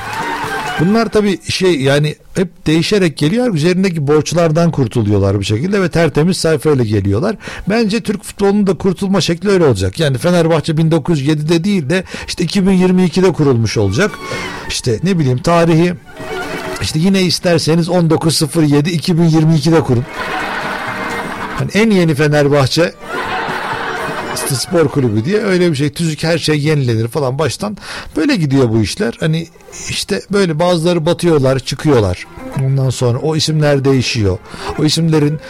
Bunlar 0.81 1.09
tabii 1.09 1.51
şey 1.51 1.81
yani 1.81 2.17
hep 2.35 2.67
değişerek 2.67 3.17
geliyor. 3.17 3.55
Üzerindeki 3.55 4.07
borçlardan 4.07 4.71
kurtuluyorlar 4.71 5.41
bir 5.41 5.45
şekilde 5.45 5.83
ve 5.83 5.89
tertemiz 5.89 6.37
sayfayla 6.37 6.85
geliyorlar. 6.85 7.37
Bence 7.69 8.01
Türk 8.01 8.25
futbolunun 8.25 8.67
da 8.67 8.75
kurtulma 8.75 9.21
şekli 9.21 9.49
öyle 9.51 9.65
olacak. 9.65 10.01
Yani 10.01 10.19
Fenerbahçe 10.19 10.73
1907'de 10.73 11.65
değil 11.65 11.91
de 11.91 12.05
işte 12.29 12.45
2022'de 12.45 13.33
kurulmuş 13.33 13.77
olacak. 13.77 14.11
İşte 14.69 15.01
ne 15.03 15.19
bileyim 15.19 15.39
tarihi 15.39 15.95
işte 16.83 16.99
yine 16.99 17.23
isterseniz 17.23 17.89
1907 17.89 18.91
2022'de 18.91 19.81
kurun. 19.81 20.05
Hani 21.59 21.71
en 21.75 21.91
yeni 21.91 22.15
Fenerbahçe 22.15 22.93
işte 24.35 24.55
spor 24.55 24.89
kulübü 24.89 25.25
diye 25.25 25.43
öyle 25.43 25.71
bir 25.71 25.77
şey 25.77 25.91
tüzük 25.91 26.25
her 26.25 26.39
şey 26.39 26.61
yenilenir 26.61 27.09
falan. 27.09 27.39
Baştan 27.39 27.77
böyle 28.17 28.37
gidiyor 28.37 28.69
bu 28.69 28.83
işler. 28.83 29.17
Hani 29.21 29.49
işte 29.91 30.23
böyle 30.33 30.59
bazıları 30.59 31.07
batıyorlar 31.07 31.59
çıkıyorlar. 31.59 32.27
Ondan 32.65 32.91
sonra 32.91 33.19
o 33.19 33.37
isimler 33.37 33.85
değişiyor. 33.85 34.39
O 34.79 34.85
isimlerin 34.85 35.41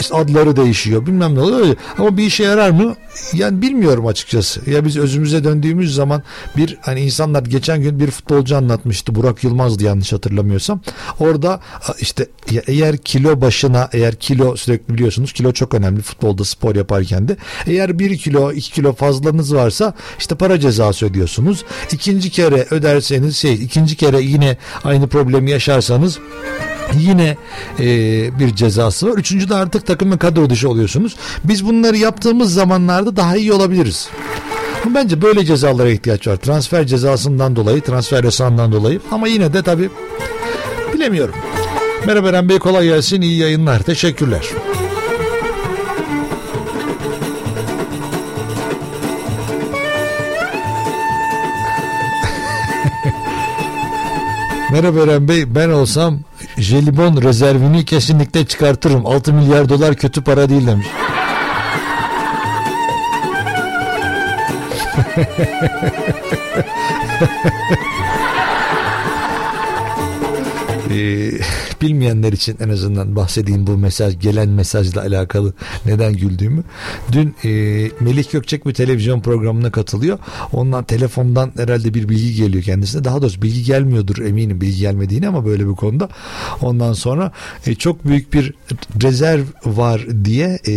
işte 0.00 0.14
adları 0.14 0.56
değişiyor 0.56 1.06
bilmem 1.06 1.34
ne 1.34 1.40
oluyor. 1.40 1.76
Ama 1.98 2.16
bir 2.16 2.22
işe 2.22 2.44
yarar 2.44 2.70
mı? 2.70 2.96
Yani 3.32 3.62
bilmiyorum 3.62 4.06
açıkçası. 4.06 4.70
Ya 4.70 4.84
biz 4.84 4.96
özümüze 4.96 5.44
döndüğümüz 5.44 5.94
zaman 5.94 6.22
bir 6.56 6.78
hani 6.80 7.00
insanlar 7.00 7.42
geçen 7.42 7.82
gün 7.82 8.00
bir 8.00 8.10
futbolcu 8.10 8.56
anlatmıştı. 8.56 9.14
Burak 9.14 9.44
Yılmaz'dı 9.44 9.84
yanlış 9.84 10.12
hatırlamıyorsam. 10.12 10.80
Orada 11.20 11.60
işte 12.00 12.26
eğer 12.66 12.96
kilo 12.96 13.40
başına 13.40 13.88
eğer 13.92 14.14
kilo 14.14 14.56
sürekli 14.56 14.94
biliyorsunuz 14.94 15.32
kilo 15.32 15.52
çok 15.52 15.74
önemli 15.74 16.02
futbolda 16.02 16.44
spor 16.44 16.76
yaparken 16.76 17.28
de. 17.28 17.36
Eğer 17.66 17.98
bir 17.98 18.18
kilo 18.18 18.52
iki 18.52 18.72
kilo 18.72 18.92
fazlanız 18.92 19.54
varsa 19.54 19.94
işte 20.18 20.34
para 20.34 20.60
cezası 20.60 21.06
ödüyorsunuz. 21.06 21.64
İkinci 21.92 22.30
kere 22.30 22.66
öderseniz 22.70 23.36
şey 23.36 23.54
ikinci 23.54 23.96
kere 23.96 24.20
yine 24.20 24.56
aynı 24.84 25.08
problemi 25.08 25.50
yaşarsanız 25.50 26.18
yine 26.94 27.36
e, 27.78 27.84
bir 28.38 28.54
cezası 28.56 29.10
var. 29.10 29.18
Üçüncü 29.18 29.48
de 29.48 29.54
artık 29.54 29.85
takımın 29.86 30.16
kadro 30.18 30.50
dışı 30.50 30.68
oluyorsunuz. 30.68 31.16
Biz 31.44 31.66
bunları 31.66 31.96
yaptığımız 31.96 32.54
zamanlarda 32.54 33.16
daha 33.16 33.36
iyi 33.36 33.52
olabiliriz. 33.52 34.08
Bence 34.94 35.22
böyle 35.22 35.44
cezalara 35.44 35.88
ihtiyaç 35.90 36.26
var. 36.26 36.36
Transfer 36.36 36.86
cezasından 36.86 37.56
dolayı, 37.56 37.80
transfer 37.80 38.24
yasağından 38.24 38.72
dolayı. 38.72 39.00
Ama 39.10 39.28
yine 39.28 39.52
de 39.52 39.62
tabii 39.62 39.90
bilemiyorum. 40.94 41.34
Merhaba 42.06 42.28
Eren 42.28 42.48
Bey 42.48 42.58
kolay 42.58 42.84
gelsin. 42.84 43.20
iyi 43.20 43.38
yayınlar. 43.38 43.82
Teşekkürler. 43.82 44.46
Merhaba 54.72 55.00
Eren 55.00 55.28
Bey 55.28 55.54
ben 55.54 55.68
olsam 55.70 56.18
jelibon 56.58 57.22
rezervini 57.22 57.84
kesinlikle 57.84 58.46
çıkartırım. 58.46 59.06
6 59.06 59.32
milyar 59.32 59.68
dolar 59.68 59.94
kötü 59.94 60.22
para 60.22 60.48
değil 60.48 60.66
demiş. 60.66 60.86
Ee, 70.90 71.30
bilmeyenler 71.82 72.32
için 72.32 72.56
en 72.60 72.68
azından 72.68 73.16
bahsedeyim 73.16 73.66
bu 73.66 73.76
mesaj 73.76 74.20
gelen 74.20 74.48
mesajla 74.48 75.00
alakalı 75.00 75.52
neden 75.86 76.12
güldüğümü. 76.12 76.62
Dün 77.12 77.34
e, 77.44 77.48
Melih 78.00 78.30
Gökçek 78.30 78.66
bir 78.66 78.74
televizyon 78.74 79.20
programına 79.20 79.70
katılıyor. 79.70 80.18
Ondan 80.52 80.84
telefondan 80.84 81.52
herhalde 81.56 81.94
bir 81.94 82.08
bilgi 82.08 82.34
geliyor 82.34 82.64
kendisine. 82.64 83.04
Daha 83.04 83.22
doğrusu 83.22 83.42
bilgi 83.42 83.62
gelmiyordur 83.62 84.18
eminim 84.18 84.60
bilgi 84.60 84.78
gelmediğini 84.78 85.28
ama 85.28 85.46
böyle 85.46 85.68
bir 85.68 85.74
konuda. 85.74 86.08
Ondan 86.62 86.92
sonra 86.92 87.32
e, 87.66 87.74
çok 87.74 88.04
büyük 88.04 88.32
bir 88.32 88.54
rezerv 89.02 89.44
var 89.64 90.06
diye 90.24 90.58
e, 90.68 90.72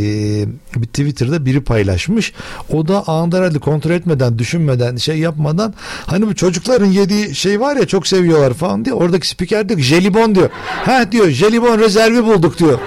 bir 0.76 0.88
Twitter'da 0.88 1.46
biri 1.46 1.62
paylaşmış. 1.62 2.34
O 2.74 2.88
da 2.88 3.08
anında 3.08 3.38
herhalde 3.38 3.60
kontrol 3.60 3.92
etmeden, 3.92 4.40
düşünmeden, 4.40 4.96
şey 4.96 5.18
yapmadan 5.18 5.74
hani 6.06 6.28
bu 6.28 6.36
çocukların 6.36 6.86
yediği 6.86 7.36
şey 7.36 7.60
var 7.60 7.76
ya 7.76 7.88
çok 7.88 8.08
seviyorlar 8.08 8.54
falan 8.54 8.86
diye 8.86 8.96
oradaki 8.96 9.28
spiker 9.28 9.70
diyor 9.70 9.80
jelibon 9.80 10.36
diyor. 10.36 10.50
Ha 10.90 11.12
diyor 11.12 11.30
jelibon 11.30 11.80
rezervi 11.80 12.26
bulduk 12.26 12.60
diyor. 12.60 12.80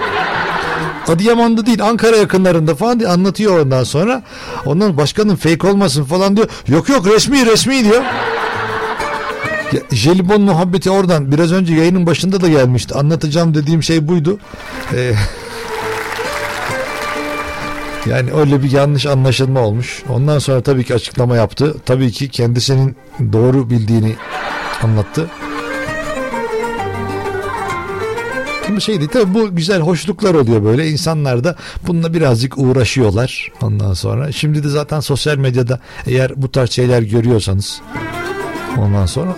Adıyaman'da 1.09 1.67
değil 1.67 1.83
Ankara 1.83 2.17
yakınlarında 2.17 2.75
falan 2.75 3.01
diye 3.01 3.09
anlatıyor 3.09 3.59
ondan 3.59 3.85
sonra. 3.85 4.23
Ondan 4.67 4.97
başkanın 4.97 5.37
fake 5.37 5.67
olmasın 5.67 6.05
falan 6.05 6.37
diyor. 6.37 6.49
Yok 6.69 6.89
yok 6.89 7.07
resmi 7.07 7.47
resmi 7.47 7.85
diyor. 7.85 8.03
Ya, 9.73 9.81
jelibon 9.91 10.41
muhabbeti 10.41 10.91
oradan 10.91 11.33
biraz 11.33 11.53
önce 11.53 11.75
yayının 11.75 12.07
başında 12.07 12.41
da 12.41 12.49
gelmişti. 12.49 12.95
Anlatacağım 12.95 13.55
dediğim 13.55 13.83
şey 13.83 14.09
buydu. 14.09 14.39
Ee, 14.95 15.13
yani 18.07 18.33
öyle 18.33 18.63
bir 18.63 18.73
yanlış 18.73 19.07
anlaşılma 19.07 19.61
olmuş. 19.61 20.03
Ondan 20.09 20.39
sonra 20.39 20.61
tabii 20.61 20.85
ki 20.85 20.95
açıklama 20.95 21.37
yaptı. 21.37 21.77
Tabii 21.87 22.13
ki 22.13 22.29
kendisinin 22.29 22.97
doğru 23.33 23.71
bildiğini 23.71 24.15
anlattı. 24.83 25.31
Ama 28.73 28.81
şey 28.81 28.99
değil 28.99 29.11
tabii 29.13 29.35
bu 29.35 29.57
güzel 29.57 29.81
hoşluklar 29.81 30.35
oluyor 30.35 30.65
böyle 30.65 30.89
insanlar 30.89 31.45
da 31.45 31.57
bununla 31.87 32.15
birazcık 32.15 32.59
uğraşıyorlar 32.59 33.53
ondan 33.63 33.95
sonra. 33.95 34.33
Şimdi 34.33 34.65
de 34.65 34.69
zaten 34.69 35.01
sosyal 35.01 35.37
medyada 35.37 35.81
eğer 36.07 36.33
bu 36.37 36.53
tarz 36.53 36.71
şeyler 36.71 37.03
görüyorsanız 37.03 37.81
ondan 38.79 39.07
sonra 39.07 39.37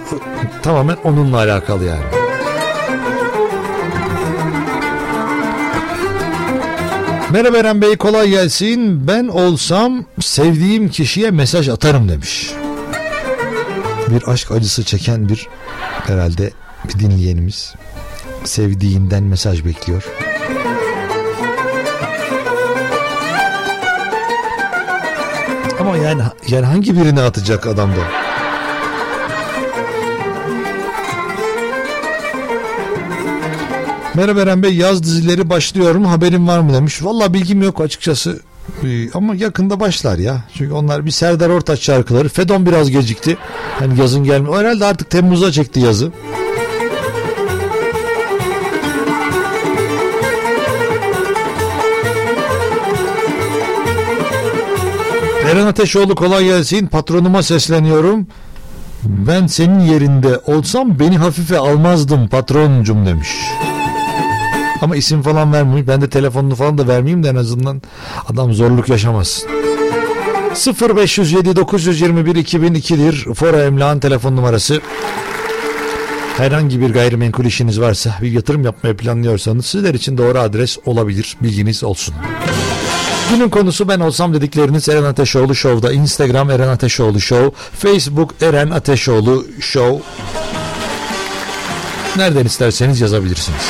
tamamen 0.62 0.96
onunla 1.04 1.36
alakalı 1.36 1.84
yani. 1.84 2.04
Merhaba 7.30 7.56
Eren 7.56 7.82
Bey 7.82 7.96
kolay 7.96 8.28
gelsin. 8.28 9.08
Ben 9.08 9.28
olsam 9.28 10.04
sevdiğim 10.20 10.88
kişiye 10.88 11.30
mesaj 11.30 11.68
atarım 11.68 12.08
demiş. 12.08 12.50
Bir 14.08 14.28
aşk 14.28 14.50
acısı 14.50 14.84
çeken 14.84 15.28
bir 15.28 15.48
herhalde 16.06 16.50
bir 16.88 16.98
dinleyenimiz 16.98 17.74
sevdiğinden 18.44 19.22
mesaj 19.22 19.64
bekliyor. 19.64 20.04
Ama 25.80 25.96
yani 25.96 26.22
yani 26.48 26.66
hangi 26.66 26.96
birini 26.96 27.20
atacak 27.20 27.66
adam 27.66 27.90
da? 27.90 28.24
Merhaba 34.14 34.40
Eren 34.40 34.62
Bey 34.62 34.74
yaz 34.74 35.02
dizileri 35.02 35.50
başlıyor 35.50 35.94
mu 35.94 36.10
haberin 36.10 36.48
var 36.48 36.58
mı 36.58 36.74
demiş. 36.74 37.04
Valla 37.04 37.34
bilgim 37.34 37.62
yok 37.62 37.80
açıkçası. 37.80 38.40
Ee, 38.84 39.10
ama 39.10 39.34
yakında 39.34 39.80
başlar 39.80 40.18
ya. 40.18 40.44
Çünkü 40.54 40.72
onlar 40.72 41.06
bir 41.06 41.10
Serdar 41.10 41.50
Ortaç 41.50 41.80
şarkıları. 41.80 42.28
Fedon 42.28 42.66
biraz 42.66 42.90
gecikti. 42.90 43.36
Hani 43.78 44.00
yazın 44.00 44.24
gelme. 44.24 44.56
Herhalde 44.56 44.84
artık 44.84 45.10
Temmuz'a 45.10 45.52
çekti 45.52 45.80
yazı. 45.80 46.12
Eren 55.50 55.66
Ateşoğlu 55.66 56.14
kolay 56.14 56.44
gelsin. 56.44 56.86
Patronuma 56.86 57.42
sesleniyorum. 57.42 58.26
Ben 59.04 59.46
senin 59.46 59.80
yerinde 59.80 60.38
olsam 60.46 60.98
beni 60.98 61.18
hafife 61.18 61.58
almazdım 61.58 62.28
patroncum 62.28 63.06
demiş. 63.06 63.28
Ama 64.80 64.96
isim 64.96 65.22
falan 65.22 65.52
vermiyor. 65.52 65.86
Ben 65.86 66.00
de 66.00 66.10
telefonunu 66.10 66.54
falan 66.54 66.78
da 66.78 66.88
vermeyeyim 66.88 67.24
de 67.24 67.28
en 67.28 67.36
azından 67.36 67.82
adam 68.28 68.52
zorluk 68.52 68.88
yaşamasın. 68.88 69.50
0507 70.96 71.56
921 71.56 72.34
2002'dir. 72.36 73.34
Fora 73.34 73.64
Emlak'ın 73.64 74.00
telefon 74.00 74.36
numarası. 74.36 74.80
Herhangi 76.36 76.80
bir 76.80 76.92
gayrimenkul 76.92 77.44
işiniz 77.44 77.80
varsa 77.80 78.14
bir 78.22 78.32
yatırım 78.32 78.64
yapmayı 78.64 78.96
planlıyorsanız 78.96 79.66
sizler 79.66 79.94
için 79.94 80.18
doğru 80.18 80.38
adres 80.38 80.78
olabilir. 80.86 81.36
Bilginiz 81.42 81.84
olsun. 81.84 82.14
Günün 83.30 83.48
konusu 83.48 83.88
ben 83.88 84.00
olsam 84.00 84.34
dedikleriniz 84.34 84.88
Eren 84.88 85.04
Ateşoğlu 85.04 85.54
Show'da. 85.54 85.92
Instagram 85.92 86.50
Eren 86.50 86.68
Ateşoğlu 86.68 87.20
Show. 87.20 87.50
Facebook 87.78 88.42
Eren 88.42 88.70
Ateşoğlu 88.70 89.46
Show. 89.60 90.02
Nereden 92.16 92.44
isterseniz 92.44 93.00
yazabilirsiniz. 93.00 93.62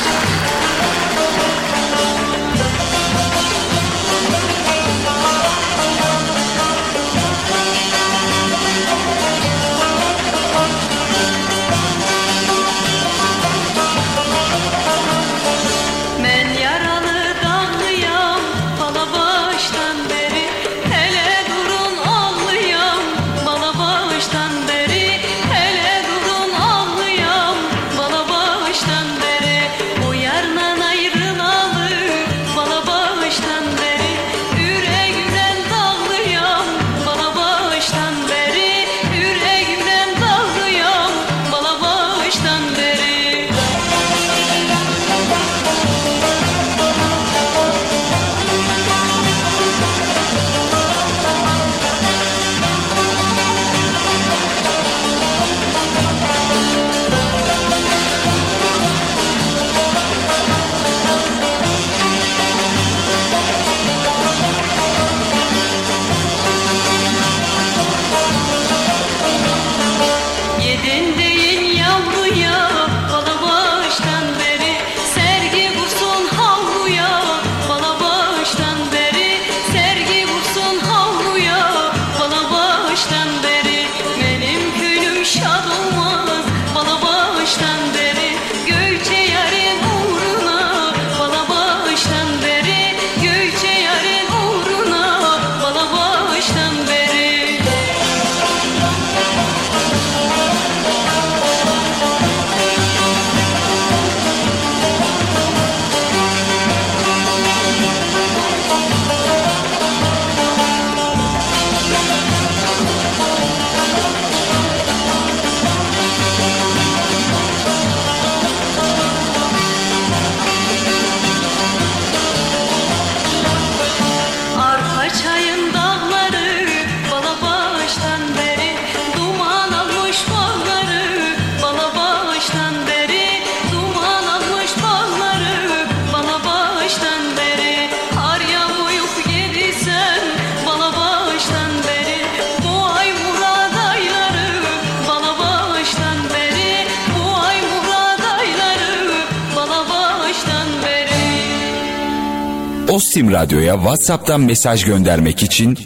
Radyo'ya 153.45 153.75
WhatsApp'tan 153.75 154.41
mesaj 154.41 154.85
göndermek 154.85 155.43
için 155.43 155.77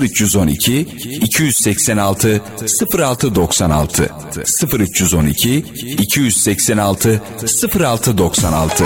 0312 0.00 0.80
286 1.22 2.40
0696 2.94 4.10
0312 4.72 5.64
286 5.98 7.20
0696 7.74 8.84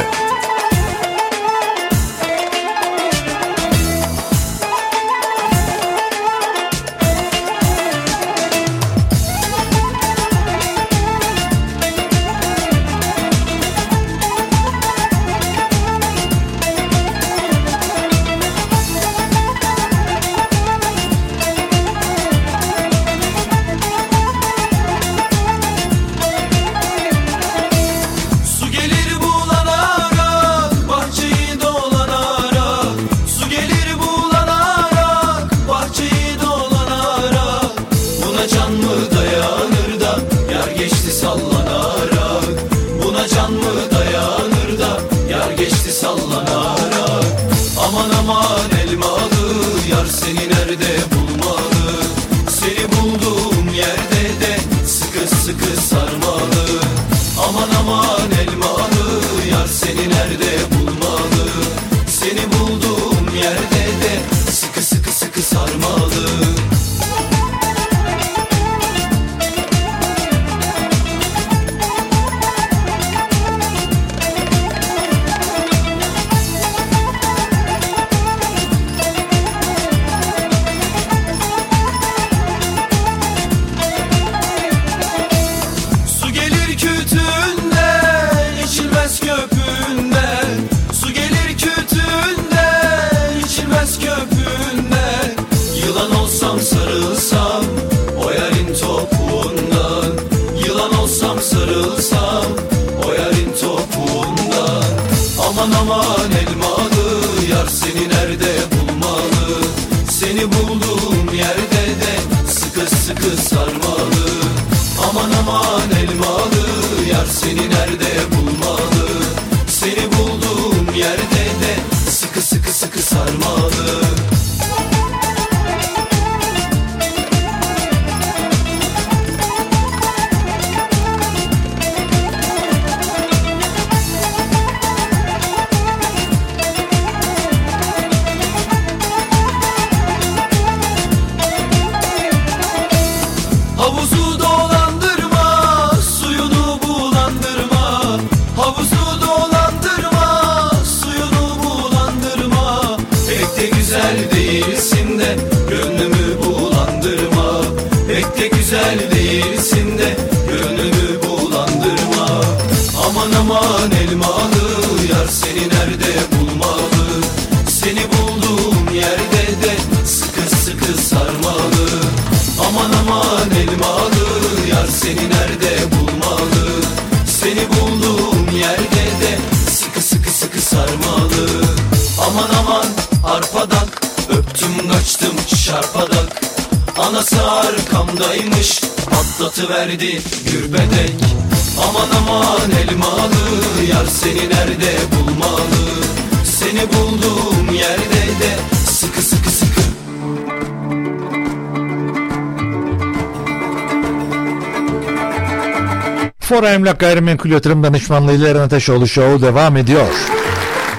Emlak 206.82 207.00
Gayrimenkul 207.00 207.50
Yatırım 207.50 207.82
Danışmanlığı 207.82 208.32
ile 208.32 208.48
Eren 208.48 208.60
Ateşoğlu 208.60 209.06
Show 209.08 209.46
devam 209.46 209.76
ediyor. 209.76 210.06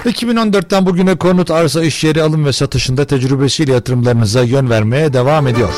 2014'ten 0.04 0.86
bugüne 0.86 1.14
konut, 1.14 1.50
arsa, 1.50 1.84
iş 1.84 2.04
yeri 2.04 2.22
alım 2.22 2.44
ve 2.44 2.52
satışında 2.52 3.04
tecrübesiyle 3.04 3.72
yatırımlarınıza 3.72 4.42
yön 4.42 4.70
vermeye 4.70 5.12
devam 5.12 5.46
ediyor. 5.46 5.68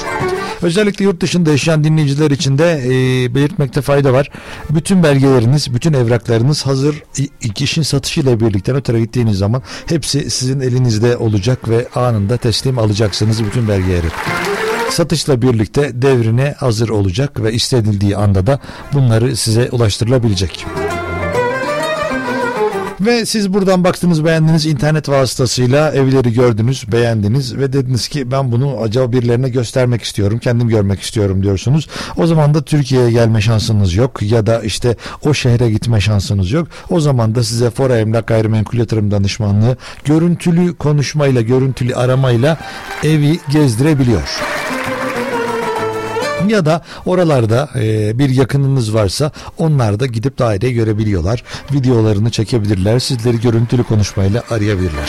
Özellikle 0.63 1.05
yurt 1.05 1.21
dışında 1.21 1.51
yaşayan 1.51 1.85
dinleyiciler 1.85 2.31
için 2.31 2.59
de 2.59 2.83
e, 2.85 2.89
belirtmekte 3.35 3.83
fayda 3.83 4.13
var. 4.13 4.31
Bütün 4.71 5.03
belgeleriniz, 5.03 5.75
bütün 5.75 5.93
evraklarınız 5.93 6.67
hazır. 6.67 7.03
İ- 7.19 7.53
kişinin 7.53 7.85
satışıyla 7.85 8.41
birlikte 8.41 8.75
notere 8.75 9.01
gittiğiniz 9.01 9.39
zaman 9.39 9.63
hepsi 9.87 10.31
sizin 10.31 10.61
elinizde 10.61 11.17
olacak 11.17 11.69
ve 11.69 11.89
anında 11.95 12.37
teslim 12.37 12.79
alacaksınız 12.79 13.45
bütün 13.45 13.69
belgeleri. 13.69 14.07
Satışla 14.91 15.43
birlikte 15.43 16.03
devrine 16.03 16.55
hazır 16.59 16.89
olacak 16.89 17.43
ve 17.43 17.53
istedildiği 17.53 18.17
anda 18.17 18.47
da 18.47 18.59
bunları 18.93 19.37
size 19.37 19.69
ulaştırılabilecek. 19.71 20.67
Ve 23.01 23.27
siz 23.27 23.55
buradan 23.55 23.85
baktınız 23.85 24.25
beğendiniz 24.25 24.67
internet 24.67 25.09
vasıtasıyla 25.09 25.91
evleri 25.93 26.33
gördünüz 26.33 26.93
beğendiniz 26.93 27.57
ve 27.57 27.73
dediniz 27.73 28.09
ki 28.09 28.31
ben 28.31 28.53
bunu 28.53 28.79
acaba 28.83 29.13
birilerine 29.13 29.49
göstermek 29.49 30.03
istiyorum 30.03 30.39
kendim 30.39 30.69
görmek 30.69 31.01
istiyorum 31.01 31.43
diyorsunuz. 31.43 31.89
O 32.17 32.27
zaman 32.27 32.55
da 32.55 32.63
Türkiye'ye 32.63 33.11
gelme 33.11 33.41
şansınız 33.41 33.95
yok 33.95 34.23
ya 34.23 34.47
da 34.47 34.63
işte 34.63 34.97
o 35.23 35.35
şehre 35.35 35.71
gitme 35.71 36.01
şansınız 36.01 36.53
yok. 36.53 36.69
O 36.91 37.01
zaman 37.01 37.35
da 37.35 37.45
size 37.45 37.71
Fora 37.71 37.99
Emlak 37.99 38.27
Gayrimenkul 38.27 38.79
Yatırım 38.79 39.11
Danışmanlığı 39.11 39.77
görüntülü 40.05 40.75
konuşmayla 40.75 41.41
görüntülü 41.41 41.95
aramayla 41.95 42.57
evi 43.05 43.39
gezdirebiliyor 43.51 44.41
ya 46.49 46.67
da 46.67 46.83
oralarda 47.07 47.69
e, 47.75 48.19
bir 48.19 48.29
yakınınız 48.29 48.95
varsa 48.95 49.31
onlar 49.59 50.01
da 50.01 50.07
gidip 50.07 50.39
daireyi 50.39 50.75
görebiliyorlar. 50.75 51.43
Videolarını 51.73 52.31
çekebilirler. 52.31 52.99
Sizleri 52.99 53.41
görüntülü 53.41 53.85
konuşmayla 53.85 54.43
arayabilirler. 54.51 55.09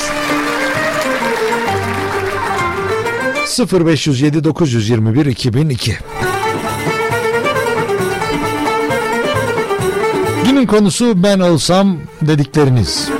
0507 3.72 4.44
921 4.44 5.26
2002 5.26 5.98
Günün 10.46 10.66
konusu 10.66 11.24
ben 11.24 11.40
olsam 11.40 11.98
dedikleriniz. 12.22 13.17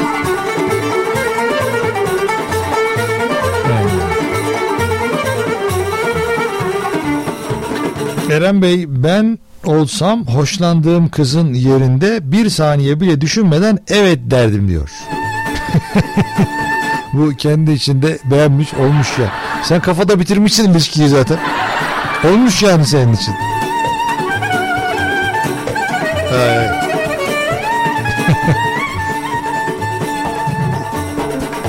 Eren 8.32 8.62
Bey 8.62 8.86
ben 8.88 9.40
olsam 9.66 10.26
hoşlandığım 10.28 11.10
kızın 11.10 11.54
yerinde 11.54 12.32
bir 12.32 12.50
saniye 12.50 13.00
bile 13.00 13.22
düşünmeden 13.22 13.80
evet 13.88 14.20
derdim 14.24 14.68
diyor. 14.68 14.90
Bu 17.14 17.32
kendi 17.38 17.72
içinde 17.72 18.20
beğenmiş 18.32 18.74
olmuş 18.74 19.20
ya. 19.20 19.32
Sen 19.64 19.82
kafada 19.82 20.20
bitirmişsin 20.20 20.72
ilişkiyi 20.72 21.10
zaten. 21.10 21.38
Olmuş 22.24 22.64
yani 22.64 22.86
senin 22.86 23.14
için. 23.14 23.34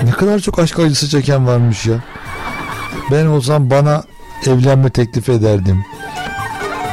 Ne 0.04 0.10
kadar 0.10 0.38
çok 0.38 0.58
aşk 0.58 0.78
acısı 0.78 1.08
çeken 1.08 1.46
varmış 1.46 1.86
ya. 1.86 1.94
Ben 3.10 3.26
olsam 3.26 3.70
bana 3.70 4.02
evlenme 4.46 4.90
teklif 4.90 5.28
ederdim. 5.28 5.84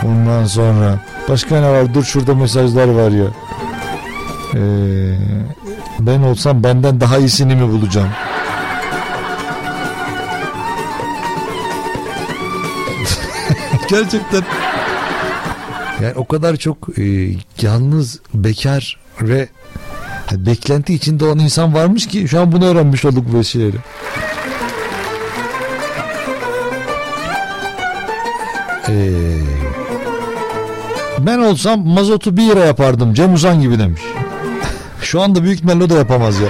Ondan 0.03 0.45
sonra 0.45 0.99
başka 1.29 1.61
ne 1.61 1.69
var? 1.69 1.93
Dur 1.93 2.03
şurada 2.03 2.35
mesajlar 2.35 2.87
var 2.87 3.11
ya. 3.11 3.25
Ee, 4.53 4.57
ben 5.99 6.21
olsam 6.21 6.63
benden 6.63 7.01
daha 7.01 7.17
iyisini 7.17 7.55
mi 7.55 7.71
bulacağım? 7.71 8.09
Gerçekten. 13.89 14.43
Yani 16.01 16.13
o 16.15 16.25
kadar 16.25 16.55
çok 16.55 16.99
e, 16.99 17.03
yalnız, 17.61 18.19
bekar 18.33 18.97
ve 19.21 19.47
beklenti 20.31 20.93
içinde 20.93 21.25
olan 21.25 21.39
insan 21.39 21.73
varmış 21.73 22.07
ki 22.07 22.27
şu 22.27 22.39
an 22.39 22.51
bunu 22.51 22.65
öğrenmiş 22.65 23.05
olduk 23.05 23.25
bu 23.33 23.37
vesileyle. 23.37 23.77
Ee, 28.89 29.44
ben 31.25 31.37
olsam 31.37 31.87
mazotu 31.87 32.37
1 32.37 32.41
lira 32.41 32.65
yapardım 32.65 33.13
Cem 33.13 33.33
Uzan 33.33 33.61
gibi 33.61 33.79
demiş. 33.79 34.01
Şu 35.01 35.21
anda 35.21 35.43
büyük 35.43 35.55
ihtimalle 35.55 35.89
da 35.89 35.93
yapamaz 35.93 36.39
ya. 36.39 36.47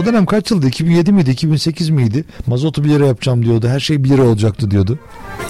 O 0.00 0.06
dönem 0.06 0.26
kaç 0.26 0.50
yıldı? 0.50 0.66
2007 0.68 1.12
miydi? 1.12 1.30
2008 1.30 1.90
miydi? 1.90 2.24
Mazotu 2.46 2.84
1 2.84 2.88
lira 2.88 3.06
yapacağım 3.06 3.44
diyordu. 3.44 3.68
Her 3.68 3.80
şey 3.80 4.04
1 4.04 4.08
lira 4.08 4.22
olacaktı 4.22 4.70
diyordu. 4.70 4.98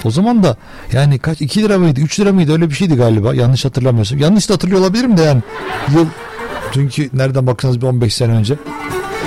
O 0.04 0.10
zaman 0.10 0.42
da 0.42 0.56
yani 0.92 1.18
kaç 1.18 1.40
2 1.40 1.62
lira 1.62 1.78
mıydı? 1.78 2.00
3 2.00 2.20
lira 2.20 2.32
mıydı? 2.32 2.52
Öyle 2.52 2.70
bir 2.70 2.74
şeydi 2.74 2.96
galiba. 2.96 3.34
Yanlış 3.34 3.64
hatırlamıyorsam. 3.64 4.18
Yanlış 4.18 4.48
da 4.48 4.54
hatırlıyor 4.54 4.80
olabilirim 4.80 5.16
de 5.16 5.22
yani. 5.22 5.42
Yıl 5.94 6.06
çünkü 6.72 7.10
nereden 7.12 7.46
baksanız 7.46 7.80
bir 7.80 7.86
15 7.86 8.14
sene 8.14 8.32
önce. 8.32 8.54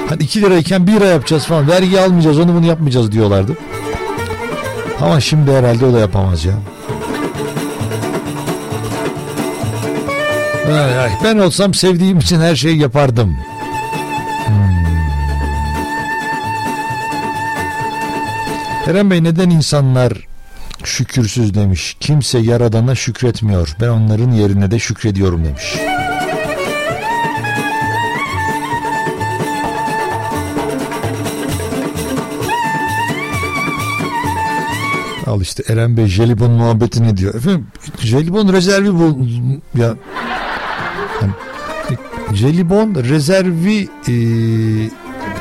Hani 0.09 0.23
2 0.23 0.41
lirayken 0.41 0.87
1 0.87 0.91
lira 0.91 1.05
yapacağız 1.05 1.45
falan. 1.45 1.67
Vergi 1.67 1.99
almayacağız 1.99 2.39
onu 2.39 2.53
bunu 2.53 2.65
yapmayacağız 2.65 3.11
diyorlardı. 3.11 3.57
Ama 5.01 5.19
şimdi 5.19 5.51
herhalde 5.51 5.85
o 5.85 5.93
da 5.93 5.99
yapamaz 5.99 6.45
ya. 6.45 6.53
Ay, 10.71 10.99
ay. 10.99 11.11
Ben 11.23 11.37
olsam 11.37 11.73
sevdiğim 11.73 12.19
için 12.19 12.39
her 12.39 12.55
şeyi 12.55 12.77
yapardım. 12.77 13.37
Hmm. 14.47 14.81
Eren 18.87 19.11
Bey 19.11 19.23
neden 19.23 19.49
insanlar 19.49 20.13
şükürsüz 20.83 21.53
demiş. 21.53 21.97
Kimse 21.99 22.39
yaradana 22.39 22.95
şükretmiyor. 22.95 23.75
Ben 23.81 23.87
onların 23.87 24.31
yerine 24.31 24.71
de 24.71 24.79
şükrediyorum 24.79 25.45
demiş. 25.45 25.75
Al 35.27 35.41
işte 35.41 35.63
Eren 35.69 35.97
Bey 35.97 36.05
jelibon 36.05 36.51
muhabbetini 36.51 37.17
diyor. 37.17 37.35
Efendim 37.35 37.67
jelibon 37.99 38.53
rezervi 38.53 38.93
bu 38.93 39.19
ya 39.79 39.95
yani, 41.21 41.97
jelibon 42.37 42.95
rezervi 42.95 43.89
e, 44.07 44.15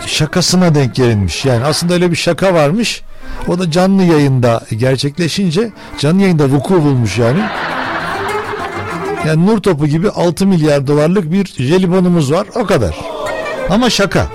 şakasına 0.07 0.75
denk 0.75 0.95
gelinmiş. 0.95 1.45
Yani 1.45 1.65
aslında 1.65 1.95
öyle 1.95 2.11
bir 2.11 2.17
şaka 2.17 2.55
varmış. 2.55 3.03
O 3.49 3.59
da 3.59 3.71
canlı 3.71 4.03
yayında 4.03 4.63
gerçekleşince 4.79 5.71
canlı 5.99 6.23
yayında 6.23 6.49
vuku 6.49 6.75
bulmuş 6.75 7.19
yani. 7.19 7.41
Yani 9.27 9.47
nur 9.47 9.59
topu 9.59 9.87
gibi 9.87 10.11
6 10.11 10.47
milyar 10.47 10.87
dolarlık 10.87 11.33
bir 11.33 11.47
jelibonumuz 11.47 12.33
var 12.33 12.47
o 12.55 12.67
kadar. 12.67 12.97
Ama 13.71 13.91
şaka. 13.91 14.27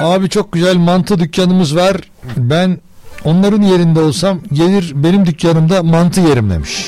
Abi 0.00 0.28
çok 0.28 0.52
güzel 0.52 0.76
mantı 0.76 1.18
dükkanımız 1.18 1.76
var. 1.76 1.96
Ben 2.36 2.78
onların 3.24 3.62
yerinde 3.62 4.00
olsam 4.00 4.40
gelir 4.52 4.92
benim 4.94 5.26
dükkanımda 5.26 5.82
mantı 5.82 6.20
yerim 6.20 6.50
demiş. 6.50 6.86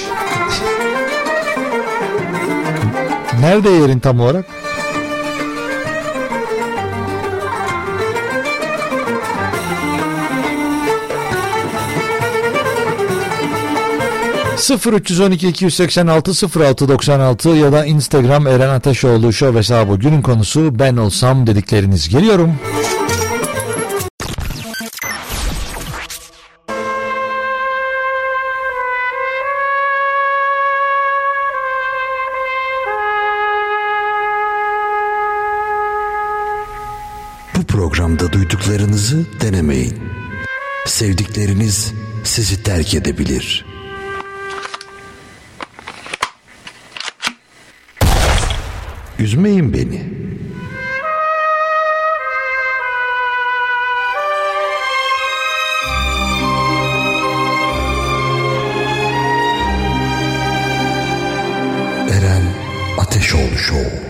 Nerede 3.41 3.71
yerin 3.71 3.99
tam 3.99 4.21
olarak? 4.21 4.45
...0312 14.61 15.47
286 15.49 16.61
06 16.61 16.89
96 16.89 17.49
ya 17.49 17.73
da 17.73 17.87
Instagram 17.87 18.47
Eren 18.47 18.69
Ateşoğlu 18.69 19.33
Show 19.33 19.59
hesabı 19.59 19.97
günün 19.97 20.23
konusu 20.23 20.79
ben 20.79 20.97
olsam 20.97 21.47
dedikleriniz 21.47 22.09
geliyorum. 22.09 22.55
Duyduklarınızı 39.01 39.27
denemeyin. 39.41 39.99
Sevdikleriniz 40.87 41.93
sizi 42.25 42.63
terk 42.63 42.95
edebilir. 42.95 43.67
Üzmeyin 49.19 49.75
beni. 49.75 50.03
Eren 62.11 62.43
Ateşoğlu 62.99 63.59
Show. 63.59 64.10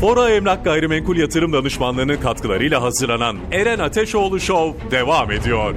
Fora 0.00 0.30
Emlak 0.30 0.64
Gayrimenkul 0.64 1.16
Yatırım 1.16 1.52
Danışmanlığı'nın 1.52 2.16
katkılarıyla 2.16 2.82
hazırlanan 2.82 3.36
Eren 3.52 3.78
Ateşoğlu 3.78 4.40
Show 4.40 4.90
devam 4.90 5.30
ediyor. 5.32 5.74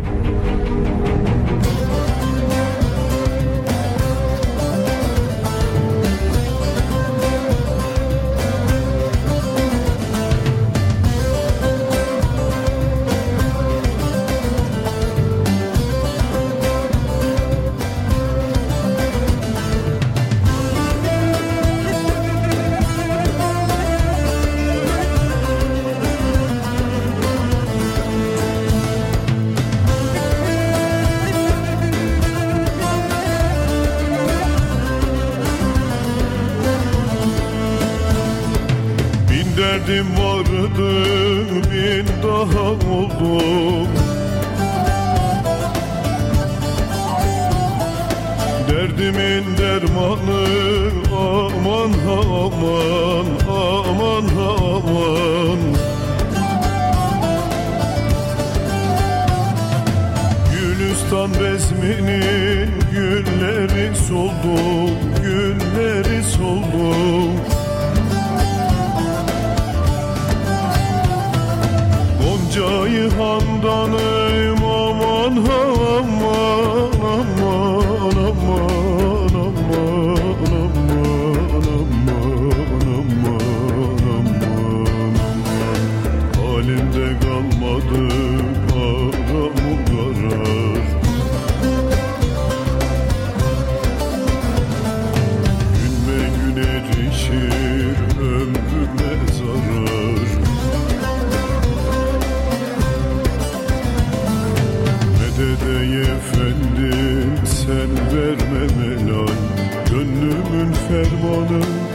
wanna 111.22 111.91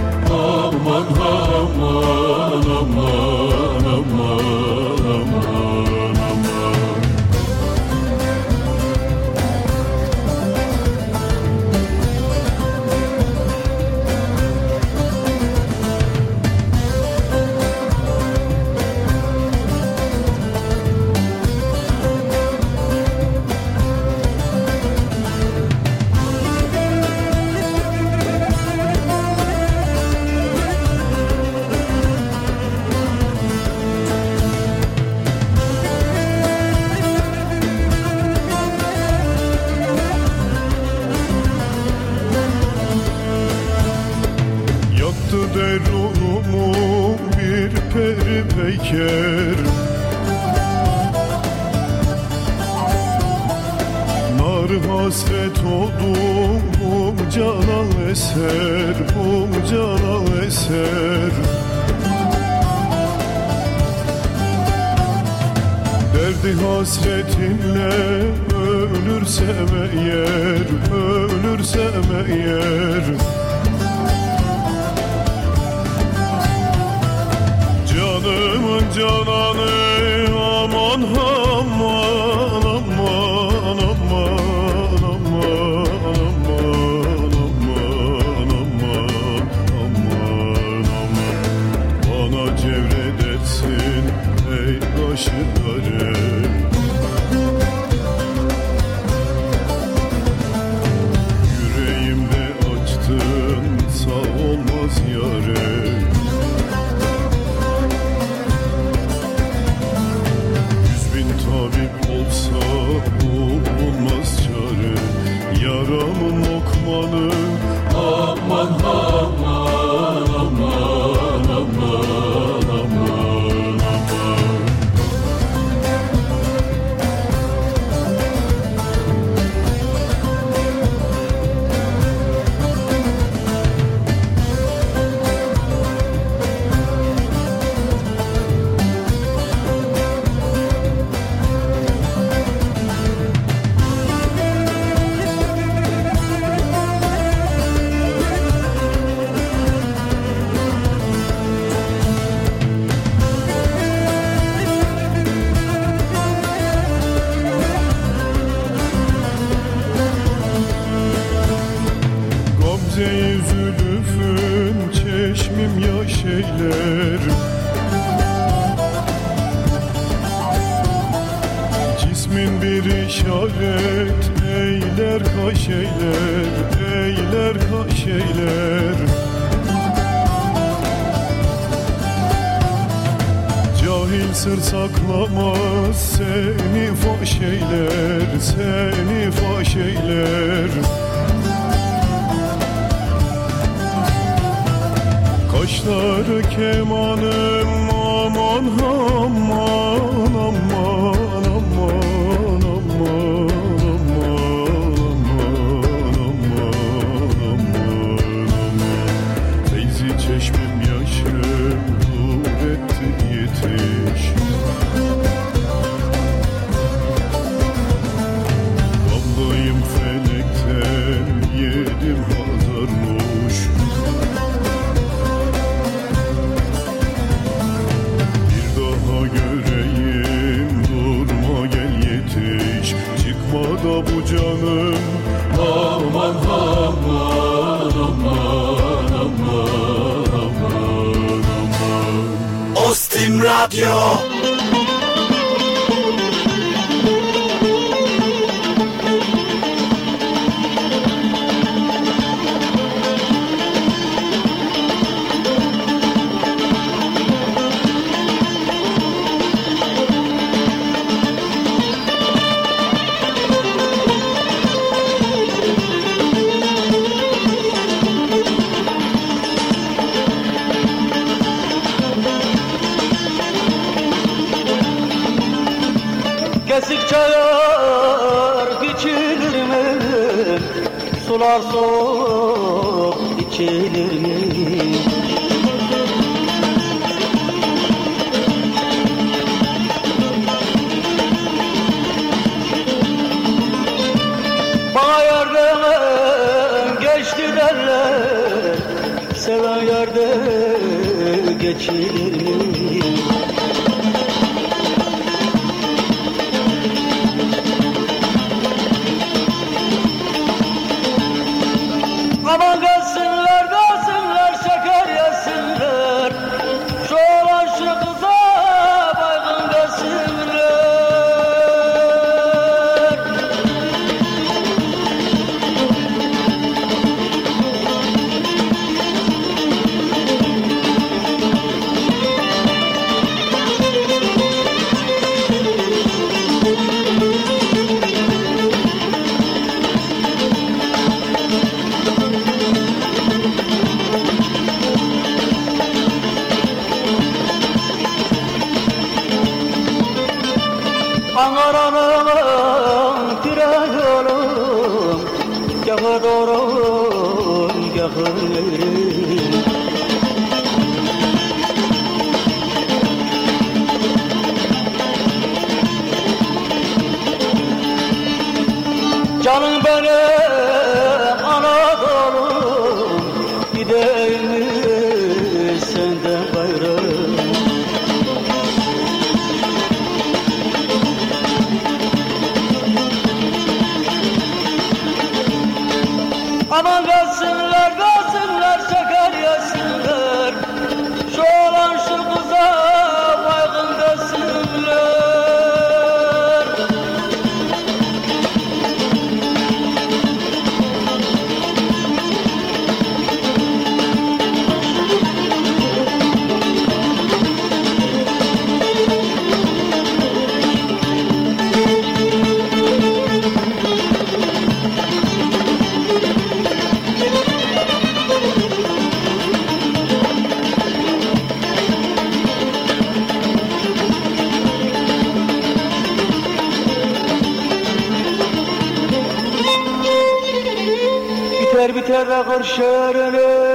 Biter 432.26 433.30
de 433.32 433.65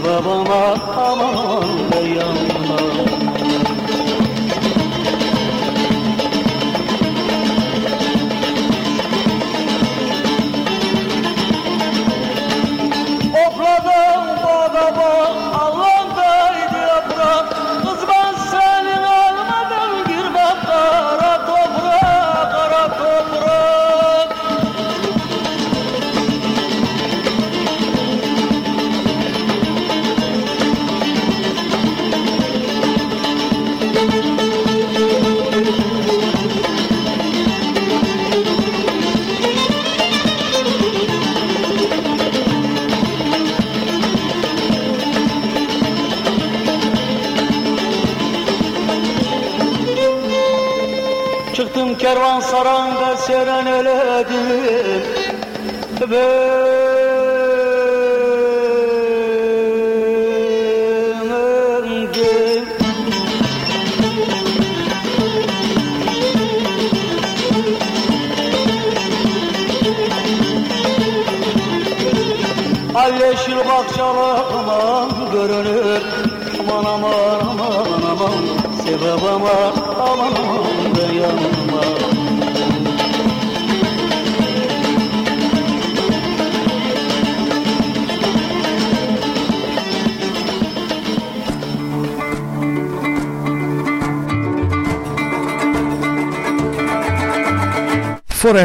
babama 0.00 1.03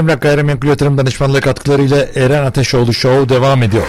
Emlak 0.10 0.22
Gayrimenkul 0.22 0.68
Yatırım 0.68 0.98
Danışmanlığı 0.98 1.42
katkılarıyla 1.42 2.06
Eren 2.16 2.46
Ateşoğlu 2.46 2.94
Show 2.94 3.30
devam 3.30 3.64
ediyor. 3.64 3.84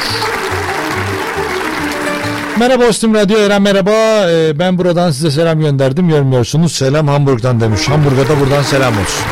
Merhaba 2.59 2.85
Ostim 2.85 3.15
Radyo 3.15 3.39
Eren 3.39 3.63
merhaba. 3.63 3.91
Ee, 4.31 4.59
ben 4.59 4.79
buradan 4.79 5.11
size 5.11 5.31
selam 5.31 5.61
gönderdim. 5.61 6.09
Görmüyorsunuz. 6.09 6.73
Selam 6.73 7.09
Hamburg'dan 7.09 7.61
demiş. 7.61 7.89
Hamburg'a 7.89 8.29
da 8.29 8.41
buradan 8.41 8.63
selam 8.63 8.93
olsun. 8.93 9.25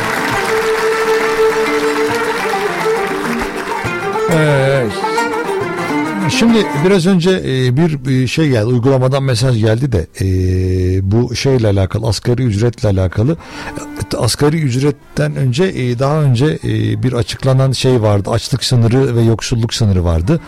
Ee, 4.31 4.85
Şimdi 6.29 6.65
biraz 6.85 7.07
önce 7.07 7.31
e, 7.31 7.77
bir 7.77 8.05
bir 8.05 8.27
şey 8.27 8.49
geldi 8.49 8.65
uygulamadan 8.65 9.23
mesaj 9.23 9.59
geldi 9.59 9.91
de 9.91 10.07
e, 10.21 10.25
bu 11.11 11.35
şeyle 11.35 11.67
alakalı 11.67 12.07
asgari 12.07 12.43
ücretle 12.43 12.89
alakalı 12.89 13.31
E, 13.31 13.78
asgari 14.19 14.57
ücretten 14.57 15.35
önce 15.35 15.63
e, 15.63 15.99
daha 15.99 16.21
önce 16.21 16.59
e, 16.63 17.03
bir 17.03 17.13
açıklanan 17.13 17.71
şey 17.71 18.01
vardı. 18.01 18.29
Açlık 18.29 18.63
sınırı 18.63 19.15
ve 19.15 19.21
yoksulluk 19.21 19.73
sınırı 19.73 20.03
vardı. 20.03 20.39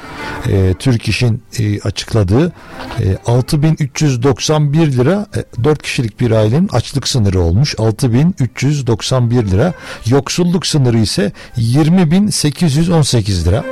E, 0.49 0.73
Türk 0.79 1.07
İş'in 1.07 1.43
açıkladığı 1.83 2.53
e, 2.99 3.17
6391 3.25 4.91
lira 4.91 5.25
e, 5.35 5.63
4 5.63 5.81
kişilik 5.81 6.19
bir 6.19 6.31
ailenin 6.31 6.69
açlık 6.71 7.07
sınırı 7.07 7.41
olmuş. 7.41 7.75
6391 7.77 9.47
lira. 9.47 9.73
Yoksulluk 10.05 10.65
sınırı 10.65 10.99
ise 10.99 11.31
20818 11.57 13.47
lira. 13.47 13.63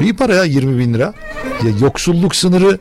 İyi 0.00 0.16
para 0.16 0.34
ya 0.34 0.44
20 0.44 0.78
bin 0.78 0.94
lira. 0.94 1.14
Ya 1.64 1.70
yoksulluk 1.80 2.36
sınırı 2.36 2.78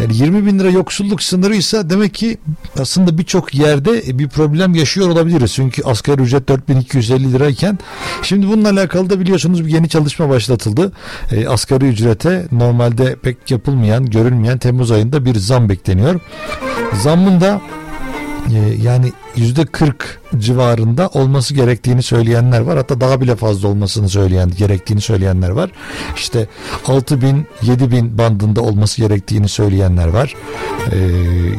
yani 0.00 0.16
20 0.16 0.46
bin 0.46 0.58
lira 0.58 0.70
yoksulluk 0.70 1.22
sınırıysa 1.22 1.90
demek 1.90 2.14
ki 2.14 2.38
aslında 2.80 3.18
birçok 3.18 3.54
yerde 3.54 4.18
bir 4.18 4.28
problem 4.28 4.74
yaşıyor 4.74 5.08
olabiliriz. 5.08 5.52
Çünkü 5.54 5.82
asgari 5.84 6.22
ücret 6.22 6.48
4250 6.48 7.32
lirayken 7.32 7.78
şimdi 8.22 8.48
bununla 8.48 8.70
alakalı 8.70 9.10
da 9.10 9.20
biliyorsunuz 9.20 9.66
bir 9.66 9.72
yeni 9.72 9.88
çalışma 9.88 10.28
başlatıldı. 10.28 10.92
E, 11.32 11.48
asgari 11.48 11.88
ücrete 11.88 12.46
normalde 12.52 13.16
pek 13.22 13.50
yapılmayan, 13.50 14.06
görülmeyen 14.06 14.58
Temmuz 14.58 14.90
ayında 14.90 15.24
bir 15.24 15.34
zam 15.34 15.68
bekleniyor. 15.68 16.20
Zammın 17.02 17.40
da 17.40 17.60
e, 17.70 17.87
yani 18.82 19.12
yüzde 19.36 19.66
40 19.66 20.20
civarında 20.38 21.08
olması 21.08 21.54
gerektiğini 21.54 22.02
söyleyenler 22.02 22.60
var. 22.60 22.76
Hatta 22.76 23.00
daha 23.00 23.20
bile 23.20 23.36
fazla 23.36 23.68
olmasını 23.68 24.08
söyleyen, 24.08 24.50
gerektiğini 24.50 25.00
söyleyenler 25.00 25.50
var. 25.50 25.70
İşte 26.16 26.46
6 26.86 27.22
bin, 27.22 27.46
7 27.62 27.90
bin 27.90 28.18
bandında 28.18 28.60
olması 28.60 29.02
gerektiğini 29.02 29.48
söyleyenler 29.48 30.08
var. 30.08 30.34
Ee, 30.92 30.98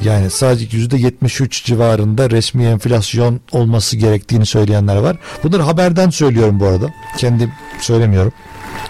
yani 0.03 0.30
sadece 0.30 0.78
yüzde 0.78 0.98
73 0.98 1.66
civarında 1.66 2.30
resmi 2.30 2.66
enflasyon 2.66 3.40
olması 3.52 3.98
gerektiğini 3.98 4.45
söyleyenler 4.45 4.95
var. 4.95 5.18
Bunları 5.44 5.61
haberden 5.61 6.10
söylüyorum 6.10 6.60
bu 6.60 6.66
arada. 6.66 6.90
Kendim 7.18 7.52
söylemiyorum. 7.82 8.34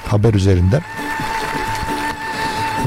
Haber 0.08 0.34
üzerinden. 0.34 0.82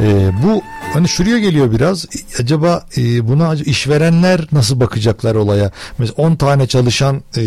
Ee, 0.00 0.30
bu 0.42 0.62
Hani 0.92 1.08
şuraya 1.08 1.38
geliyor 1.38 1.72
biraz. 1.72 2.06
Acaba 2.40 2.86
e, 2.96 3.28
buna 3.28 3.54
işverenler 3.54 4.46
nasıl 4.52 4.80
bakacaklar 4.80 5.34
olaya? 5.34 5.70
Mesela 5.98 6.14
10 6.16 6.34
tane 6.36 6.66
çalışan 6.66 7.22
e, 7.36 7.42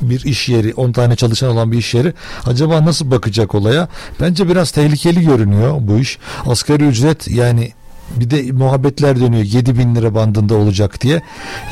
bir 0.00 0.24
iş 0.24 0.48
yeri, 0.48 0.74
10 0.74 0.92
tane 0.92 1.16
çalışan 1.16 1.50
olan 1.50 1.72
bir 1.72 1.78
iş 1.78 1.94
yeri 1.94 2.12
acaba 2.46 2.84
nasıl 2.84 3.10
bakacak 3.10 3.54
olaya? 3.54 3.88
Bence 4.20 4.48
biraz 4.48 4.70
tehlikeli 4.70 5.24
görünüyor 5.26 5.76
bu 5.80 5.98
iş. 5.98 6.18
Asgari 6.46 6.84
ücret 6.84 7.28
yani 7.28 7.72
bir 8.16 8.30
de 8.30 8.52
muhabbetler 8.52 9.20
dönüyor 9.20 9.44
7 9.44 9.78
bin 9.78 9.94
lira 9.94 10.14
bandında 10.14 10.54
olacak 10.54 11.00
diye. 11.00 11.22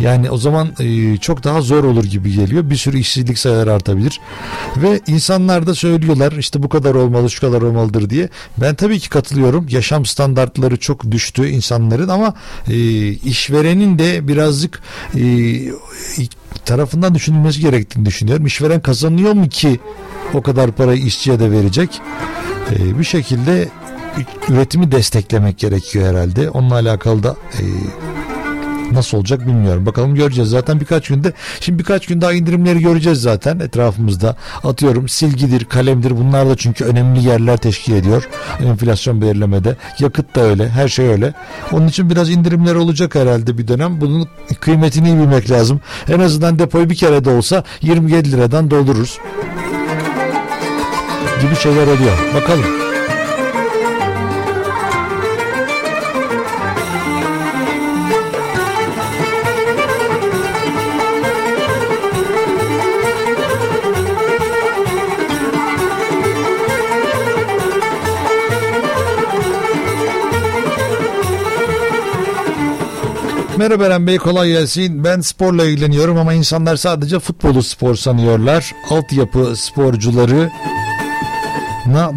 Yani 0.00 0.30
o 0.30 0.36
zaman 0.36 0.68
e, 0.80 1.16
çok 1.16 1.44
daha 1.44 1.60
zor 1.60 1.84
olur 1.84 2.04
gibi 2.04 2.32
geliyor. 2.32 2.70
Bir 2.70 2.76
sürü 2.76 2.98
işsizlik 2.98 3.38
sayıları 3.38 3.72
artabilir. 3.72 4.20
Ve 4.76 5.00
insanlar 5.06 5.66
da 5.66 5.74
söylüyorlar 5.74 6.32
işte 6.32 6.62
bu 6.62 6.68
kadar 6.68 6.94
olmalı 6.94 7.30
şu 7.30 7.40
kadar 7.40 7.62
olmalıdır 7.62 8.10
diye. 8.10 8.28
Ben 8.58 8.74
tabii 8.74 8.98
ki 8.98 9.08
katılıyorum. 9.08 9.66
Yaşam 9.68 10.06
standartları 10.06 10.76
çok 10.76 11.10
düştü 11.10 11.48
insanların 11.48 12.08
ama 12.08 12.34
e, 12.68 13.08
işverenin 13.08 13.98
de 13.98 14.28
birazcık 14.28 14.82
e, 15.14 15.22
tarafından 16.64 17.14
düşünülmesi 17.14 17.60
gerektiğini 17.60 18.06
düşünüyorum. 18.06 18.46
İşveren 18.46 18.80
kazanıyor 18.80 19.32
mu 19.32 19.48
ki 19.48 19.80
o 20.34 20.42
kadar 20.42 20.72
parayı 20.72 21.02
işçiye 21.02 21.40
de 21.40 21.50
verecek? 21.50 22.00
E, 22.72 22.98
bir 22.98 23.04
şekilde 23.04 23.68
üretimi 24.48 24.92
desteklemek 24.92 25.58
gerekiyor 25.58 26.06
herhalde. 26.08 26.50
Onunla 26.50 26.74
alakalı 26.74 27.22
da 27.22 27.36
e, 27.54 27.62
Nasıl 28.92 29.18
olacak 29.18 29.46
bilmiyorum. 29.46 29.86
Bakalım 29.86 30.14
göreceğiz. 30.14 30.50
Zaten 30.50 30.80
birkaç 30.80 31.08
günde 31.08 31.32
şimdi 31.60 31.78
birkaç 31.78 32.06
gün 32.06 32.20
daha 32.20 32.32
indirimleri 32.32 32.80
göreceğiz 32.80 33.20
zaten 33.22 33.58
etrafımızda. 33.58 34.36
Atıyorum 34.64 35.08
silgidir, 35.08 35.64
kalemdir. 35.64 36.10
Bunlar 36.16 36.48
da 36.48 36.56
çünkü 36.56 36.84
önemli 36.84 37.24
yerler 37.24 37.56
teşkil 37.56 37.92
ediyor. 37.92 38.28
Enflasyon 38.60 39.20
belirlemede. 39.20 39.76
Yakıt 39.98 40.36
da 40.36 40.40
öyle. 40.40 40.68
Her 40.68 40.88
şey 40.88 41.08
öyle. 41.08 41.34
Onun 41.72 41.88
için 41.88 42.10
biraz 42.10 42.30
indirimler 42.30 42.74
olacak 42.74 43.14
herhalde 43.14 43.58
bir 43.58 43.68
dönem. 43.68 44.00
Bunun 44.00 44.28
kıymetini 44.60 45.08
iyi 45.08 45.18
bilmek 45.18 45.50
lazım. 45.50 45.80
En 46.08 46.20
azından 46.20 46.58
depoyu 46.58 46.90
bir 46.90 46.96
kere 46.96 47.24
de 47.24 47.30
olsa 47.30 47.64
27 47.82 48.32
liradan 48.32 48.70
doldururuz. 48.70 49.18
Gibi 51.42 51.56
şeyler 51.56 51.86
oluyor. 51.86 52.34
Bakalım. 52.34 52.85
Merhaba 73.58 73.86
Eren 73.86 74.06
Bey 74.06 74.18
kolay 74.18 74.48
gelsin. 74.48 75.04
Ben 75.04 75.20
sporla 75.20 75.64
ilgileniyorum 75.64 76.18
ama 76.18 76.32
insanlar 76.32 76.76
sadece 76.76 77.18
futbolu 77.18 77.62
spor 77.62 77.94
sanıyorlar. 77.94 78.74
Altyapı 78.90 79.56
sporcuları 79.56 80.50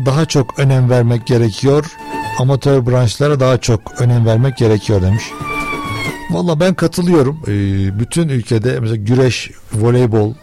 daha 0.06 0.26
çok 0.26 0.60
önem 0.60 0.90
vermek 0.90 1.28
gerekiyor. 1.28 1.86
Amatör 2.40 2.86
branşlara 2.86 3.40
daha 3.40 3.57
çok 3.57 4.02
önem 4.02 4.26
vermek 4.26 4.57
gerekiyor 4.57 5.02
demiş. 5.02 5.24
Valla 6.32 6.60
ben 6.60 6.74
katılıyorum. 6.74 7.40
Ee, 7.48 7.99
bütün 7.99 8.30
ülkede 8.30 8.80
mesela 8.80 8.95
güreş, 8.95 9.52
voleybol, 9.74 10.34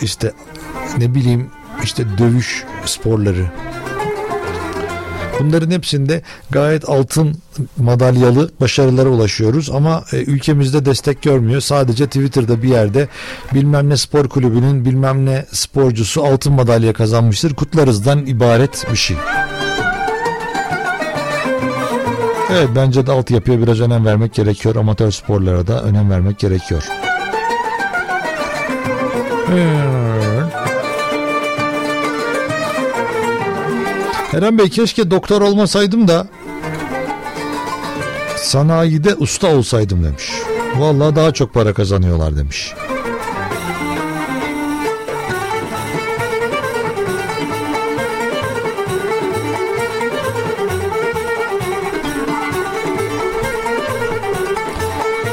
işte 0.00 0.32
ne 0.98 1.14
bileyim 1.14 1.50
işte 1.82 2.04
dövüş 2.18 2.64
sporları 2.84 3.46
Bunların 5.40 5.70
hepsinde 5.70 6.22
gayet 6.50 6.88
altın 6.88 7.36
madalyalı 7.76 8.50
başarılara 8.60 9.08
ulaşıyoruz 9.08 9.70
ama 9.70 10.04
e, 10.12 10.16
ülkemizde 10.16 10.84
destek 10.84 11.22
görmüyor. 11.22 11.60
Sadece 11.60 12.06
Twitter'da 12.06 12.62
bir 12.62 12.68
yerde 12.68 13.08
bilmem 13.54 13.88
ne 13.88 13.96
spor 13.96 14.28
kulübünün 14.28 14.84
bilmem 14.84 15.26
ne 15.26 15.46
sporcusu 15.52 16.24
altın 16.24 16.52
madalya 16.52 16.92
kazanmıştır. 16.92 17.54
Kutlarızdan 17.54 18.26
ibaret 18.26 18.86
bir 18.92 18.96
şey. 18.96 19.16
Evet 22.52 22.68
bence 22.76 23.06
de 23.06 23.12
altyapıya 23.12 23.62
biraz 23.62 23.80
önem 23.80 24.06
vermek 24.06 24.34
gerekiyor. 24.34 24.76
Amatör 24.76 25.10
sporlara 25.10 25.66
da 25.66 25.82
önem 25.82 26.10
vermek 26.10 26.38
gerekiyor. 26.38 26.82
Evet. 29.52 30.67
Eren 34.32 34.58
Bey 34.58 34.68
keşke 34.68 35.10
doktor 35.10 35.42
olmasaydım 35.42 36.08
da 36.08 36.26
sanayide 38.36 39.14
usta 39.14 39.56
olsaydım 39.56 40.04
demiş. 40.04 40.32
Vallahi 40.76 41.16
daha 41.16 41.32
çok 41.32 41.54
para 41.54 41.72
kazanıyorlar 41.74 42.36
demiş. 42.36 42.74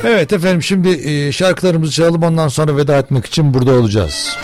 Evet 0.08 0.34
efendim 0.34 0.64
şimdi 0.64 0.90
e, 0.90 1.32
şarkılarımızı 1.32 1.92
çalalım 1.92 2.24
ondan 2.24 2.48
sonra 2.48 2.78
veda 2.78 2.98
etmek 2.98 3.26
için 3.26 3.54
burada 3.54 3.72
olacağız. 3.72 4.38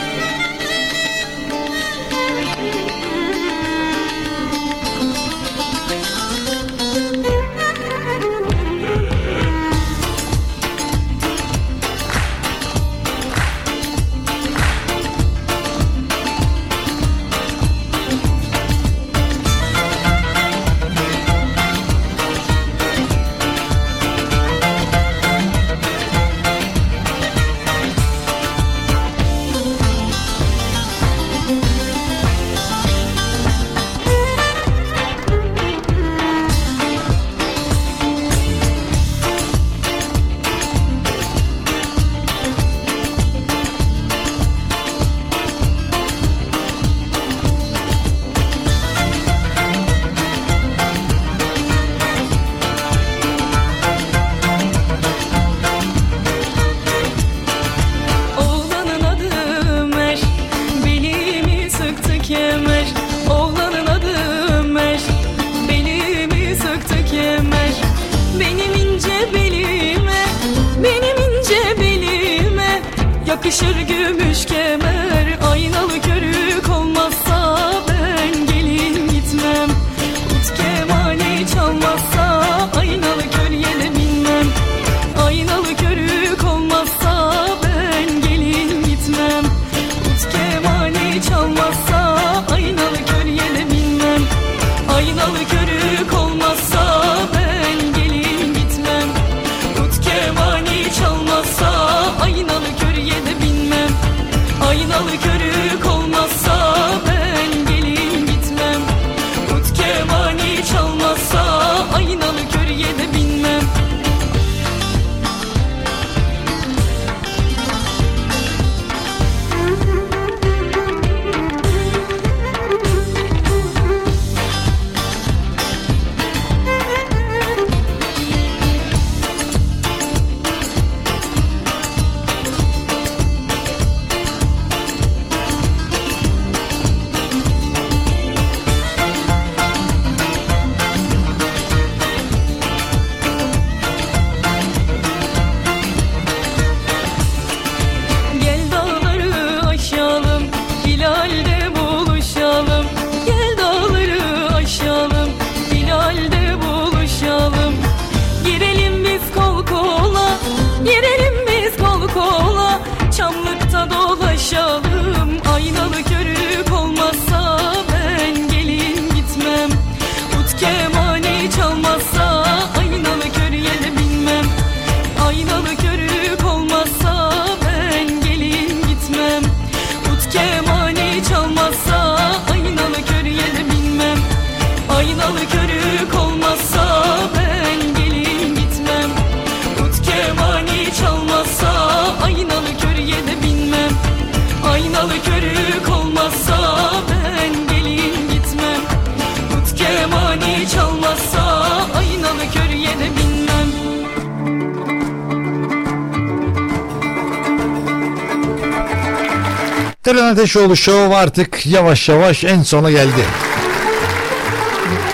Eren 210.22 210.34
Ateşoğlu 210.34 210.76
Show 210.76 211.16
artık 211.16 211.66
yavaş 211.66 212.10
yavaş 212.10 212.44
en 212.44 212.64
sona 212.64 212.92
geldi. 212.92 213.26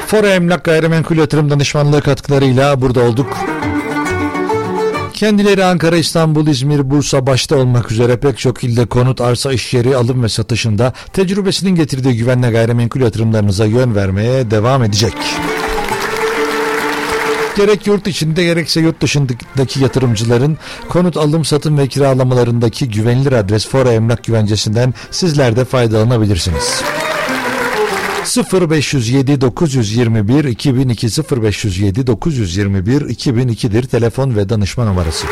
Fora 0.07 0.29
Emlak 0.29 0.63
Gayrimenkul 0.63 1.17
Yatırım 1.17 1.49
Danışmanlığı 1.49 2.01
katkılarıyla 2.01 2.81
burada 2.81 2.99
olduk. 2.99 3.37
Kendileri 5.13 5.65
Ankara, 5.65 5.97
İstanbul, 5.97 6.47
İzmir, 6.47 6.89
Bursa 6.89 7.27
başta 7.27 7.55
olmak 7.55 7.91
üzere 7.91 8.17
pek 8.17 8.37
çok 8.37 8.63
ilde 8.63 8.85
konut, 8.85 9.21
arsa, 9.21 9.53
iş 9.53 9.73
yeri 9.73 9.95
alım 9.95 10.23
ve 10.23 10.29
satışında 10.29 10.93
tecrübesinin 11.13 11.75
getirdiği 11.75 12.17
güvenle 12.17 12.51
gayrimenkul 12.51 13.01
yatırımlarınıza 13.01 13.65
yön 13.65 13.95
vermeye 13.95 14.51
devam 14.51 14.83
edecek. 14.83 15.13
Gerek 17.57 17.87
yurt 17.87 18.07
içinde 18.07 18.43
gerekse 18.43 18.81
yurt 18.81 19.01
dışındaki 19.01 19.79
yatırımcıların 19.79 20.57
konut 20.89 21.17
alım, 21.17 21.45
satım 21.45 21.77
ve 21.77 21.87
kiralamalarındaki 21.87 22.89
güvenilir 22.89 23.31
adres 23.31 23.67
Fora 23.67 23.93
Emlak 23.93 24.23
Güvencesi'nden 24.23 24.93
sizler 25.11 25.55
de 25.55 25.65
faydalanabilirsiniz. 25.65 26.81
0507 28.51 29.41
921 29.41 30.43
2002 30.43 31.07
0507 31.41 32.07
921 32.07 33.01
2002'dir 33.01 33.83
telefon 33.83 34.35
ve 34.35 34.49
danışma 34.49 34.85
numarası. 34.85 35.27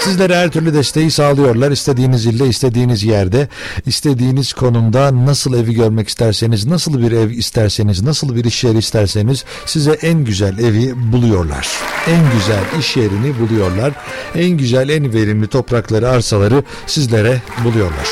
Sizlere 0.00 0.36
her 0.36 0.50
türlü 0.50 0.74
desteği 0.74 1.10
sağlıyorlar. 1.10 1.70
İstediğiniz 1.70 2.26
ilde, 2.26 2.46
istediğiniz 2.46 3.04
yerde, 3.04 3.48
istediğiniz 3.86 4.52
konumda 4.52 5.26
nasıl 5.26 5.54
evi 5.54 5.74
görmek 5.74 6.08
isterseniz, 6.08 6.66
nasıl 6.66 7.02
bir 7.02 7.12
ev 7.12 7.30
isterseniz, 7.30 8.02
nasıl 8.02 8.36
bir 8.36 8.44
iş 8.44 8.64
yeri 8.64 8.78
isterseniz 8.78 9.44
size 9.66 9.92
en 9.92 10.24
güzel 10.24 10.58
evi 10.58 11.12
buluyorlar. 11.12 11.68
En 12.06 12.32
güzel 12.38 12.80
iş 12.80 12.96
yerini 12.96 13.40
buluyorlar. 13.40 13.92
En 14.34 14.50
güzel, 14.50 14.88
en 14.88 15.12
verimli 15.12 15.46
toprakları, 15.46 16.08
arsaları 16.08 16.64
sizlere 16.86 17.42
buluyorlar. 17.64 18.08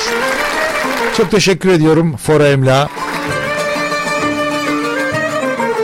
Çok 1.17 1.31
teşekkür 1.31 1.69
ediyorum 1.69 2.17
Fora 2.17 2.49
Emla. 2.49 2.89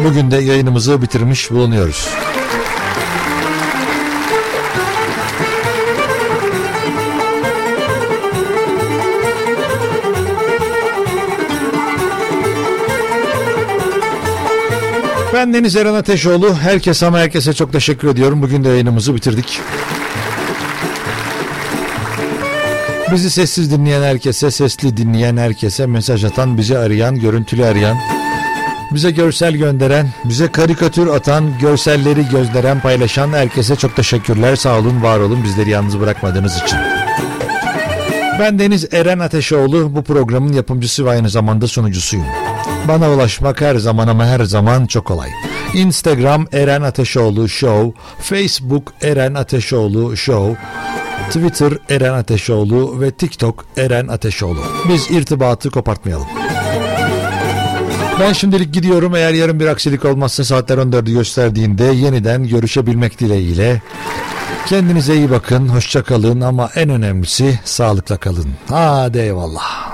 Bugün 0.05 0.31
de 0.31 0.37
yayınımızı 0.37 1.03
bitirmiş 1.03 1.51
bulunuyoruz. 1.51 2.09
Ben 15.45 15.55
Deniz 15.55 15.77
Eren 15.77 15.95
Ateşoğlu. 15.95 16.55
Herkes 16.55 17.03
ama 17.03 17.19
herkese 17.19 17.53
çok 17.53 17.73
teşekkür 17.73 18.09
ediyorum. 18.09 18.43
Bugün 18.43 18.65
de 18.65 18.69
yayınımızı 18.69 19.15
bitirdik. 19.15 19.61
Bizi 23.13 23.31
sessiz 23.31 23.71
dinleyen 23.71 24.03
herkese, 24.03 24.51
sesli 24.51 24.97
dinleyen 24.97 25.37
herkese, 25.37 25.87
mesaj 25.87 26.25
atan, 26.25 26.59
bizi 26.59 26.79
arayan, 26.79 27.21
görüntülü 27.21 27.65
arayan, 27.65 27.97
bize 28.95 29.11
görsel 29.11 29.57
gönderen, 29.57 30.09
bize 30.25 30.53
karikatür 30.53 31.07
atan, 31.07 31.59
görselleri 31.61 32.29
gönderen, 32.29 32.81
paylaşan 32.81 33.33
herkese 33.33 33.77
çok 33.77 33.97
teşekkürler. 33.97 34.57
Sağ 34.57 34.79
olun, 34.79 35.03
var 35.03 35.19
olun 35.19 35.45
bizleri 35.45 35.71
yalnız 35.71 36.01
bırakmadığınız 36.01 36.63
için. 36.63 36.79
Ben 38.41 38.59
Deniz 38.59 38.95
Eren 38.95 39.19
Ateşoğlu, 39.19 39.97
bu 39.97 40.03
programın 40.03 40.53
yapımcısı 40.53 41.07
ve 41.07 41.11
aynı 41.11 41.31
zamanda 41.31 41.69
sunucusuyum. 41.69 42.27
Bana 42.89 43.11
ulaşmak 43.11 43.61
her 43.61 43.77
zaman 43.77 44.09
ama 44.09 44.27
her 44.27 44.45
zaman 44.45 44.87
çok 44.87 45.05
kolay. 45.05 45.31
Instagram 45.75 46.47
Eren 46.53 46.83
Ateşoğlu 46.83 47.49
Show, 47.49 48.01
Facebook 48.21 48.93
Eren 49.03 49.35
Ateşoğlu 49.35 50.17
Show, 50.17 50.57
Twitter 51.29 51.73
Eren 51.91 52.13
Ateşoğlu 52.13 53.01
ve 53.01 53.11
TikTok 53.11 53.65
Eren 53.77 54.09
Ateşoğlu. 54.09 54.61
Biz 54.89 55.11
irtibatı 55.11 55.71
kopartmayalım. 55.71 56.27
Ben 58.21 58.33
şimdilik 58.33 58.75
gidiyorum. 58.75 59.15
Eğer 59.15 59.35
yarın 59.35 59.61
bir 59.61 59.67
aksilik 59.67 60.05
olmazsa 60.05 60.45
saatler 60.45 60.79
14'ü 60.79 61.13
gösterdiğinde 61.13 61.85
yeniden 61.85 62.49
görüşebilmek 62.49 63.21
dileğiyle. 63.21 63.83
Kendinize 64.67 65.15
iyi 65.17 65.31
bakın, 65.31 65.69
hoşça 65.69 66.03
kalın 66.03 66.41
ama 66.41 66.71
en 66.75 66.91
önemlisi 66.91 67.61
sağlıkla 67.65 68.17
kalın. 68.17 68.47
Hadi 68.69 69.19
eyvallah. 69.19 69.94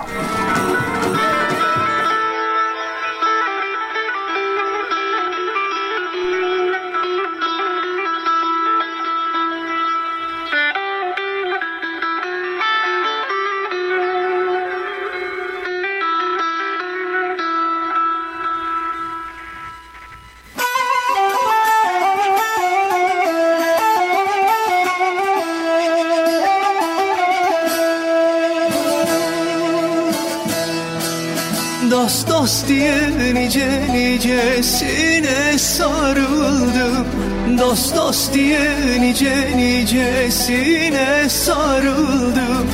Dost 37.71 37.97
dost 37.97 38.35
diye 38.35 39.01
nice 39.01 39.57
nicesine 39.57 41.29
sarıldım. 41.29 42.67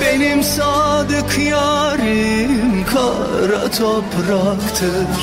Benim 0.00 0.42
sadık 0.42 1.38
yarim 1.38 2.84
kara 2.92 3.70
topraktır. 3.70 5.16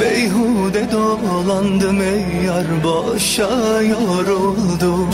Beyhude 0.00 0.86
dolandım 0.92 2.00
ey 2.00 2.44
yar 2.46 2.84
boşa 2.84 3.82
yoruldum. 3.82 5.10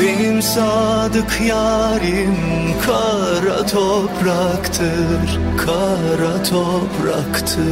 Benim 0.00 0.42
sadık 0.42 1.40
yarim 1.46 2.36
kara 2.86 3.66
topraktır 3.66 5.40
Kara 5.58 6.42
topraktır 6.42 7.62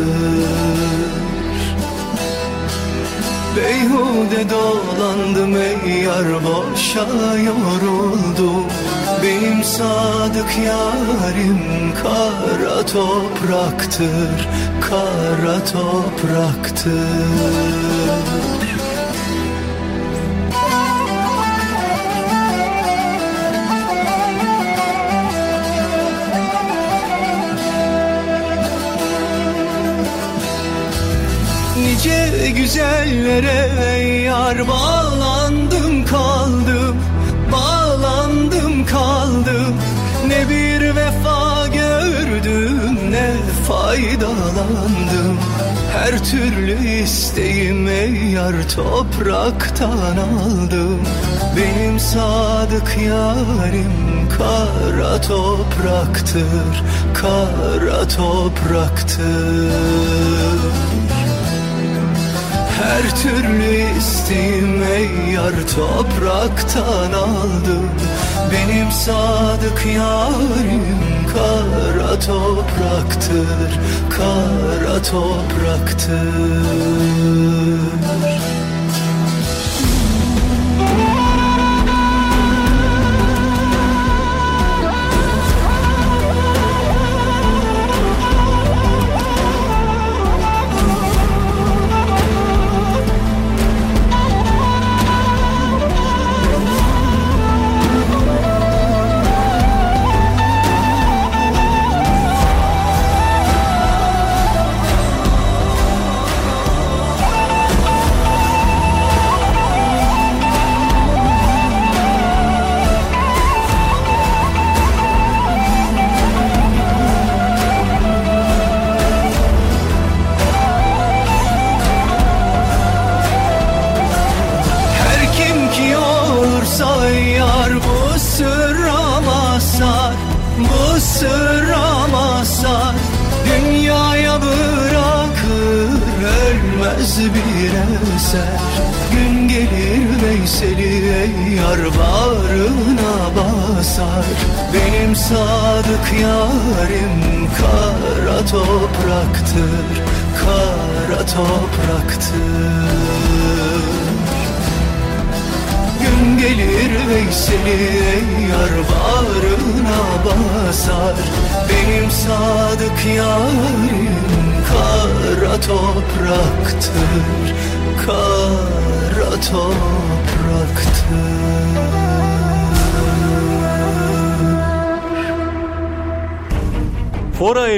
Beyhude 3.57 4.51
dolandım 4.51 5.57
ey 5.57 6.03
yar 6.03 6.45
boşa 6.45 7.07
yoruldum 7.37 8.67
Benim 9.23 9.65
sadık 9.65 10.59
yarim 10.67 11.93
kara 12.03 12.87
topraktır 12.87 14.49
Kara 14.81 15.65
topraktır 15.65 16.91
Güzellere 32.57 33.99
yar 34.25 34.69
bağlandım 34.69 36.05
kaldım 36.05 36.97
Bağlandım 37.53 38.87
kaldım. 38.87 39.77
Ne 40.27 40.49
bir 40.49 40.97
vefa 40.97 41.67
gördüm 41.67 43.11
ne 43.11 43.31
faydalandım. 43.69 45.39
Her 45.93 46.25
türlü 46.25 46.89
isteğim 47.03 47.89
ey 47.89 48.15
yar 48.15 48.55
topraktan 48.77 50.17
aldım. 50.17 51.01
Benim 51.57 52.01
sadık 52.01 52.97
yarim 53.07 54.29
kara 54.39 55.21
topraktır 55.21 56.83
Kara 57.15 58.09
topraktır 58.09 59.71
her 62.83 63.17
türlü 63.23 63.99
isteğim 63.99 64.83
ey 64.83 65.33
yar 65.35 65.55
topraktan 65.77 67.13
aldım. 67.13 67.91
Benim 68.53 68.93
sadık 68.93 69.87
yarim 69.87 70.85
kara 71.33 72.19
topraktır 72.21 73.79
Kara 74.11 75.03
topraktır 75.03 76.21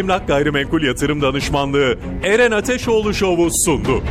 Emlak 0.03 0.29
Gayrimenkul 0.29 0.83
Yatırım 0.83 1.23
Danışmanlığı 1.23 1.99
Eren 2.23 2.51
Ateşoğlu 2.51 3.15
Show'u 3.15 3.51
sundu. 3.65 4.03